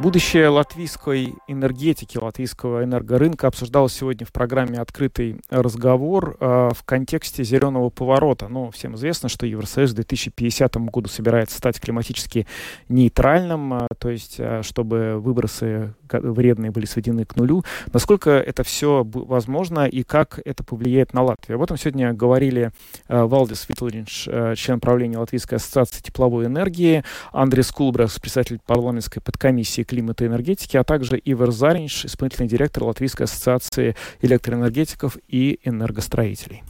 Будущее 0.00 0.48
латвийской 0.48 1.34
энергетики, 1.46 2.16
латвийского 2.16 2.84
энергорынка 2.84 3.48
обсуждалось 3.48 3.92
сегодня 3.92 4.26
в 4.26 4.32
программе 4.32 4.78
«Открытый 4.78 5.42
разговор» 5.50 6.38
э, 6.40 6.70
в 6.74 6.82
контексте 6.84 7.44
зеленого 7.44 7.90
поворота. 7.90 8.48
Ну, 8.48 8.70
всем 8.70 8.94
известно, 8.94 9.28
что 9.28 9.44
Евросоюз 9.44 9.92
к 9.92 9.96
2050 9.96 10.74
году 10.76 11.08
собирается 11.10 11.58
стать 11.58 11.78
климатически 11.78 12.46
нейтральным, 12.88 13.74
э, 13.74 13.86
то 13.98 14.08
есть 14.08 14.36
э, 14.38 14.62
чтобы 14.62 15.20
выбросы 15.20 15.94
вредные 16.12 16.70
были 16.70 16.86
сведены 16.86 17.24
к 17.24 17.36
нулю. 17.36 17.64
Насколько 17.92 18.30
это 18.30 18.62
все 18.64 19.04
возможно 19.04 19.86
и 19.86 20.02
как 20.02 20.40
это 20.44 20.64
повлияет 20.64 21.14
на 21.14 21.22
Латвию? 21.22 21.56
Об 21.56 21.62
этом 21.62 21.76
сегодня 21.76 22.12
говорили 22.12 22.72
э, 23.08 23.22
Валдис 23.22 23.68
Витлинч, 23.68 24.26
э, 24.28 24.54
член 24.56 24.80
правления 24.80 25.18
Латвийской 25.18 25.56
ассоциации 25.56 26.00
тепловой 26.00 26.46
энергии, 26.46 27.04
Андрей 27.32 27.62
Скулбрас, 27.62 28.18
председатель 28.18 28.60
парламентской 28.66 29.20
подкомиссии 29.20 29.82
климата 29.82 30.24
и 30.24 30.28
энергетики, 30.28 30.76
а 30.76 30.84
также 30.84 31.20
Ивер 31.24 31.50
Заринч, 31.50 32.06
исполнительный 32.06 32.48
директор 32.48 32.84
Латвийской 32.84 33.24
ассоциации 33.24 33.94
электроэнергетиков 34.22 35.18
и 35.28 35.60
энергостроителей. 35.64 36.62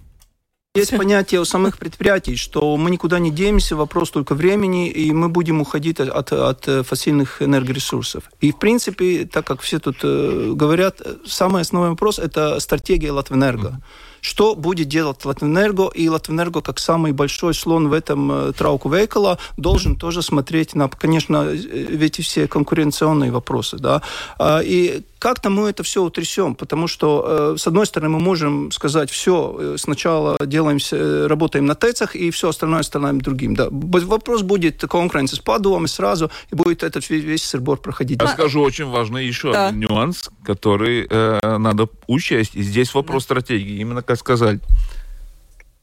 Есть 0.74 0.90
понятие 0.96 1.40
у 1.40 1.44
самых 1.44 1.78
предприятий, 1.78 2.36
что 2.36 2.76
мы 2.76 2.90
никуда 2.90 3.18
не 3.18 3.30
денемся, 3.30 3.74
вопрос 3.76 4.10
только 4.10 4.34
времени, 4.34 4.88
и 4.88 5.12
мы 5.12 5.28
будем 5.28 5.60
уходить 5.60 6.00
от, 6.00 6.32
от 6.32 6.64
фасильных 6.86 7.42
энергоресурсов. 7.42 8.30
И, 8.40 8.52
в 8.52 8.58
принципе, 8.58 9.26
так 9.26 9.46
как 9.46 9.60
все 9.60 9.78
тут 9.80 9.96
э, 10.02 10.52
говорят, 10.54 11.00
самый 11.26 11.62
основной 11.62 11.90
вопрос– 11.90 12.18
это 12.20 12.60
стратегия 12.60 13.12
Латвэнерго. 13.12 13.68
Mm-hmm 13.68 14.09
что 14.20 14.54
будет 14.54 14.88
делать 14.88 15.24
Латвэнерго, 15.24 15.88
и 15.88 16.08
Латвэнерго, 16.08 16.60
как 16.60 16.78
самый 16.78 17.12
большой 17.12 17.54
слон 17.54 17.88
в 17.88 17.92
этом 17.92 18.30
э, 18.32 18.52
трауку 18.52 18.88
вейкала, 18.88 19.38
должен 19.56 19.96
тоже 19.96 20.22
смотреть 20.22 20.74
на, 20.74 20.88
конечно, 20.88 21.48
эти 21.50 22.20
все 22.20 22.48
конкуренционные 22.48 23.30
вопросы, 23.30 23.78
да, 23.78 24.02
а, 24.38 24.60
и 24.60 25.02
как-то 25.20 25.50
мы 25.50 25.68
это 25.68 25.82
все 25.82 26.02
утрясем, 26.02 26.54
потому 26.54 26.88
что, 26.88 27.52
э, 27.54 27.58
с 27.58 27.66
одной 27.66 27.84
стороны, 27.84 28.14
мы 28.14 28.20
можем 28.20 28.72
сказать, 28.72 29.10
все, 29.10 29.56
э, 29.58 29.76
сначала 29.78 30.38
делаемся, 30.40 31.28
работаем 31.28 31.66
на 31.66 31.74
ТЭЦах, 31.74 32.16
и 32.16 32.30
все 32.30 32.48
остальное 32.48 32.80
оставляем 32.80 33.20
другим. 33.20 33.54
Да. 33.54 33.68
Вопрос 33.70 34.42
будет 34.42 34.80
конкуренции 34.80 35.36
с 35.36 35.38
падуем 35.38 35.86
сразу, 35.88 36.30
и 36.50 36.56
будет 36.56 36.82
этот 36.82 37.08
весь 37.10 37.42
сырбор 37.42 37.78
проходить. 37.78 38.20
Я 38.20 38.28
скажу 38.28 38.62
очень 38.62 38.86
важный 38.86 39.26
еще 39.26 39.52
да. 39.52 39.70
нюанс, 39.70 40.30
который 40.42 41.06
э, 41.08 41.58
надо 41.58 41.88
учесть. 42.06 42.56
И 42.56 42.62
здесь 42.62 42.94
вопрос 42.94 43.24
да. 43.24 43.34
стратегии. 43.34 43.78
Именно 43.78 44.02
как 44.10 44.18
сказать, 44.18 44.60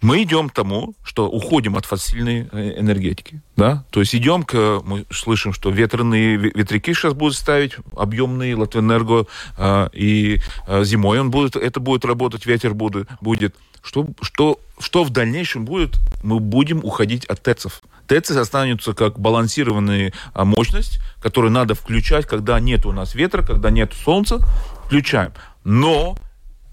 мы 0.01 0.21
идем 0.23 0.49
к 0.49 0.53
тому, 0.53 0.95
что 1.03 1.29
уходим 1.29 1.77
от 1.77 1.85
фасильной 1.85 2.49
э, 2.51 2.79
энергетики. 2.79 3.41
Да? 3.55 3.85
То 3.89 4.01
есть 4.01 4.13
идем 4.13 4.43
к... 4.43 4.81
Мы 4.83 5.05
слышим, 5.09 5.53
что 5.53 5.69
ветряные 5.69 6.35
ветряки 6.35 6.93
сейчас 6.93 7.13
будут 7.13 7.35
ставить, 7.35 7.77
объемные 7.95 8.55
Латвэнерго, 8.55 9.27
э, 9.57 9.89
и 9.93 10.39
э, 10.67 10.83
зимой 10.83 11.21
он 11.21 11.31
будет, 11.31 11.55
это 11.55 11.79
будет 11.79 12.03
работать, 12.03 12.45
ветер 12.45 12.73
будет. 12.73 13.07
будет. 13.21 13.55
Что, 13.81 14.07
что, 14.21 14.59
что 14.77 15.05
в 15.05 15.09
дальнейшем 15.09 15.63
будет? 15.63 15.97
Мы 16.21 16.41
будем 16.41 16.83
уходить 16.83 17.25
от 17.25 17.41
ТЭЦов. 17.41 17.81
ТЭЦы 18.07 18.33
останутся 18.33 18.93
как 18.93 19.17
балансированная 19.17 20.11
а, 20.33 20.43
мощность, 20.43 20.99
которую 21.21 21.51
надо 21.51 21.75
включать, 21.75 22.25
когда 22.25 22.59
нет 22.59 22.85
у 22.85 22.91
нас 22.91 23.15
ветра, 23.15 23.41
когда 23.41 23.69
нет 23.69 23.93
солнца, 23.93 24.39
включаем. 24.85 25.31
Но 25.63 26.17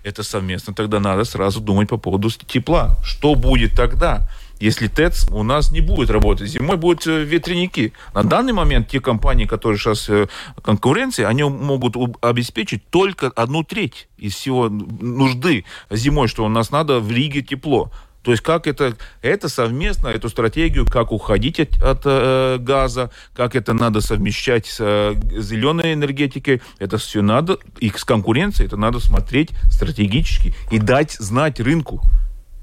это 0.05 0.23
совместно 0.23 0.75
тогда 0.75 1.01
надо 1.01 1.25
сразу 1.25 1.61
думать 1.61 1.89
по 1.89 1.97
поводу 1.97 2.31
тепла. 2.31 2.97
Что 3.03 3.35
будет 3.35 3.75
тогда? 3.75 4.29
если 4.61 4.87
ТЭЦ 4.87 5.27
у 5.31 5.43
нас 5.43 5.73
не 5.73 5.81
будет 5.81 6.11
работать. 6.11 6.49
Зимой 6.49 6.77
будут 6.77 7.07
э, 7.07 7.25
ветряники. 7.25 7.93
На 8.15 8.23
данный 8.23 8.53
момент 8.53 8.89
те 8.89 9.01
компании, 9.01 9.47
которые 9.47 9.79
сейчас 9.79 10.09
э, 10.09 10.29
конкуренции, 10.63 11.25
они 11.25 11.43
могут 11.43 11.97
обеспечить 12.23 12.89
только 12.89 13.29
одну 13.29 13.65
треть 13.65 14.09
из 14.17 14.35
всего 14.35 14.69
нужды 14.69 15.65
зимой, 15.91 16.29
что 16.29 16.45
у 16.45 16.49
нас 16.49 16.71
надо 16.71 17.01
в 17.01 17.11
Риге 17.11 17.43
тепло. 17.43 17.91
То 18.25 18.31
есть 18.31 18.43
как 18.43 18.67
это, 18.67 18.97
это 19.21 19.49
совместно, 19.49 20.09
эту 20.09 20.31
стратегию, 20.31 20.87
как 20.87 21.13
уходить 21.13 21.61
от, 21.61 21.83
от 21.83 22.03
э, 22.07 22.57
газа, 22.59 23.11
как 23.35 23.55
это 23.55 23.75
надо 23.75 24.01
совмещать 24.01 24.67
с 24.67 24.79
э, 24.81 25.15
зеленой 25.39 25.93
энергетикой, 25.93 26.63
это 26.79 26.97
все 26.97 27.21
надо, 27.21 27.59
и 27.79 27.91
с 27.91 28.05
конкуренцией 28.05 28.67
это 28.67 28.79
надо 28.79 28.99
смотреть 28.99 29.51
стратегически 29.71 30.55
и 30.71 30.79
дать 30.79 31.13
знать 31.13 31.61
рынку 31.61 32.01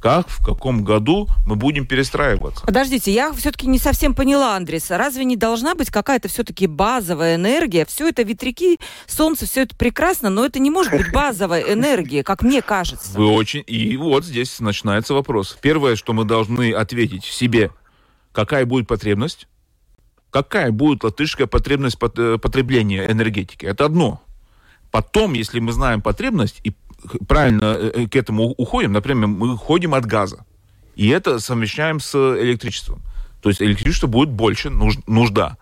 как, 0.02 0.28
в 0.28 0.44
каком 0.44 0.84
году 0.84 1.30
мы 1.46 1.56
будем 1.56 1.86
перестраиваться. 1.86 2.66
Подождите, 2.66 3.14
я 3.14 3.32
все-таки 3.34 3.68
не 3.68 3.78
совсем 3.78 4.16
поняла, 4.16 4.56
Андреса. 4.56 4.98
Разве 4.98 5.24
не 5.24 5.36
должна 5.36 5.76
быть 5.76 5.92
какая-то 5.92 6.28
все-таки 6.28 6.66
базовая 6.68 7.36
энергия? 7.36 7.86
Все 7.86 8.10
это 8.10 8.24
ветряки, 8.24 8.80
солнце, 9.06 9.46
все 9.46 9.62
это 9.62 9.76
прекрасно, 9.76 10.30
но 10.30 10.46
это 10.46 10.60
не 10.60 10.72
может 10.72 10.92
быть 10.92 11.12
базовая 11.14 11.62
энергия, 11.62 12.24
как 12.24 12.42
мне 12.42 12.62
кажется. 12.62 13.18
Вы 13.18 13.28
очень... 13.28 13.64
И 13.68 13.96
вот 13.96 14.26
здесь 14.26 14.60
начинается 14.60 15.14
вопрос. 15.14 15.58
Первое, 15.62 15.96
что 15.96 16.14
мы 16.14 16.26
должны 16.26 16.74
ответить 16.74 17.24
себе, 17.24 17.70
какая 18.32 18.66
будет 18.66 18.88
потребность, 18.88 19.48
какая 20.32 20.72
будет 20.72 21.04
латышская 21.04 21.46
потребность 21.46 21.98
э, 22.02 22.38
потребления 22.42 23.06
энергетики. 23.10 23.66
Это 23.66 23.86
одно. 23.86 24.22
Потом, 24.90 25.34
если 25.34 25.60
мы 25.60 25.72
знаем 25.72 26.02
потребность 26.02 26.60
и 26.64 26.74
правильно 27.28 27.76
э, 27.78 27.92
э, 27.94 28.08
к 28.08 28.16
этому 28.16 28.50
уходим, 28.58 28.92
например, 28.92 29.28
мы 29.28 29.54
уходим 29.54 29.94
от 29.94 30.06
газа, 30.06 30.46
и 30.96 31.08
это 31.10 31.40
совмещаем 31.40 32.00
с 32.00 32.16
электричеством. 32.16 33.02
То 33.42 33.50
есть 33.50 33.62
электричество 33.62 34.08
будет 34.08 34.30
больше 34.30 34.70
нужда. 34.70 35.58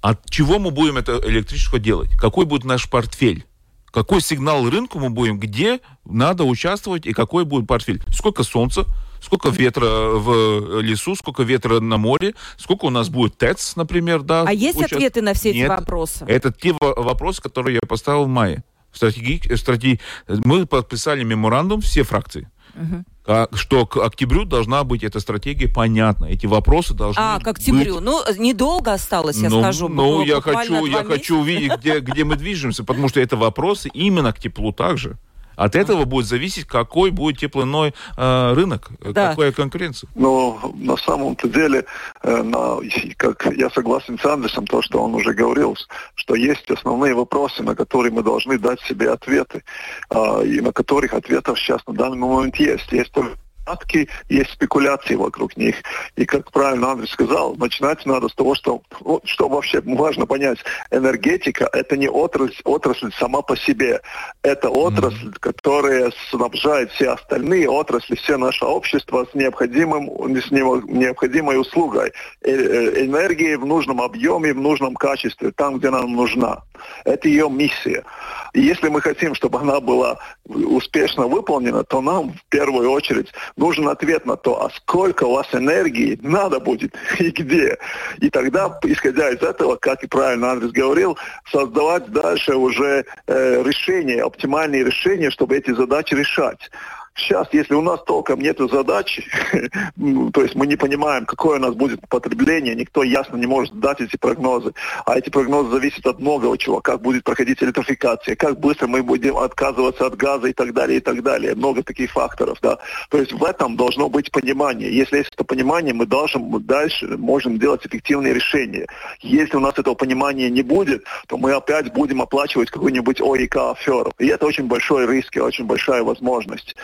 От 0.00 0.28
чего 0.30 0.58
мы 0.58 0.70
будем 0.70 0.96
это 0.96 1.20
электричество 1.24 1.78
делать? 1.78 2.10
Какой 2.16 2.44
будет 2.44 2.64
наш 2.64 2.88
портфель? 2.88 3.46
Какой 3.90 4.20
сигнал 4.20 4.68
рынку 4.68 4.98
мы 4.98 5.10
будем? 5.10 5.40
Где 5.40 5.80
надо 6.04 6.44
участвовать 6.44 7.06
и 7.06 7.12
какой 7.12 7.44
будет 7.44 7.66
портфель? 7.66 8.02
Сколько 8.12 8.42
солнца? 8.42 8.84
Сколько 9.20 9.48
ветра 9.48 9.86
в 9.86 10.80
лесу, 10.80 11.16
сколько 11.16 11.42
ветра 11.42 11.80
на 11.80 11.96
море, 11.96 12.34
сколько 12.56 12.84
у 12.84 12.90
нас 12.90 13.08
будет 13.08 13.36
ТЭЦ, 13.36 13.74
например, 13.74 14.22
да? 14.22 14.44
А 14.46 14.52
есть 14.52 14.76
участ... 14.76 14.92
ответы 14.92 15.22
на 15.22 15.34
все 15.34 15.52
Нет, 15.52 15.64
эти 15.64 15.68
вопросы? 15.68 16.24
Это 16.28 16.52
те 16.52 16.72
вопросы, 16.78 17.42
которые 17.42 17.80
я 17.82 17.88
поставил 17.88 18.24
в 18.24 18.28
мае 18.28 18.62
стратеги, 18.92 19.54
стратеги, 19.54 20.00
мы 20.28 20.66
подписали 20.66 21.24
меморандум, 21.24 21.80
все 21.80 22.02
фракции. 22.02 22.50
Угу. 22.74 23.04
Что 23.52 23.86
к 23.86 23.96
октябрю 23.98 24.44
должна 24.44 24.84
быть 24.84 25.04
эта 25.04 25.20
стратегия 25.20 25.68
понятна. 25.68 26.26
Эти 26.26 26.46
вопросы 26.46 26.94
должны 26.94 27.20
А, 27.20 27.38
к 27.40 27.46
октябрю. 27.46 27.96
Быть... 27.96 28.04
Ну, 28.04 28.22
недолго 28.38 28.94
осталось, 28.94 29.36
я 29.36 29.50
ну, 29.50 29.60
скажу. 29.60 29.88
Ну, 29.88 30.22
я 30.22 30.40
хочу, 30.40 30.86
я 30.86 31.04
хочу 31.04 31.40
увидеть, 31.40 31.78
где, 31.78 32.00
где 32.00 32.24
мы 32.24 32.36
движемся, 32.36 32.84
потому 32.84 33.08
что 33.08 33.20
это 33.20 33.36
вопросы 33.36 33.90
именно 33.92 34.32
к 34.32 34.38
теплу 34.38 34.72
также. 34.72 35.18
От 35.58 35.74
этого 35.74 36.04
будет 36.04 36.26
зависеть, 36.26 36.66
какой 36.66 37.10
будет 37.10 37.38
теплоной 37.38 37.92
э, 38.16 38.52
рынок, 38.54 38.90
да. 39.00 39.30
какая 39.30 39.50
конкуренция. 39.50 40.08
Но 40.14 40.72
на 40.76 40.96
самом-то 40.96 41.48
деле, 41.48 41.84
э, 42.22 42.42
на, 42.42 42.78
как 43.16 43.46
я 43.56 43.68
согласен 43.70 44.18
с 44.20 44.24
Андерсом, 44.24 44.68
то, 44.68 44.80
что 44.82 45.02
он 45.02 45.16
уже 45.16 45.34
говорил, 45.34 45.76
что 46.14 46.36
есть 46.36 46.70
основные 46.70 47.12
вопросы, 47.12 47.64
на 47.64 47.74
которые 47.74 48.12
мы 48.12 48.22
должны 48.22 48.56
дать 48.56 48.80
себе 48.82 49.10
ответы, 49.10 49.64
э, 50.10 50.46
и 50.46 50.60
на 50.60 50.72
которых 50.72 51.12
ответов 51.12 51.58
сейчас 51.58 51.84
на 51.88 51.94
данный 51.94 52.18
момент 52.18 52.54
есть. 52.56 52.92
Есть 52.92 53.10
только 53.10 53.36
догадки, 53.68 54.08
есть 54.28 54.50
спекуляции 54.50 55.14
вокруг 55.14 55.56
них. 55.56 55.76
И, 56.16 56.24
как 56.24 56.50
правильно 56.50 56.92
Андрей 56.92 57.08
сказал, 57.08 57.54
начинать 57.56 58.04
надо 58.06 58.28
с 58.28 58.34
того, 58.34 58.54
что, 58.54 58.82
что 59.24 59.48
вообще 59.48 59.80
важно 59.84 60.26
понять, 60.26 60.58
энергетика– 60.90 61.68
это 61.72 61.96
не 61.96 62.08
отрасль, 62.08 62.60
отрасль 62.64 63.10
сама 63.18 63.42
по 63.42 63.56
себе. 63.56 64.00
Это 64.42 64.70
отрасль, 64.70 65.28
mm-hmm. 65.28 65.40
которая 65.40 66.12
снабжает 66.30 66.90
все 66.92 67.10
остальные 67.10 67.68
отрасли, 67.68 68.14
все 68.16 68.36
наше 68.36 68.64
общество 68.64 69.26
с, 69.30 69.34
необходимым, 69.34 70.08
с 70.36 70.50
необходимой 70.50 71.60
услугой. 71.60 72.12
Э, 72.42 72.50
э, 72.50 73.04
энергии 73.04 73.54
в 73.56 73.66
нужном 73.66 74.00
объеме, 74.00 74.52
в 74.52 74.60
нужном 74.60 74.94
качестве, 74.94 75.50
там, 75.50 75.78
где 75.78 75.90
нам 75.90 76.14
нужна. 76.14 76.62
Это 77.04 77.28
ее 77.28 77.48
миссия. 77.50 78.04
И 78.52 78.60
если 78.60 78.88
мы 78.88 79.00
хотим, 79.00 79.34
чтобы 79.34 79.60
она 79.60 79.80
была 79.80 80.18
успешно 80.44 81.26
выполнена, 81.26 81.84
то 81.84 82.00
нам 82.00 82.32
в 82.32 82.44
первую 82.48 82.90
очередь 82.90 83.32
нужен 83.56 83.88
ответ 83.88 84.26
на 84.26 84.36
то, 84.36 84.64
а 84.64 84.70
сколько 84.70 85.24
у 85.24 85.34
вас 85.34 85.46
энергии 85.52 86.18
надо 86.22 86.60
будет 86.60 86.94
и 87.18 87.30
где. 87.30 87.78
И 88.18 88.30
тогда, 88.30 88.78
исходя 88.84 89.30
из 89.30 89.42
этого, 89.42 89.76
как 89.76 90.02
и 90.04 90.06
правильно 90.06 90.52
Андрес 90.52 90.72
говорил, 90.72 91.18
создавать 91.50 92.10
дальше 92.10 92.54
уже 92.54 93.04
э, 93.26 93.62
решения, 93.62 94.22
оптимальные 94.22 94.84
решения, 94.84 95.30
чтобы 95.30 95.56
эти 95.56 95.72
задачи 95.72 96.14
решать. 96.14 96.70
Сейчас, 97.18 97.48
если 97.52 97.74
у 97.74 97.82
нас 97.82 98.02
толком 98.04 98.40
нет 98.40 98.58
задачи, 98.70 99.24
то 100.32 100.42
есть 100.42 100.54
мы 100.54 100.66
не 100.66 100.76
понимаем, 100.76 101.26
какое 101.26 101.58
у 101.58 101.60
нас 101.60 101.74
будет 101.74 102.00
потребление, 102.08 102.74
никто 102.74 103.02
ясно 103.02 103.36
не 103.36 103.46
может 103.46 103.78
дать 103.80 104.00
эти 104.00 104.16
прогнозы. 104.16 104.72
А 105.04 105.18
эти 105.18 105.28
прогнозы 105.28 105.70
зависят 105.70 106.06
от 106.06 106.20
многого 106.20 106.56
чего. 106.56 106.80
Как 106.80 107.02
будет 107.02 107.24
проходить 107.24 107.62
электрификация, 107.62 108.36
как 108.36 108.60
быстро 108.60 108.86
мы 108.86 109.02
будем 109.02 109.36
отказываться 109.36 110.06
от 110.06 110.16
газа 110.16 110.46
и 110.46 110.52
так 110.52 110.72
далее, 110.72 110.98
и 110.98 111.00
так 111.00 111.22
далее. 111.22 111.54
Много 111.54 111.82
таких 111.82 112.12
факторов. 112.12 112.58
Да. 112.62 112.78
То 113.10 113.18
есть 113.18 113.32
в 113.32 113.42
этом 113.44 113.76
должно 113.76 114.08
быть 114.08 114.30
понимание. 114.30 114.94
Если 114.94 115.18
есть 115.18 115.30
это 115.34 115.44
понимание, 115.44 115.94
мы 115.94 116.06
должны 116.06 116.38
мы 116.38 116.60
дальше 116.60 117.06
можем 117.06 117.58
делать 117.58 117.84
эффективные 117.84 118.34
решения. 118.34 118.86
Если 119.20 119.56
у 119.56 119.60
нас 119.60 119.78
этого 119.78 119.94
понимания 119.94 120.50
не 120.50 120.62
будет, 120.62 121.04
то 121.26 121.36
мы 121.36 121.52
опять 121.52 121.92
будем 121.92 122.22
оплачивать 122.22 122.70
какую-нибудь 122.70 123.20
ОИК 123.20 123.56
аферу. 123.56 124.12
И 124.18 124.26
это 124.26 124.46
очень 124.46 124.66
большой 124.66 125.06
риск 125.06 125.36
и 125.36 125.40
очень 125.40 125.64
большая 125.64 126.02
возможность. 126.02 126.76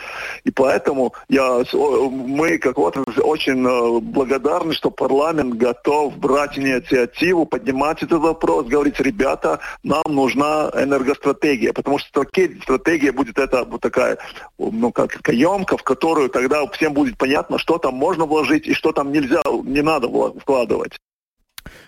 И 0.43 0.51
поэтому 0.51 1.13
я, 1.29 1.63
мы, 1.73 2.57
как 2.57 2.77
вот, 2.77 2.97
очень 3.17 3.65
э, 3.65 3.99
благодарны, 3.99 4.73
что 4.73 4.91
парламент 4.91 5.55
готов 5.55 6.17
брать 6.17 6.57
инициативу, 6.57 7.45
поднимать 7.45 8.03
этот 8.03 8.21
вопрос, 8.21 8.67
говорить, 8.67 8.99
ребята, 8.99 9.59
нам 9.83 10.03
нужна 10.07 10.71
энергостратегия, 10.73 11.73
потому 11.73 11.97
что 11.97 12.23
стратегия 12.61 13.11
будет 13.11 13.37
это 13.37 13.63
вот 13.63 13.81
такая, 13.81 14.17
ну, 14.57 14.91
как 14.91 15.21
каемка, 15.21 15.77
в 15.77 15.83
которую 15.83 16.29
тогда 16.29 16.65
всем 16.67 16.93
будет 16.93 17.17
понятно, 17.17 17.57
что 17.57 17.77
там 17.77 17.95
можно 17.95 18.25
вложить 18.25 18.67
и 18.67 18.73
что 18.73 18.91
там 18.91 19.11
нельзя, 19.11 19.41
не 19.63 19.81
надо 19.81 20.07
вкладывать. 20.39 20.97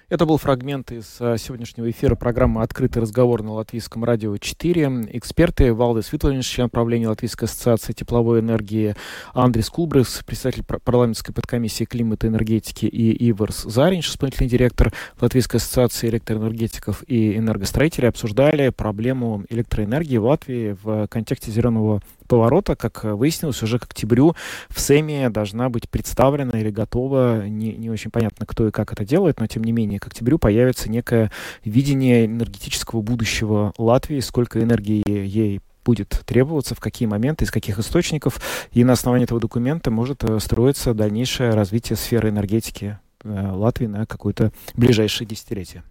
Это 0.09 0.25
был 0.25 0.37
фрагмент 0.37 0.93
из 0.93 1.17
а, 1.19 1.37
сегодняшнего 1.37 1.91
эфира 1.91 2.15
программы 2.15 2.61
«Открытый 2.61 3.01
разговор» 3.01 3.43
на 3.43 3.51
Латвийском 3.51 4.05
радио 4.05 4.37
4. 4.37 5.09
Эксперты 5.11 5.73
Валдес 5.73 6.13
Витлович, 6.13 6.45
член 6.45 6.69
правления 6.69 7.09
Латвийской 7.09 7.43
ассоциации 7.43 7.91
тепловой 7.91 8.39
энергии, 8.39 8.95
Андрис 9.33 9.69
Кулбрис, 9.69 10.21
председатель 10.25 10.63
парламентской 10.63 11.33
подкомиссии 11.33 11.83
климата 11.83 12.27
и 12.27 12.29
энергетики, 12.29 12.85
и 12.85 13.31
Иварс 13.31 13.63
Заринч, 13.63 14.07
исполнительный 14.07 14.49
директор 14.49 14.93
Латвийской 15.19 15.57
ассоциации 15.57 16.07
электроэнергетиков 16.07 17.03
и 17.05 17.35
энергостроителей, 17.35 18.07
обсуждали 18.07 18.69
проблему 18.69 19.43
электроэнергии 19.49 20.19
в 20.19 20.23
Латвии 20.23 20.77
в 20.81 21.07
контексте 21.07 21.51
зеленого 21.51 22.01
поворота, 22.27 22.75
как 22.75 23.03
выяснилось, 23.03 23.63
уже 23.63 23.79
к 23.79 23.83
октябрю 23.83 24.35
в 24.69 24.79
СЭМе 24.79 25.29
должна 25.29 25.69
быть 25.69 25.89
представлена 25.89 26.59
или 26.59 26.69
готова, 26.69 27.47
не, 27.47 27.73
не 27.75 27.89
очень 27.89 28.11
понятно, 28.11 28.45
кто 28.45 28.67
и 28.67 28.71
как 28.71 28.93
это 28.93 29.05
делает, 29.05 29.39
но 29.39 29.47
тем 29.47 29.63
не 29.63 29.71
менее 29.71 29.99
к 29.99 30.07
октябрю 30.07 30.37
появится 30.37 30.89
некое 30.89 31.31
видение 31.63 32.25
энергетического 32.25 33.01
будущего 33.01 33.73
Латвии, 33.77 34.19
сколько 34.19 34.61
энергии 34.61 35.03
ей 35.07 35.61
будет 35.87 36.21
требоваться, 36.25 36.75
в 36.75 36.81
какие 36.81 37.07
моменты, 37.07 37.45
из 37.45 37.51
каких 37.51 37.79
источников, 37.79 38.41
и 38.73 38.83
на 38.83 38.93
основании 38.93 39.23
этого 39.23 39.39
документа 39.39 39.89
может 39.89 40.21
э, 40.25 40.37
строиться 40.41 40.93
дальнейшее 40.93 41.51
развитие 41.51 41.95
сферы 41.95 42.27
энергетики 42.27 42.99
э, 43.23 43.51
Латвии 43.53 43.85
на 43.85 44.05
какое-то 44.05 44.51
ближайшее 44.75 45.25
десятилетие. 45.25 45.83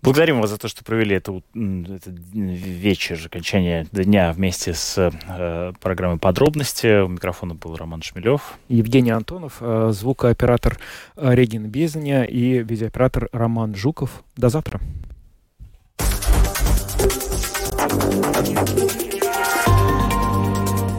Благодарим 0.00 0.40
вас 0.40 0.50
за 0.50 0.58
то, 0.58 0.68
что 0.68 0.84
провели 0.84 1.16
это, 1.16 1.42
это 1.54 2.10
вечер, 2.12 3.20
окончание 3.26 3.86
дня 3.90 4.32
вместе 4.32 4.72
с 4.72 4.96
э, 4.96 5.72
программой 5.80 6.18
«Подробности». 6.18 7.02
У 7.02 7.08
микрофона 7.08 7.54
был 7.54 7.74
Роман 7.74 8.02
Шмелев. 8.02 8.58
Евгений 8.68 9.10
Антонов, 9.10 9.56
э, 9.60 9.90
звукооператор 9.92 10.78
э, 11.16 11.34
Регин 11.34 11.66
Безня 11.66 12.24
и 12.24 12.62
видеооператор 12.62 13.28
Роман 13.32 13.74
Жуков. 13.74 14.22
До 14.36 14.48
завтра. 14.50 14.80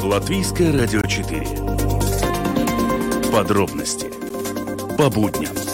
Латвийское 0.03 0.73
радио 0.77 1.01
4. 1.01 1.45
Подробности 3.31 4.07
по 4.97 5.09
будням. 5.09 5.68